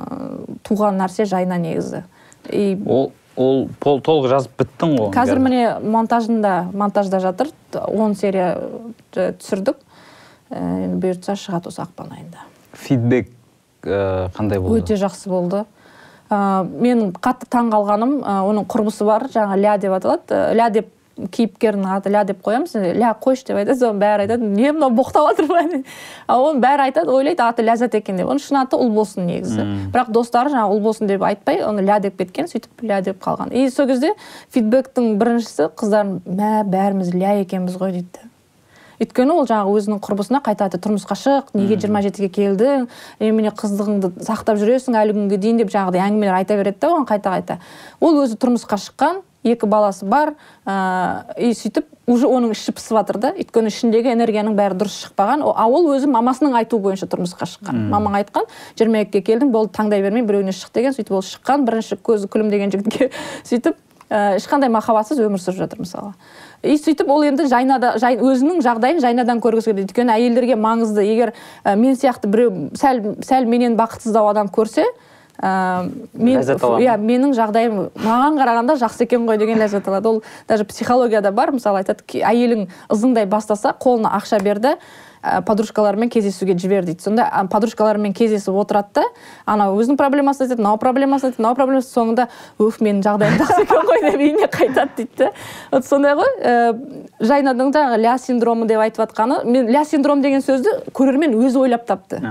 туған 0.67 0.99
нәрсе 0.99 1.25
жайна 1.29 1.57
негізі. 1.61 2.03
И 2.49 2.77
ол 2.85 3.11
ол 3.39 3.69
пол- 3.79 4.01
толық 4.03 4.27
жазып 4.33 4.57
біттің 4.59 4.97
ғой 4.97 5.11
қазір 5.15 5.39
міне 5.39 5.63
монтажында 5.79 6.71
монтажда 6.73 7.21
жатыр. 7.23 7.53
10 7.71 8.15
серия 8.19 8.57
э, 9.15 9.31
түсірдік. 9.39 9.77
Бұйыртса 10.49 11.35
шығады 11.37 11.69
осы 11.71 11.83
ақпан 11.83 12.13
айында. 12.15 12.45
Фидбек 12.73 13.29
э, 13.83 14.29
қандай 14.35 14.59
болды? 14.61 14.81
Өте 14.81 14.97
жақсы 14.99 15.29
болды. 15.29 15.65
Ә, 16.29 16.63
мен 16.65 17.09
қатты 17.13 17.49
таң 17.49 17.71
қалғаным 17.73 18.19
ә, 18.21 18.39
оның 18.49 18.69
құрбысы 18.69 19.05
бар 19.05 19.27
жаңа 19.33 19.57
ля 19.59 19.77
деп 19.81 19.95
аталады. 19.97 20.29
Ә, 20.29 20.55
ля 20.57 20.69
деп 20.73 20.89
кейіпкердің 21.19 21.87
аты 21.91 22.11
ля 22.13 22.23
деп 22.23 22.41
қоямыз. 22.45 22.75
Ля 22.95 23.11
қойшы 23.19 23.49
деп 23.49 23.59
айтады 23.59 23.79
соны 23.79 23.99
бәрі 24.01 24.25
айтады. 24.25 24.45
Не 24.45 24.71
мынау 24.71 24.93
боқтап 24.95 25.31
жатыр 25.31 25.49
ма 25.49 25.63
а 26.27 26.37
оның 26.39 26.61
бәрі 26.63 26.85
айтады 26.87 27.11
ойлайды 27.11 27.43
аты 27.43 27.65
ләззат 27.65 27.97
екен 27.99 28.21
деп. 28.21 28.29
Оның 28.29 28.43
шын 28.45 28.61
аты 28.61 28.79
ұл 28.79 28.93
болсын 28.95 29.27
негізі. 29.27 29.65
Бірақ 29.93 30.13
достары 30.15 30.53
жаңағы 30.53 30.77
ұл 30.77 30.83
болсын 30.85 31.11
деп 31.11 31.25
айтпай 31.27 31.63
оны 31.65 31.83
ля 31.83 31.99
деп 31.99 32.17
кеткен 32.21 32.47
сөйтіп 32.47 32.85
ля 32.87 33.01
деп 33.03 33.19
қалған. 33.23 33.51
И 33.51 33.69
сол 33.69 33.89
кезде 33.89 34.13
фидбэктің 34.55 35.17
біріншісі 35.19 35.71
қыздар 35.75 36.19
мә 36.23 36.63
бәріміз 36.69 37.13
ля 37.15 37.39
екенбіз 37.43 37.79
ғой 37.81 37.99
дейді. 37.99 38.28
Өйткені 38.99 39.35
ол 39.35 39.47
жаңағы 39.47 39.75
өзінің 39.79 40.01
құрбысына 40.03 40.41
қайта 40.43 40.67
айтады 40.67 40.81
тұрмысқа 40.83 41.15
шық 41.19 41.53
неге 41.55 41.77
жиырма 41.79 42.01
жетіге 42.03 42.29
келдің 42.35 42.89
немене 43.21 43.53
қыздығыңды 43.55 44.25
сақтап 44.27 44.59
жүресің 44.59 44.97
әлі 44.99 45.15
күнге 45.15 45.39
дейін 45.39 45.61
деп 45.63 45.71
жаңағыдай 45.71 46.03
әңгімелер 46.03 46.39
айта 46.41 46.59
береді 46.59 46.81
да 46.83 46.91
оған 46.91 47.07
қайта 47.07 47.33
қайта. 47.37 47.59
Ол 48.03 48.19
өзі 48.25 48.35
тұрмысқа 48.41 48.79
шыққан 48.83 49.23
екі 49.43 49.69
баласы 49.71 50.05
бар 50.05 50.35
ыыы 50.67 51.49
и 51.49 51.53
сөйтіп 51.55 51.87
уже 52.09 52.27
оның 52.27 52.51
іші 52.51 52.73
пысып 52.75 52.97
жатыр 52.97 53.19
да. 53.21 53.31
Өйткені 53.39 53.71
ішіндегі 53.71 54.11
энергияның 54.11 54.55
бәрі 54.57 54.79
дұрыс 54.81 54.97
шықпаған. 55.05 55.45
А 55.47 55.67
ол 55.69 55.91
өзі 55.93 56.09
мамасының 56.11 56.57
айтуы 56.59 56.81
бойынша 56.83 57.07
тұрмысқа 57.07 57.47
шыққан. 57.47 57.83
Мамаң 57.93 58.17
айтқан 58.19 58.49
жиырма 58.79 59.05
екіге 59.05 59.21
келдің 59.29 59.53
болды 59.53 59.77
таңдай 59.77 60.01
бермей 60.03 60.25
біреуіне 60.25 60.55
шық 60.57 60.73
деген 60.73 60.97
сөйтіп 60.97 61.19
ол 61.19 61.23
шыққан. 61.23 61.67
Бірінші 61.69 61.99
көзі 62.01 62.31
күлімдеген 62.33 62.73
жігітке 62.73 63.11
сөйтіп 63.49 63.77
ешқандай 64.09 64.71
махаббатсыз 64.73 65.21
өмір 65.21 65.41
сүріп 65.41 65.61
жатыр 65.61 65.83
мысалы. 65.85 66.13
И 66.63 66.75
сөйтіп 66.75 67.09
ол 67.09 67.23
енді 67.23 67.47
жайнада 67.49 67.93
жай, 68.01 68.17
өзінің 68.17 68.63
жағдайын 68.65 68.99
жайнадан 69.03 69.39
көргісі 69.43 69.71
келеді. 69.71 69.87
Өйткені 69.87 70.15
әйелдерге 70.15 70.57
маңызды 70.59 71.05
егер 71.07 71.33
ә, 71.63 71.75
мен 71.79 71.95
сияқты 71.95 72.27
біреу 72.31 72.69
сәл 72.79 73.15
сәл 73.25 73.47
менен 73.49 73.77
бақытсыздау 73.79 74.29
адам 74.31 74.51
көрсе 74.51 74.85
ә, 75.39 75.89
мен 76.13 76.41
иә 76.43 76.97
менің 76.99 77.35
жағдайым 77.37 77.83
маған 78.03 78.39
қарағанда 78.41 78.79
жақсы 78.81 79.07
екен 79.07 79.27
ғой 79.29 79.39
деген 79.39 79.59
ләззат 79.61 79.87
алады. 79.87 80.09
Ол 80.09 80.23
даже 80.47 80.65
психологияда 80.65 81.31
бар. 81.31 81.53
Мысалы 81.55 81.83
айтады 81.83 82.03
әйелің 82.19 82.67
ызыңдай 82.91 83.29
бастаса 83.29 83.75
қолына 83.79 84.11
ақша 84.19 84.41
берді 84.43 84.75
подружкаларымен 85.21 86.09
кездесуге 86.09 86.57
жібер 86.57 86.85
дейді. 86.85 87.01
Сонда 87.03 87.27
подружкаларымен 87.51 88.13
кездесіп 88.13 88.55
отырады 88.55 89.01
да 89.01 89.03
анау 89.45 89.77
өзінің 89.79 89.97
проблемасын 89.99 90.47
айтады 90.47 90.61
мынау 90.61 90.77
проблемасын 90.81 91.29
айтады 91.29 91.43
мынау 91.43 91.55
проблемасын 91.57 91.91
соңында 91.93 92.27
уф 92.59 92.79
менің 92.79 93.01
жағдайым 93.05 93.39
жақсы 93.41 93.65
екен 93.65 93.89
ғой 93.89 94.03
деп 94.05 94.19
үйіне 94.19 94.47
қайтады 94.53 94.95
дейді 94.97 95.17
да. 95.17 95.31
Вот 95.71 95.85
сондай 95.85 96.15
ғой 96.19 96.31
ә, 96.39 96.53
жайнаның 97.19 97.73
жаңағы 97.75 97.99
ля 98.03 98.17
синдромы 98.17 98.67
деп 98.69 98.79
айтып 98.79 99.03
жатқаны 99.03 99.43
мен 99.45 99.71
ля 99.73 99.83
синдром 99.85 100.21
деген 100.21 100.45
сөзді 100.45 100.91
көрермен 100.93 101.35
өзі 101.39 101.59
ойлап 101.65 101.85
тапты. 101.89 102.21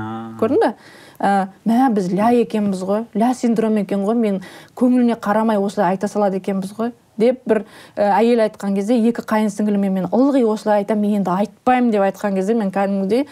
Көрдің 0.40 0.64
бе? 0.64 0.72
Ә, 1.18 1.48
мә 1.66 1.90
біз 1.94 2.12
ля 2.14 2.30
екенбіз 2.44 2.84
ғой 2.86 3.04
ля 3.18 3.34
синдром 3.34 3.76
екен 3.82 4.04
ғой 4.06 4.14
мен 4.14 4.40
көңіліне 4.78 5.18
қарамай 5.18 5.58
осылай 5.58 5.96
айта 5.96 6.08
салады 6.08 6.38
екенбіз 6.38 6.72
ғой 6.78 6.92
деп 7.18 7.42
бір 7.44 7.64
ә, 7.96 8.08
әйел 8.20 8.42
айтқан 8.46 8.74
кезде 8.78 8.96
екі 8.98 9.24
қайын 9.26 9.52
сіңіліме 9.52 9.90
мен 9.90 10.10
ылғи 10.10 10.44
осылай 10.48 10.82
айтамын 10.82 11.04
мен 11.04 11.20
енді 11.20 11.34
айтпаймын 11.34 11.92
деп 11.94 12.06
айтқан 12.08 12.38
кезде 12.38 12.54
мен 12.54 12.72
кәдімгідей 12.74 13.26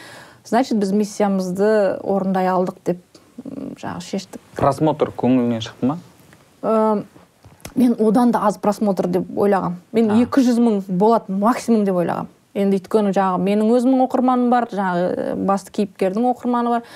значит 0.44 0.78
біз 0.78 0.92
миссиямызды 0.92 1.98
орындай 2.02 2.48
алдық 2.50 2.78
деп 2.84 3.02
жаңағы 3.80 4.04
шештік. 4.04 4.40
Просмотр 4.56 5.10
көңіліңнен 5.16 5.64
шықты 5.64 5.90
ма? 5.90 5.98
Ә, 6.62 7.02
мен 7.74 7.96
одан 8.00 8.32
да 8.32 8.46
аз 8.46 8.58
просмотр 8.58 9.08
деп 9.10 9.28
ойлағам. 9.36 9.76
Мен 9.92 10.10
екі 10.22 10.44
жүз 10.46 10.60
мың 10.62 10.80
болады 10.88 11.34
максимум 11.34 11.84
деп 11.84 11.98
ойлағам. 12.00 12.30
Енді 12.56 12.80
өйткені 12.80 13.12
жаңағы 13.12 13.42
менің 13.44 13.74
өзімнің 13.76 14.06
оқырманым 14.06 14.50
бар 14.50 14.68
жаңағы 14.72 15.36
басты 15.46 15.74
кейіпкердің 15.80 16.30
оқырманы 16.32 16.78
бар. 16.78 16.86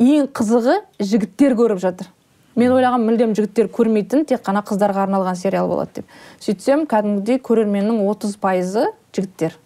Ең 0.00 0.30
қызығы 0.32 0.78
жігіттер 0.98 1.56
көріп 1.58 1.82
жатыр. 1.82 2.08
Мен 2.56 2.72
ойлағам 2.74 3.06
мүлдем 3.08 3.34
жігіттер 3.36 3.68
көрмейтін 3.72 4.26
тек 4.28 4.42
қана 4.44 4.62
қыздарға 4.66 5.06
арналған 5.06 5.38
сериал 5.40 5.68
болады 5.70 6.02
деп. 6.02 6.16
Сөйтсем 6.40 6.86
кәдімгідей 6.90 7.40
көрерменнің 7.42 8.02
отыз 8.08 8.36
пайызы 8.40 8.88
жігіттер. 9.16 9.56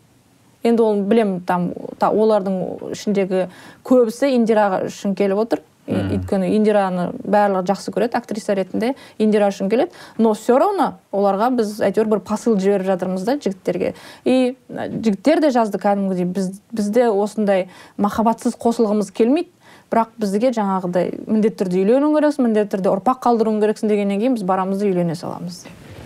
Енді 0.66 0.82
ол 0.82 1.00
білем 1.06 1.40
там 1.46 1.70
олардың 2.00 2.92
ішіндегі 2.96 3.46
көбісі 3.86 4.34
индира 4.34 4.84
үшін 4.86 5.16
келіп 5.18 5.42
отыр. 5.46 5.62
Өйткені 5.86 6.48
индираны 6.56 7.12
барлығы 7.22 7.68
жақсы 7.68 7.92
көреді 7.94 8.18
актриса 8.18 8.56
ретінде 8.58 8.96
индира 9.22 9.52
үшін 9.52 9.70
келеді. 9.70 9.94
Но 10.18 10.32
все 10.34 10.56
равно 10.58 10.96
оларға 11.14 11.52
біз 11.60 11.76
әйтеуір 11.86 12.10
бір 12.10 12.22
посыл 12.26 12.56
жіберіп 12.58 12.88
жатырмыз 12.88 13.22
да 13.22 13.36
жігіттерге. 13.38 13.92
И 14.24 14.56
жігіттер 14.66 15.44
де 15.44 15.52
жазды 15.54 15.78
кәдімгідей 15.78 16.26
біз 16.26 16.58
бізде 16.74 17.06
осындай 17.14 17.68
махаббатсыз 18.02 18.58
қосылғымыз 18.58 19.12
келмейді 19.14 19.52
бірақ 19.92 20.14
бізге 20.20 20.50
жаңағыдай 20.56 21.12
міндетті 21.26 21.64
түрде 21.64 21.82
үйленуің 21.84 22.16
керексің 22.18 22.48
міндетті 22.48 22.76
түрде 22.76 22.90
ұрпақ 22.94 23.20
қалдыруың 23.26 23.60
керексің 23.62 23.92
дегеннен 23.92 24.20
кейін 24.22 24.34
біз 24.38 24.46
барамыз 24.48 24.80
да 24.82 24.88
үйлене 24.88 25.14
саламыз. 25.14 25.62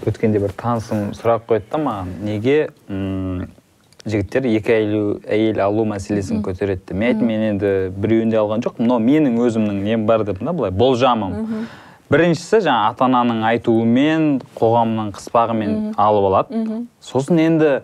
Өткенде 0.07 0.41
бір 0.41 0.53
танысым 0.57 1.11
сұрақ 1.17 1.47
қойды 1.49 1.71
да 1.73 1.81
маған 1.81 2.13
неге 2.25 2.71
м 2.89 3.49
жігіттер 4.07 4.47
екі 4.49 4.73
әйел, 4.73 5.09
әйел 5.29 5.61
алу 5.61 5.85
мәселесін 5.85 6.41
көтереді? 6.45 6.95
Мен 6.97 7.11
айттым 7.11 7.29
мен 7.29 7.43
енді 7.51 7.73
біреуін 8.01 8.33
де 8.33 8.39
алған 8.41 8.65
жоқпын. 8.65 8.89
Но 8.89 8.97
менің 8.97 9.37
өзімнің 9.45 9.83
нем 9.85 10.07
бар 10.09 10.25
дедім 10.25 10.49
да 10.49 10.55
былай 10.57 10.73
болжамым. 10.73 11.67
Біріншісі 12.11 12.63
жаңа 12.65 12.89
ата 12.91 13.05
ананың 13.07 13.45
айтуымен 13.53 14.25
қоғамның 14.57 15.13
қыспағымен 15.19 15.93
алып 16.01 16.31
алады. 16.31 16.81
Сосын 17.05 17.39
енді 17.45 17.75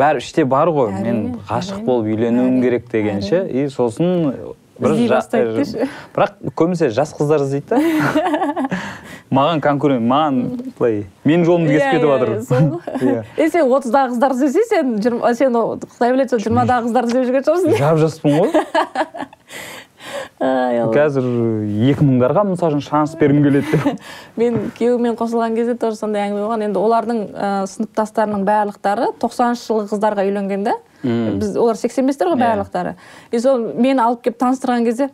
бәрі 0.00 0.24
іште 0.24 0.46
бар 0.48 0.72
ғой. 0.72 0.96
Мен 0.96 1.36
ғашық 1.46 1.84
болып 1.84 2.08
үйленуім 2.08 2.62
керек 2.64 2.88
дегенше. 2.90 3.44
И 3.44 3.68
сосын 3.68 4.32
бірақ 4.80 6.36
көбінесе 6.58 6.90
жас 6.94 7.14
қыздар 7.16 7.44
іздейді 7.46 7.66
да. 7.70 7.78
Маған 9.36 9.60
конкурент 9.64 10.04
маған 10.06 10.36
былай. 10.78 11.00
менің 11.26 11.44
жолымды 11.48 11.74
кесіп 11.74 11.96
кетіп 11.96 12.10
жатыр. 12.12 12.30
сол. 12.46 12.80
Ғой 13.00 13.22
е 13.42 13.48
сен 13.50 13.72
отыздағы 13.74 14.12
қыздарды 14.14 14.50
іздесең 14.50 14.92
сен 15.02 15.18
сен 15.34 15.56
құдай 15.56 16.12
біледі 16.14 16.30
сол 16.30 16.44
жиырмадағы 16.44 16.86
қыздарды 16.86 17.10
іздеп 17.10 17.26
жүрген 17.30 17.48
шығарсың. 17.48 17.78
Жап 17.80 17.98
жаспын 18.04 18.38
ғой. 18.38 18.48
Қазір 20.94 21.26
екі 21.90 22.04
мыңдарға 22.06 22.44
мысалы 22.50 22.78
үшін 22.78 22.84
шанс 22.86 23.14
бергім 23.18 23.44
келеді 23.46 23.72
деп. 23.72 24.00
Мен 24.40 24.58
күйеуіммен 24.76 25.16
қосылған 25.18 25.56
кезде 25.56 25.76
тоже 25.80 25.98
сондай 26.00 26.26
әңгіме 26.26 26.42
болған. 26.44 26.64
Енді 26.68 26.80
олардың 26.82 27.22
ә, 27.32 27.50
сыныптастарының 27.70 28.44
барлықтары 28.46 29.12
тоқсаныншы 29.22 29.68
жылғы 29.68 29.90
қыздарға 29.94 30.26
үйленген 30.28 30.66
да. 30.66 30.76
Біз 31.02 31.56
олар 31.56 31.78
сексен 31.80 32.06
бестер 32.06 32.30
ғой 32.32 32.38
иә. 32.38 32.44
барлықтары. 32.44 32.96
И 33.30 33.38
сол 33.38 33.72
мені 33.74 34.00
алып 34.02 34.24
келіп 34.26 34.40
таныстырған 34.42 34.84
кезде 34.84 35.10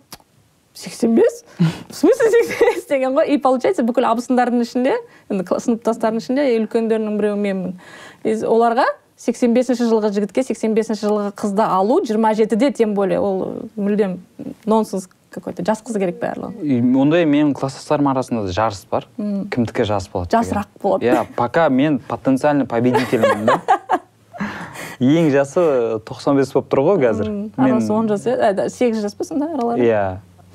сексен 0.74 1.14
бес? 1.14 1.44
В 1.90 1.94
смысле 1.94 2.30
сексен 2.30 2.74
бес? 2.74 2.86
деген 2.88 3.14
ғой. 3.14 3.28
И 3.28 3.38
получается 3.38 3.82
бүкіл 3.82 4.08
абысындардың 4.10 4.64
ішінде 4.64 4.96
енді 5.30 5.44
сыныптастардың 5.46 6.22
ішінде 6.22 6.48
үлкендерінің 6.62 7.18
біреуі 7.20 7.40
менмін. 7.40 7.78
И 8.24 8.34
оларға 8.46 8.86
сексен 9.22 9.54
бесінші 9.54 9.86
жылғы 9.86 10.10
жігітке 10.16 10.42
сексен 10.42 10.74
бесінші 10.74 11.06
жылғы 11.06 11.32
қызды 11.38 11.62
алу 11.62 12.00
жиырма 12.02 12.32
жетіде 12.34 12.72
тем 12.74 12.94
более 12.94 13.20
ол 13.22 13.68
мүлдем 13.76 14.18
нонсенс 14.66 15.08
какой 15.30 15.54
то 15.54 15.64
жас 15.64 15.82
қыз 15.84 15.98
керек 16.00 16.18
барлығы 16.20 16.80
ондай 16.98 17.26
менің 17.28 17.52
класстастарым 17.54 18.10
арасында 18.10 18.44
да 18.48 18.54
жарыс 18.56 18.82
бар. 18.90 19.06
Кімдікі 19.16 19.86
жас 19.88 20.08
болады 20.12 20.34
жасырақ 20.34 20.68
болады. 20.82 21.06
Иә 21.06 21.24
пока 21.36 21.68
мен 21.68 22.00
потенциальный 22.00 22.66
победительмін 22.66 23.46
да. 23.46 23.60
Ең 24.98 25.30
жасы 25.34 25.62
тоқсан 26.06 26.36
бес 26.38 26.52
болып 26.52 26.68
тұр 26.72 26.82
ғой 26.90 27.00
қазір. 27.06 27.30
Арасы 27.56 27.92
он 27.94 28.10
жас 28.10 28.26
иә 28.26 28.68
сегіз 28.68 29.00
жас 29.06 29.14
па 29.14 29.24
сонда 29.24 29.52
аралары 29.54 29.86
иә. 29.86 30.02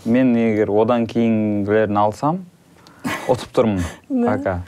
Мен 0.05 0.36
егер 0.36 0.72
одан 0.76 1.07
кейінгілерін 1.07 2.03
алсам 2.03 2.43
ұтып 3.32 3.55
тұрмын 3.55 4.28
пока. 4.28 4.61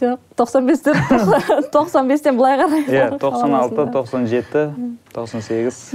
Все 0.00 0.16
тоқсан 0.34 0.66
бестен 0.66 0.94
тоқсан 1.72 2.08
бестен 2.08 2.36
былай 2.38 2.56
қарай 2.56 2.84
иә 2.88 3.18
тоқсан 3.20 3.52
алты 3.52 3.84
тоқсан 3.92 4.24
жеті 4.30 4.72
тоқсан 5.12 5.42
сегіз. 5.44 5.92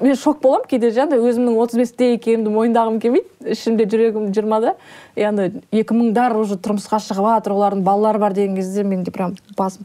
Мен 0.00 0.14
шок 0.14 0.40
боламын 0.42 0.68
кейде 0.70 0.90
жаңағыдай 0.94 1.18
өзімнің 1.18 1.58
отыз 1.58 1.78
бесте 1.80 2.12
екенімді 2.14 2.52
мойындағым 2.54 3.00
келмейді 3.02 3.26
ішімде 3.56 3.88
жүрегім 3.90 4.30
жиырмада 4.36 4.76
и 5.16 5.22
андай 5.26 5.50
екі 5.74 5.96
мыңдар 5.98 6.36
уже 6.38 6.54
тұрмысқа 6.62 7.00
шығып 7.02 7.26
жатыр 7.32 7.56
олардың 7.56 7.82
балалары 7.82 8.18
бар 8.22 8.32
деген 8.38 8.54
кезде 8.54 8.86
менде 8.86 9.10
прям 9.10 9.34
басым 9.58 9.82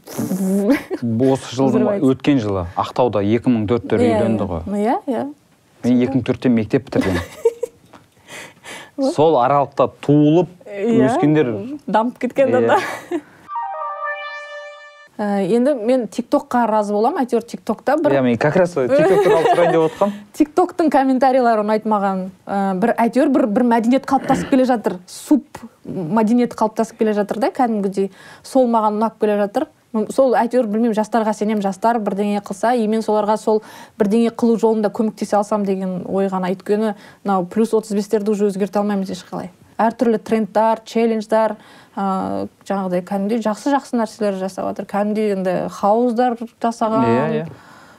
осы 1.32 1.50
жылдың 1.56 2.06
өткен 2.06 2.38
жылы 2.38 2.68
ақтауда 2.78 3.18
екі 3.24 3.50
мың 3.50 3.66
төрттер 3.72 3.98
иә, 4.04 4.20
үйленді 4.20 4.46
ғой. 4.52 4.62
Иә 4.78 5.00
иә. 5.10 5.24
Мен 5.82 6.04
екі 6.04 6.20
мың 6.20 6.24
төртте 6.28 6.48
мектеп 6.52 6.86
бітіргенмін 6.86 7.24
сол 9.16 9.40
аралықта 9.40 9.88
туылып 10.04 10.50
иә, 10.68 11.08
өскендер 11.08 11.46
дамып 11.86 12.18
кеткен 12.20 12.52
да. 12.52 12.78
Енді 15.20 15.74
мен 15.84 16.06
тиктокқа 16.08 16.64
разы 16.70 16.94
боламын 16.96 17.26
әйтеуір 17.26 17.44
тиктокта 17.44 17.98
бір 18.00 18.18
иә 18.18 18.22
мен 18.24 18.38
как 18.40 18.56
раз 18.56 18.72
тикток 18.72 19.24
туралы 19.24 19.50
сұрайын 19.50 19.74
деп 19.74 19.86
отқанмын 19.90 20.14
тиктоктың 20.40 20.88
комментарийлері 20.92 21.64
ұнайды 21.64 21.90
маған 21.90 22.22
ә, 22.46 22.60
бір 22.80 22.94
әйтеуір 22.96 23.32
бір 23.34 23.46
бір 23.52 23.66
мәдениет 23.68 24.06
қалыптасып 24.08 24.50
келе 24.52 24.64
жатыр. 24.68 24.96
Суп 25.10 25.60
мәдениеті 25.84 26.56
қалыптасып 26.56 27.00
келе 27.00 27.14
жатыр 27.16 27.40
да 27.42 27.50
кәдімгідей. 27.54 28.10
Сол 28.46 28.70
маған 28.72 28.98
ұнап 29.00 29.20
келе 29.20 29.36
жатыр. 29.40 29.68
Сол 30.14 30.36
әйтеуір 30.38 30.68
білмеймін 30.70 30.94
жастарға 30.94 31.34
сенемін 31.34 31.64
жастар 31.64 31.98
бірдеңе 32.00 32.40
қылса 32.46 32.76
и 32.78 32.86
мен 32.88 33.02
соларға 33.02 33.36
сол 33.42 33.62
бірдеңе 33.98 34.30
қылу 34.30 34.56
жолында 34.62 34.92
көмектесе 34.94 35.36
алсам 35.40 35.66
деген 35.66 36.04
ой 36.06 36.30
ғана. 36.30 36.52
Өйткені 36.54 36.94
мынау 37.24 37.48
плюс 37.50 37.74
отыз 37.74 37.96
бестерді 37.98 38.30
уже 38.30 38.46
өзгерте 38.52 38.78
алмаймыз 38.78 39.10
ешқалай. 39.10 39.50
Әртүрлі 39.80 40.20
трендтар 40.22 40.82
челлендждар 40.84 41.56
ыыы 41.96 42.46
жаңағыдай 42.68 43.02
кәдімгідей 43.08 43.42
жақсы 43.44 43.72
жақсы 43.74 43.98
нәрселер 43.98 44.38
жасап 44.40 44.68
жатыр 44.70 44.86
кәдімгідей 44.90 45.34
енді 45.38 45.56
хауздар 45.74 46.36
жасаған. 46.62 47.08
Иә, 47.08 47.26
иә. 47.40 47.46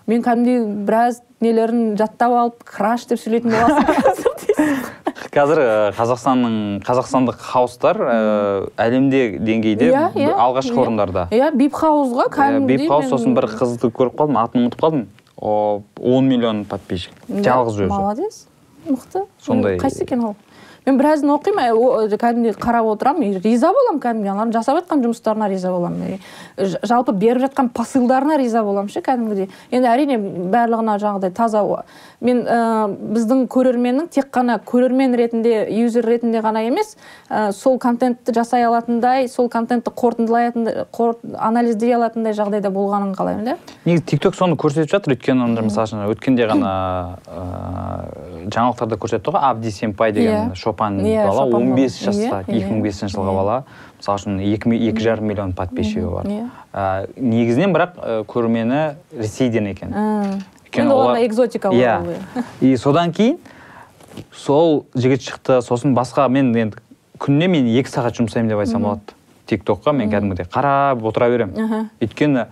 мен 0.07 0.23
кәдімгідей 0.25 0.85
біраз 0.87 1.21
нелерін 1.41 1.97
жаттап 1.99 2.31
алып 2.31 2.63
краш 2.63 3.05
деп 3.09 3.19
сөйлейтін 3.21 3.51
боласың. 3.51 4.87
Қазір 5.31 5.59
э, 5.63 5.67
қазақстанның 5.95 6.55
қазақстандық 6.83 7.37
хаустар 7.39 7.97
э, 8.03 8.67
әлемде 8.83 9.21
деңгейде 9.39 9.87
Иә, 9.91 10.01
иә, 10.19 10.31
алғашқы 10.35 10.75
иә. 10.75 10.81
орындарда. 10.83 11.27
Иә 11.31 11.51
бип 11.55 11.77
хаузға 11.79 12.25
кәдімгідей 12.33 12.81
бип 12.83 12.91
хаус 12.91 13.05
мен- 13.05 13.13
сосын 13.13 13.35
бір 13.37 13.47
қызды 13.53 13.91
көріп 13.95 14.17
қалдым 14.19 14.39
атын 14.41 14.65
ұмытып 14.65 14.83
қалдым. 14.83 15.05
О 15.41 15.81
10 15.97 16.27
миллион 16.27 16.65
подписчик. 16.65 17.13
Жалғыз 17.29 17.79
өзі. 17.79 17.87
Молодец. 17.87 18.41
Мықты. 18.85 19.23
Сондай- 19.41 19.79
қайсы 19.79 20.03
екен 20.03 20.25
ол? 20.25 20.35
Мен 20.85 20.97
біразын 20.97 21.29
оқимын 21.35 21.69
ә, 21.69 21.73
о- 21.75 22.07
кәдімгідей 22.09 22.55
қарап 22.57 22.87
отырамын. 22.95 23.37
Риза 23.43 23.69
боламын 23.71 24.01
кәдімгідей. 24.01 24.31
Аналардың 24.33 24.55
жасап 24.55 24.79
жатқан 24.81 25.03
жұмыстарына 25.05 25.49
риза 25.51 25.71
боламын. 25.71 26.19
Жалпы 26.57 27.13
беріп 27.13 27.43
жатқан 27.45 27.69
посылдарына 27.69 28.37
риза 28.41 28.63
боламын 28.63 28.89
ше 28.89 29.01
кәдімгідей. 29.05 29.49
Енді 29.71 29.87
әрине 29.91 30.17
барлығына 30.51 30.97
жаңағыдай 31.01 31.31
таза 31.37 31.61
мен 32.21 32.43
ә, 32.45 32.85
біздің 33.15 33.47
көрерменнің 33.49 34.09
тек 34.13 34.27
қана 34.33 34.59
көрермен 34.61 35.15
ретінде 35.17 35.65
юзер 35.73 36.05
ретінде 36.05 36.41
ғана 36.43 36.61
емес 36.67 36.95
ә, 37.29 37.51
сол 37.51 37.79
контентті 37.81 38.33
жасай 38.35 38.65
алатындай 38.67 39.27
сол 39.27 39.49
контентті 39.49 39.89
қорытындылайтындай 39.97 40.85
қор- 40.93 41.17
анализдей 41.37 41.95
алатындай 41.97 42.33
жағдайда 42.37 42.69
болғанын 42.69 43.15
қалаймын 43.17 43.45
да. 43.45 43.57
Негізі 43.85 44.05
тикток 44.05 44.37
соны 44.37 44.53
көрсетіп 44.55 44.93
жатыр 44.93 45.15
өйткені 45.15 45.49
мысалы 45.65 45.87
үшін 45.89 46.05
өткенде 46.13 46.45
ғана 46.51 47.17
ыыы 47.25 48.40
жаңалықтарда 48.49 48.97
көрсетті 48.97 49.31
ғой. 49.31 49.39
Абди 49.41 49.71
сенпай 49.71 50.11
деген 50.11 50.51
Иә. 50.51 50.55
шопан 50.55 50.99
Иә, 51.01 51.27
бала 51.27 51.45
шопан 51.45 51.61
15 51.75 52.05
бала. 52.05 52.13
жаста 52.13 52.51
Иә, 52.51 52.59
2005 52.59 53.03
жылғы 53.11 53.29
иә. 53.31 53.35
бала. 53.35 53.63
Мысалы 53.99 54.17
үшін 54.17 54.39
екі 54.41 54.69
екі 54.89 54.99
жарым 55.03 55.25
миллион 55.27 55.53
подписчигі 55.53 56.09
бар. 56.09 56.25
Ә, 56.73 57.09
негізінен 57.17 57.73
бірақ 57.75 57.95
ә, 58.01 58.25
көрермені 58.25 58.95
ресейден 59.17 59.67
екен. 59.67 59.93
Өйткені 60.65 60.89
оларға 60.89 61.25
экзотика 61.27 61.69
иә. 61.69 62.01
ғой. 62.05 62.43
И 62.61 62.75
содан 62.77 63.11
кейін 63.13 63.37
сол 64.33 64.85
жігіт 64.95 65.21
шықты. 65.21 65.61
Сосын 65.61 65.93
басқа 65.95 66.27
мен 66.29 66.53
енді 66.55 66.77
күніне 67.19 67.47
мен 67.47 67.67
екі 67.67 67.89
сағат 67.91 68.17
жұмсаймын 68.17 68.49
деп 68.49 68.59
айтсам 68.63 68.81
болады. 68.81 69.01
Тиктокқа 69.47 69.91
мен 69.93 70.09
кәдімгідей 70.09 70.47
қарап 70.47 71.03
отыра 71.03 71.29
беремін. 71.29 71.89
Өйткені 72.01 72.47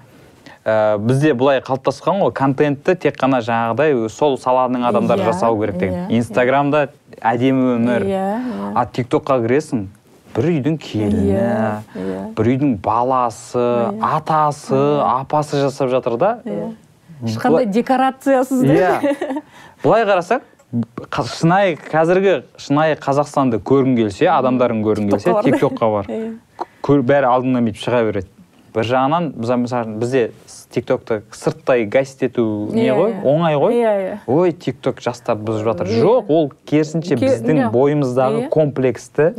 ә, 0.69 0.97
бізде 1.01 1.33
былай 1.33 1.61
қалыптасқан 1.65 2.19
ғой. 2.23 2.31
Контентті 2.37 2.95
тек 2.95 3.17
қана 3.19 3.39
жаңағыдай 3.45 4.09
сол 4.13 4.37
саланың 4.37 4.85
адамдары 4.89 5.23
Иә, 5.23 5.31
жасау 5.31 5.57
керек 5.61 5.77
деген. 5.81 6.05
иә, 6.07 6.17
инстаграмда 6.19 6.89
әдемі 7.21 7.73
өмір. 7.77 8.05
Иә, 8.05 8.27
иә. 8.37 8.71
а 8.75 8.85
тиктокқа 8.85 9.39
кіресің 9.45 9.87
бір 10.35 10.45
үйдің 10.53 10.77
келіні 10.77 12.33
бір 12.37 12.51
үйдің 12.53 12.75
баласы 12.85 13.63
атасы 14.01 14.77
апасы 15.03 15.59
жасап 15.63 15.89
жатыр 15.89 16.17
да. 16.21 16.31
Иә. 16.45 16.69
ешқандай 17.25 17.65
декорациясыз 17.65 18.63
иә. 18.63 19.15
Былай 19.83 20.05
қарасақ 20.05 20.41
қа- 21.09 21.25
шынайы 21.27 21.77
қазіргі 21.91 22.43
шынайы 22.61 22.95
қазақстанды 23.01 23.57
көргің 23.59 23.95
келсе 23.97 24.29
адамдарын 24.29 24.83
көргің 24.85 25.09
келсе 25.11 25.33
тиктокқа 25.49 25.89
бар. 25.91 26.05
Бәрі 26.89 27.27
алдыңнан 27.29 27.65
бүйтіп 27.67 27.81
шыға 27.83 28.03
береді. 28.07 28.27
Бір 28.73 28.83
жағынан 28.85 29.31
мысалы 29.35 29.97
бізде 29.99 30.31
тиктокты 30.69 31.21
сырттай 31.31 31.85
гасить 31.85 32.23
ету 32.29 32.69
не 32.71 32.85
Иә, 32.87 32.93
ғой 32.95 33.11
иә. 33.13 33.23
оңай 33.25 33.55
ғой 33.57 33.73
Иә, 33.73 33.93
иә. 34.05 34.17
ой 34.27 34.51
тикток 34.51 35.01
жастар 35.01 35.35
бұзып 35.37 35.65
жатыр 35.65 35.87
Иә. 35.87 36.01
жоқ 36.03 36.29
ол 36.29 36.51
керісінше 36.65 37.15
Ке- 37.17 37.25
біздің 37.25 37.71
бойымыздағы 37.73 38.49
комплексті 38.49 39.33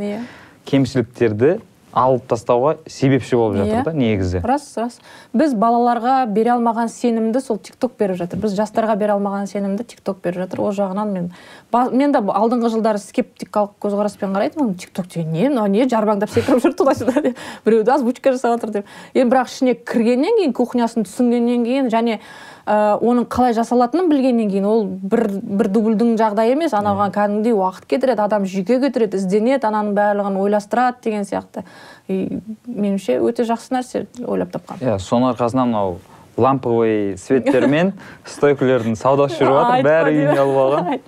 кемшіліктерді 0.65 1.59
алып 1.93 2.23
тастауға 2.31 2.75
себепші 2.87 3.35
болып 3.35 3.57
жатыр 3.61 3.79
Иә. 3.79 3.83
да 3.83 3.91
негізі. 3.93 4.41
Рас 4.43 4.65
рас. 4.77 4.99
Біз 5.33 5.53
балаларға 5.53 6.25
бере 6.31 6.51
алмаған 6.55 6.87
сенімді 6.89 7.41
сол 7.41 7.57
тикток 7.57 7.93
беріп 7.99 8.15
жатыр. 8.21 8.39
Біз 8.39 8.55
жастарға 8.55 8.95
бере 8.97 9.13
алмаған 9.17 9.47
сенімді 9.51 9.83
тикток 9.83 10.21
беріп 10.23 10.45
жатыр. 10.45 10.61
Ол 10.61 10.71
жағынан 10.71 11.11
мен 11.11 11.31
ба- 11.71 11.89
мен 11.91 12.11
де 12.11 12.19
алдыңғы 12.19 12.69
жылдары 12.75 12.99
скептикалық 13.03 13.75
көзқараспен 13.81 14.31
қарайтынмын. 14.35 14.75
Тикток 14.79 15.07
деген 15.07 15.31
не? 15.31 15.49
Мынау 15.49 15.67
не? 15.67 15.83
Жарбаңдап 15.85 16.29
секіріп 16.31 16.63
жүр 16.63 16.75
туда 16.75 16.95
сюда 16.95 17.21
деп. 17.21 17.37
Біреуді 17.65 17.91
озвучка 17.91 18.31
жасап 18.31 18.55
жатыр 18.59 18.71
деп. 18.71 18.85
Енді 19.13 19.35
бірақ 19.35 19.51
ішіне 19.51 19.75
кіргеннен 19.75 20.37
кейін 20.39 20.53
кухнясын 20.53 21.03
түсінгеннен 21.03 21.65
кейін 21.65 21.89
және 21.91 22.19
ә, 22.65 22.97
оның 22.99 23.25
қалай 23.31 23.55
жасалатынын 23.57 24.09
білгеннен 24.11 24.51
кейін 24.51 24.67
ол 24.69 24.85
бір 24.85 25.27
бір 25.41 25.69
дубльдің 25.73 26.15
жағдайы 26.19 26.55
емес. 26.55 26.75
Анаған 26.77 27.13
кәдімгідей 27.15 27.55
уақыт 27.57 27.87
кетіреді 27.89 28.25
адам 28.25 28.45
жүйке 28.45 28.79
кетіреді 28.83 29.17
ізденеді 29.17 29.67
ананың 29.69 29.95
барлығын 29.97 30.39
ойластырады 30.41 31.03
деген 31.03 31.27
сияқты. 31.27 31.65
И 32.07 32.41
меніңше 32.67 33.19
өте 33.21 33.45
жақсы 33.49 33.75
нәрсе 33.75 34.05
ойлап 34.25 34.53
тапқан. 34.53 34.81
Иә 34.81 34.97
соның 35.01 35.33
арқасында 35.33 35.67
мынау 35.67 35.99
ламповый 36.37 37.17
светтер 37.17 37.67
мен 37.67 37.93
стойкілердің 38.25 38.97
саудасы 38.99 39.41
жүріп 39.41 39.57
жатыр 39.59 39.85
бәрі 39.87 40.17
үйіне 40.17 40.39
алып 40.41 40.61
алған. 40.65 41.05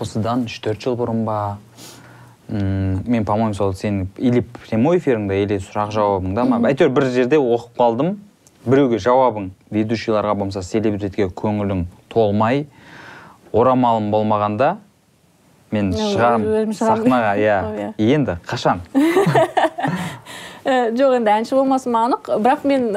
Осыдан 0.00 0.46
үш 0.48 0.56
төрт 0.64 0.80
жыл 0.80 0.96
бұрын 0.96 1.24
ба? 1.26 1.58
М, 2.50 3.02
мен 3.06 3.24
по 3.24 3.36
моему 3.36 3.54
сол 3.54 3.74
сенің 3.74 4.08
или 4.18 4.40
прямой 4.40 4.98
эфиріңде 4.98 5.42
или 5.44 5.58
сұрақ 5.62 5.92
жауабыңда 5.94 6.46
ма 6.48 6.58
әйтеуір 6.70 6.90
бір 6.96 7.06
жерде 7.14 7.38
оқып 7.38 7.76
қалдым. 7.78 8.16
Біреуге 8.66 8.98
жауабың 9.00 9.50
ведущийларға 9.72 10.34
болмаса 10.36 10.62
селебритке 10.64 11.28
көңілің 11.32 11.86
толмай 12.12 12.66
орамалым 13.56 14.10
болмағанда 14.12 14.74
мен 15.72 15.92
шығамын 15.96 16.74
сахнаға 16.76 17.34
иә. 17.40 17.58
Иә. 17.80 17.90
енді 18.16 18.36
қашан? 18.46 18.82
Ә, 20.64 20.90
жоқ 20.98 21.16
енді 21.20 21.32
әнші 21.38 21.56
болмасым 21.56 21.96
анық. 21.96 22.32
Бірақ 22.42 22.66
мен 22.68 22.88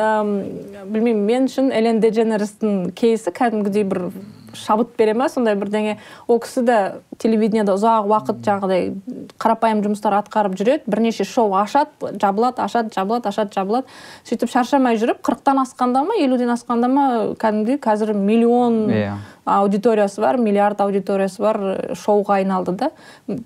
білмеймін 0.89 1.26
мен 1.30 1.47
үшін 1.47 1.72
элен 1.76 2.01
дедженерестің 2.03 2.89
кейсі 2.97 3.32
кәдімгідей 3.32 3.86
бір 3.88 4.09
шабыт 4.54 4.95
бере 4.97 5.14
ма? 5.14 5.28
Сондай 5.30 5.56
бірдеңе. 5.56 5.97
Ол 6.28 6.39
кісі 6.39 6.64
де 6.66 6.78
телевидениеда 7.18 7.76
ұзақ 7.76 8.08
уақыт 8.10 8.39
жаңағыдай 8.45 8.93
қарапайым 9.41 9.84
жұмыстар 9.86 10.16
атқарып 10.22 10.56
жүреді. 10.60 10.84
Бірнеше 10.88 11.24
шоу 11.28 11.54
ашады 11.60 12.14
жабылады 12.22 12.62
ашады 12.64 12.93
жабылады 12.95 13.30
ашады 13.30 13.54
жабылады. 13.56 13.86
Сөйтіп 14.24 14.49
шаршамай 14.54 14.97
жүріп 15.01 15.22
қырықтан 15.26 15.62
асқанда 15.66 16.04
ма 16.08 16.18
елуден 16.20 16.54
асқанда 16.56 16.88
ма 16.89 17.06
кәдімгідей 17.39 17.80
қазір 17.84 18.14
миллион 18.14 18.89
Иә. 18.89 19.14
аудиториясы 19.45 20.22
бар 20.22 20.38
миллиард 20.38 20.80
аудиториясы 20.82 21.41
бар 21.41 21.58
э, 21.62 21.93
шоуға 21.95 22.38
айналды 22.39 22.72
да. 22.72 22.91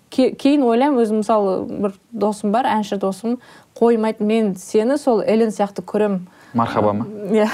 Ке- 0.10 0.32
кейін 0.36 0.64
ойлаймын 0.64 1.02
өзім 1.04 1.22
мысалы 1.24 1.66
бір 1.66 1.94
досым 2.12 2.52
бар 2.52 2.66
әнші 2.66 2.98
досым 3.02 3.40
қоймайды 3.80 4.24
мен 4.24 4.56
сені 4.56 4.98
сол 4.98 5.22
элен 5.22 5.50
сияқты 5.50 5.82
көремін 5.86 6.28
мархаба 6.54 6.94
ма? 6.94 7.06
Иә. 7.32 7.48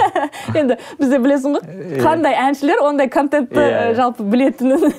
Енді 0.58 0.76
бізде 0.98 1.18
білесің 1.22 1.56
ғой 1.56 2.00
қандай 2.04 2.36
әншілер 2.38 2.82
ондай 2.84 3.08
контентті 3.12 3.94
жалпы 3.96 4.26
білетінін. 4.28 4.92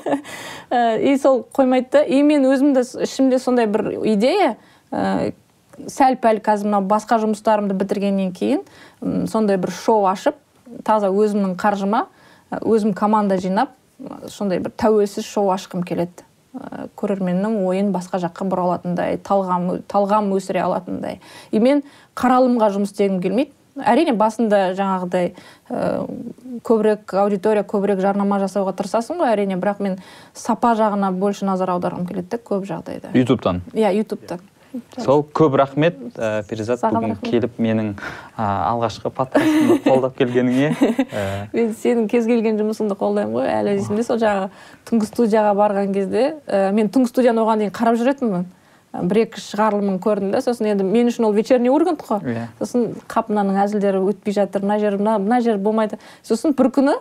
И 1.09 1.15
сол 1.21 1.45
қоймайды 1.55 1.91
да. 1.91 2.01
И 2.03 2.23
мен 2.23 2.47
өзім 2.49 2.73
де 2.73 2.83
ішімде 3.05 3.39
сондай 3.39 3.69
бір 3.69 3.91
идея 4.15 4.55
сәл 4.91 6.17
пәл 6.21 6.41
қазір 6.43 6.69
мынау 6.69 6.85
басқа 6.89 7.19
жұмыстарымды 7.21 7.75
бітіргеннен 7.77 8.31
кейін 8.35 9.27
сондай 9.29 9.59
бір 9.61 9.73
шоу 9.75 10.05
ашып 10.09 10.37
таза 10.87 11.11
өзімнің 11.13 11.57
қаржыма 11.59 12.05
өзім 12.61 12.95
команда 12.97 13.37
жинап 13.41 13.75
сондай 14.31 14.59
бір 14.59 14.73
тәуелсіз 14.75 15.27
шоу 15.27 15.51
ашқым 15.53 15.83
келеді. 15.87 16.24
Көрерменнің 16.99 17.59
ойын 17.67 17.91
басқа 17.95 18.19
жаққа 18.23 18.47
бұра 18.51 18.65
алатындай 18.69 19.19
талғам 19.23 19.81
талғам 19.91 20.31
өсіре 20.35 20.63
алатындай. 20.63 21.19
И 21.51 21.59
мен 21.59 21.83
қаралымға 22.15 22.71
жұмыс 22.75 22.93
істегім 22.93 23.21
келмейді. 23.23 23.51
Әрине 23.75 24.13
басында 24.15 24.69
жаңағыдай 24.77 25.33
ә, 25.67 25.79
көбірек 26.63 27.11
аудитория 27.19 27.65
көбірек 27.67 27.99
жарнама 27.99 28.39
жасауға 28.39 28.71
тырысасың 28.79 29.19
ғой 29.19 29.33
әрине. 29.33 29.59
Бірақ 29.59 29.81
мен 29.83 29.97
сапа 30.33 30.71
жағына 30.79 31.11
больше 31.11 31.43
назар 31.43 31.73
аударғым 31.75 32.07
келеді 32.07 32.37
да 32.37 32.39
көп 32.39 32.63
жағдайда. 32.69 33.11
Ютубтан? 33.19 33.65
Иә 33.75 33.91
ютубта 33.99 34.39
сол 35.03 35.23
көп 35.35 35.55
рахмет 35.59 35.97
ә, 36.15 36.43
перизат. 36.49 36.81
Бүгін 36.81 37.15
рахмет. 37.15 37.29
келіп 37.29 37.59
менің 37.61 37.93
ә, 38.37 38.45
алғашқы 38.71 39.11
подкастымды 39.15 39.79
қолдап 39.85 40.17
келгеніңе 40.17 40.73
ә, 40.73 41.23
мен 41.55 41.73
сенің 41.79 42.09
кез 42.11 42.27
келген 42.29 42.59
жұмысыңды 42.61 42.97
қолдаймын 42.99 43.37
ғой 43.39 43.49
әлі 43.53 43.77
есімде 43.79 44.05
сол 44.07 44.19
жаңағы 44.21 44.51
түнгі 44.89 45.09
студияға 45.11 45.55
барған 45.59 45.95
кезде 45.95 46.27
ә, 46.47 46.71
мен 46.75 46.91
түнгі 46.93 47.11
студияны 47.13 47.43
оған 47.43 47.65
дейін 47.65 47.75
қарап 47.75 47.99
жүретінмін 48.01 48.47
бір 49.03 49.21
екі 49.25 49.41
шығарылымын 49.43 49.99
көрдім 50.03 50.31
да 50.31 50.41
сосын 50.43 50.69
енді 50.71 50.85
мен 50.87 51.09
үшін 51.11 51.27
ол 51.27 51.33
вечерний 51.35 51.71
ургант 51.73 52.03
қой. 52.05 52.21
Иә. 52.23 52.47
сосын 52.59 52.93
қап 53.11 53.27
мынаның 53.31 53.59
әзілдері 53.65 54.03
өтпей 54.11 54.35
жатыр 54.35 54.63
мына 54.63 54.79
жер 54.79 54.97
мына 54.97 55.17
мына 55.19 55.41
жер 55.43 55.57
болмайды. 55.57 55.99
Сосын 56.23 56.55
бір 56.55 56.71
күні 56.71 56.95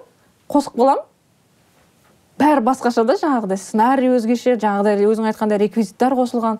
қосып 0.50 0.74
қаламын 0.74 1.04
бәрі 2.38 2.62
басқаша 2.66 3.04
да 3.06 3.14
жаңағыдай 3.20 3.58
сценарий 3.60 4.10
өзгеше 4.16 4.56
жаңағыдай 4.58 5.04
өзің 5.06 5.28
айтқандай 5.30 5.58
реквизиттар 5.62 6.16
қосылған. 6.18 6.58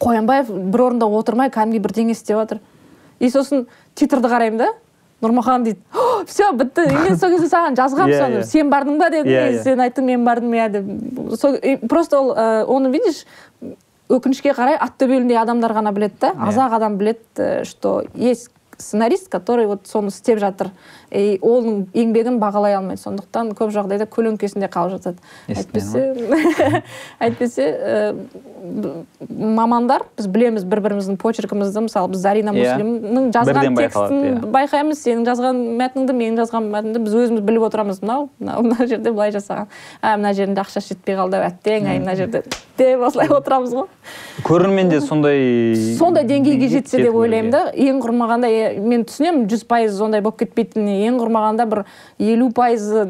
Қоянбаев 0.00 0.50
бір 0.72 0.84
орында 0.88 1.06
отырмай 1.10 1.50
кәдімгідей 1.50 1.82
бірдеңе 1.82 2.14
істеп 2.14 2.36
жатыр. 2.38 2.60
И 3.18 3.30
сосын 3.30 3.66
титрді 3.98 4.30
қараймын 4.30 4.58
да. 4.62 4.68
Нұрмахан 5.18 5.64
дейді 5.66 5.80
все 6.30 6.52
бітті 6.54 6.84
и 6.86 6.94
мен 6.94 7.16
сол 7.18 7.32
кезде 7.34 7.48
саған 7.50 7.74
жазғанмын 7.74 8.12
Иә, 8.14 8.18
соны. 8.22 8.36
иә. 8.38 8.44
сен 8.46 8.68
бардың 8.70 8.98
ба? 9.00 9.08
дедім. 9.10 9.26
И 9.26 9.34
иә. 9.34 9.62
сен 9.64 9.80
айттың 9.82 10.04
мен 10.06 10.24
бардым 10.24 10.52
иә 10.54 10.68
деп 10.70 11.34
Сол- 11.40 11.58
просто 11.88 12.20
ол 12.20 12.30
ә, 12.38 12.62
оны 12.70 12.92
видишь 12.94 13.24
өкінішке 14.08 14.54
қарай 14.54 14.78
ақтөбеліндей 14.78 15.36
адамдар 15.42 15.74
ғана 15.74 15.90
біледі 15.92 16.14
да. 16.20 16.30
Аз 16.38 16.54
ақ 16.54 16.76
адам 16.78 16.94
біледі 17.00 17.18
ә, 17.34 17.64
что 17.64 18.04
есть 18.14 18.50
сценарист 18.78 19.28
который 19.28 19.66
вот 19.66 19.86
соны 19.86 20.08
істеп 20.08 20.38
жатыр. 20.38 20.70
И 21.10 21.38
оның 21.42 21.86
еңбегін 21.96 22.38
бағалай 22.38 22.76
алмайды. 22.78 23.00
Сондықтан 23.02 23.52
көп 23.58 23.72
жағдайда 23.74 24.06
көлеңкесінде 24.06 24.68
қалып 24.70 24.98
жатады. 24.98 25.18
Әйтпесе 25.48 26.02
әйтпесе 27.24 27.64
ә, 27.64 28.12
б- 28.62 29.04
мамандар 29.28 30.04
біз 30.18 30.26
білеміз 30.30 30.64
бір 30.68 30.82
біріміздің 30.84 31.16
почеркімізді. 31.20 31.86
Мысалы 31.88 32.12
біз 32.12 32.22
зарина 32.22 32.52
Иә. 32.52 32.76
муслимнің 32.78 33.30
жазған 33.34 33.76
текстін 33.80 34.22
иә. 34.22 34.52
байқаймыз. 34.52 35.02
Сенің 35.02 35.26
жазған 35.28 35.62
мәтініңді 35.80 36.16
менің 36.20 36.38
жазған 36.42 36.70
мәтінімді 36.74 37.04
біз 37.06 37.18
өзіміз 37.24 37.44
біліп 37.48 37.66
отырамыз. 37.70 38.02
Мынау 38.02 38.28
мынау 38.38 38.62
мына 38.68 38.86
жерде 38.86 39.10
былай 39.12 39.32
жасаған. 39.34 39.66
А 40.02 40.16
мына 40.16 40.34
жерінде 40.34 40.60
ақша 40.62 40.84
жетпей 40.84 41.16
қалды. 41.18 41.40
Әттең 41.48 41.88
ай 41.88 41.98
мына 42.04 42.14
жерде 42.16 42.44
деп 42.78 43.00
осылай 43.02 43.28
отырамыз 43.32 43.72
ғой. 43.74 43.88
Көрермен 44.46 44.88
де 44.92 45.00
сондай 45.00 45.74
сондай 45.98 46.24
деңгейге 46.28 46.68
жетсе 46.68 47.00
деп 47.02 47.14
ойлаймын 47.18 47.50
да. 47.50 47.62
ең 47.74 47.98
құрмағанда 48.04 48.46
е, 48.52 48.67
мен 48.76 49.04
түсінемін 49.08 49.46
жүз 49.50 49.64
пайыз 49.68 49.96
сондай 49.98 50.22
болып 50.24 50.40
кетпейтініне 50.42 51.08
ең 51.08 51.18
құрмағанда 51.22 51.66
бір 51.70 51.82
елу 52.18 52.50
пайызы 52.54 53.06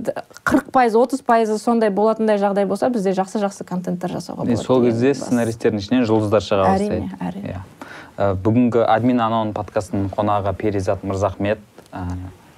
қырық 0.46 0.70
пайызы 0.74 0.98
отыз 1.00 1.22
пайызы 1.26 1.58
сондай 1.58 1.90
болатындай 1.94 2.38
жағдай 2.40 2.68
болса 2.68 2.90
бізде 2.92 3.14
жақсы 3.16 3.42
жақсы 3.42 3.66
контенттер 3.68 4.14
жасауға 4.16 4.44
иә. 4.44 4.52
Болады 4.52 4.64
сол 4.64 4.84
кезде 4.84 5.14
сценаристердің 5.14 5.82
ішінен 5.82 6.06
жұлдыздар 6.08 6.44
шыға 6.44 6.70
Әрине, 6.74 7.00
бастайды 7.00 7.28
әрине. 7.30 7.56
Иә. 7.56 7.64
Ә, 8.18 8.30
бүгінгі 8.34 8.84
админ 8.86 9.20
анон 9.24 9.52
подкастының 9.56 10.08
қонағы 10.14 10.54
перизат 10.58 11.04
мырзахмет 11.06 11.62
ә, 11.92 12.06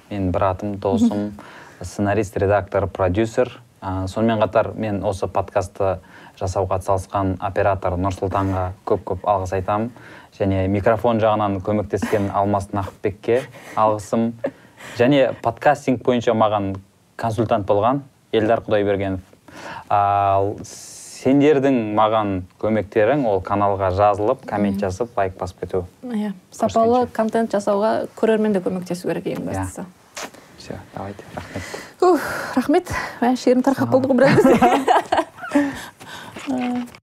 менің 0.09 0.31
братым 0.31 0.77
досым 0.81 1.31
сценарист 1.81 2.37
редактор 2.37 2.87
продюсер 2.87 3.59
ә, 3.81 4.07
сонымен 4.07 4.41
қатар 4.43 4.73
мен 4.75 5.03
осы 5.03 5.27
подкастты 5.27 5.99
жасауға 6.41 6.79
атсалысқан 6.79 7.35
оператор 7.43 7.95
нұрсұлтанға 8.01 8.71
көп 8.87 9.03
көп 9.11 9.27
алғыс 9.29 9.53
айтамын 9.59 9.91
және 10.37 10.63
микрофон 10.71 11.21
жағынан 11.21 11.59
көмектескен 11.65 12.31
алмас 12.33 12.71
нақыпбекке 12.73 13.43
алғысым. 13.77 14.31
Және 14.97 15.33
подкастинг 15.43 16.01
бойынша 16.05 16.33
маған 16.33 16.73
консультант 17.21 17.67
болған 17.69 18.01
елдар 18.33 18.63
құдайбергенов. 18.65 19.21
Ал 19.89 20.55
сендердің 20.65 21.77
маған 21.97 22.31
көмектерің 22.61 23.27
ол 23.29 23.41
каналға 23.45 23.91
жазылып 23.93 24.45
коммент 24.49 24.81
жазып 24.81 25.13
лайк 25.17 25.37
басып 25.37 25.65
кету. 25.65 25.83
Иә 26.01 26.33
сапалы 26.51 27.05
контент 27.13 27.53
жасауға 27.53 28.07
көрермен 28.17 28.55
де 28.55 28.63
көмектесу 28.63 29.11
керек 29.11 29.27
ең 29.35 29.43
Иә. 29.43 29.53
бастысы. 29.53 29.85
Все 30.57 30.79
давайте 30.95 31.23
рахмет. 31.35 31.63
Ух 32.01 32.21
рахмет. 32.55 32.89
Мә 33.21 33.35
шерім 33.35 33.61
тарқап 33.61 33.89
болды 33.89 34.07
ғой 34.07 34.79
біраз 36.47 37.00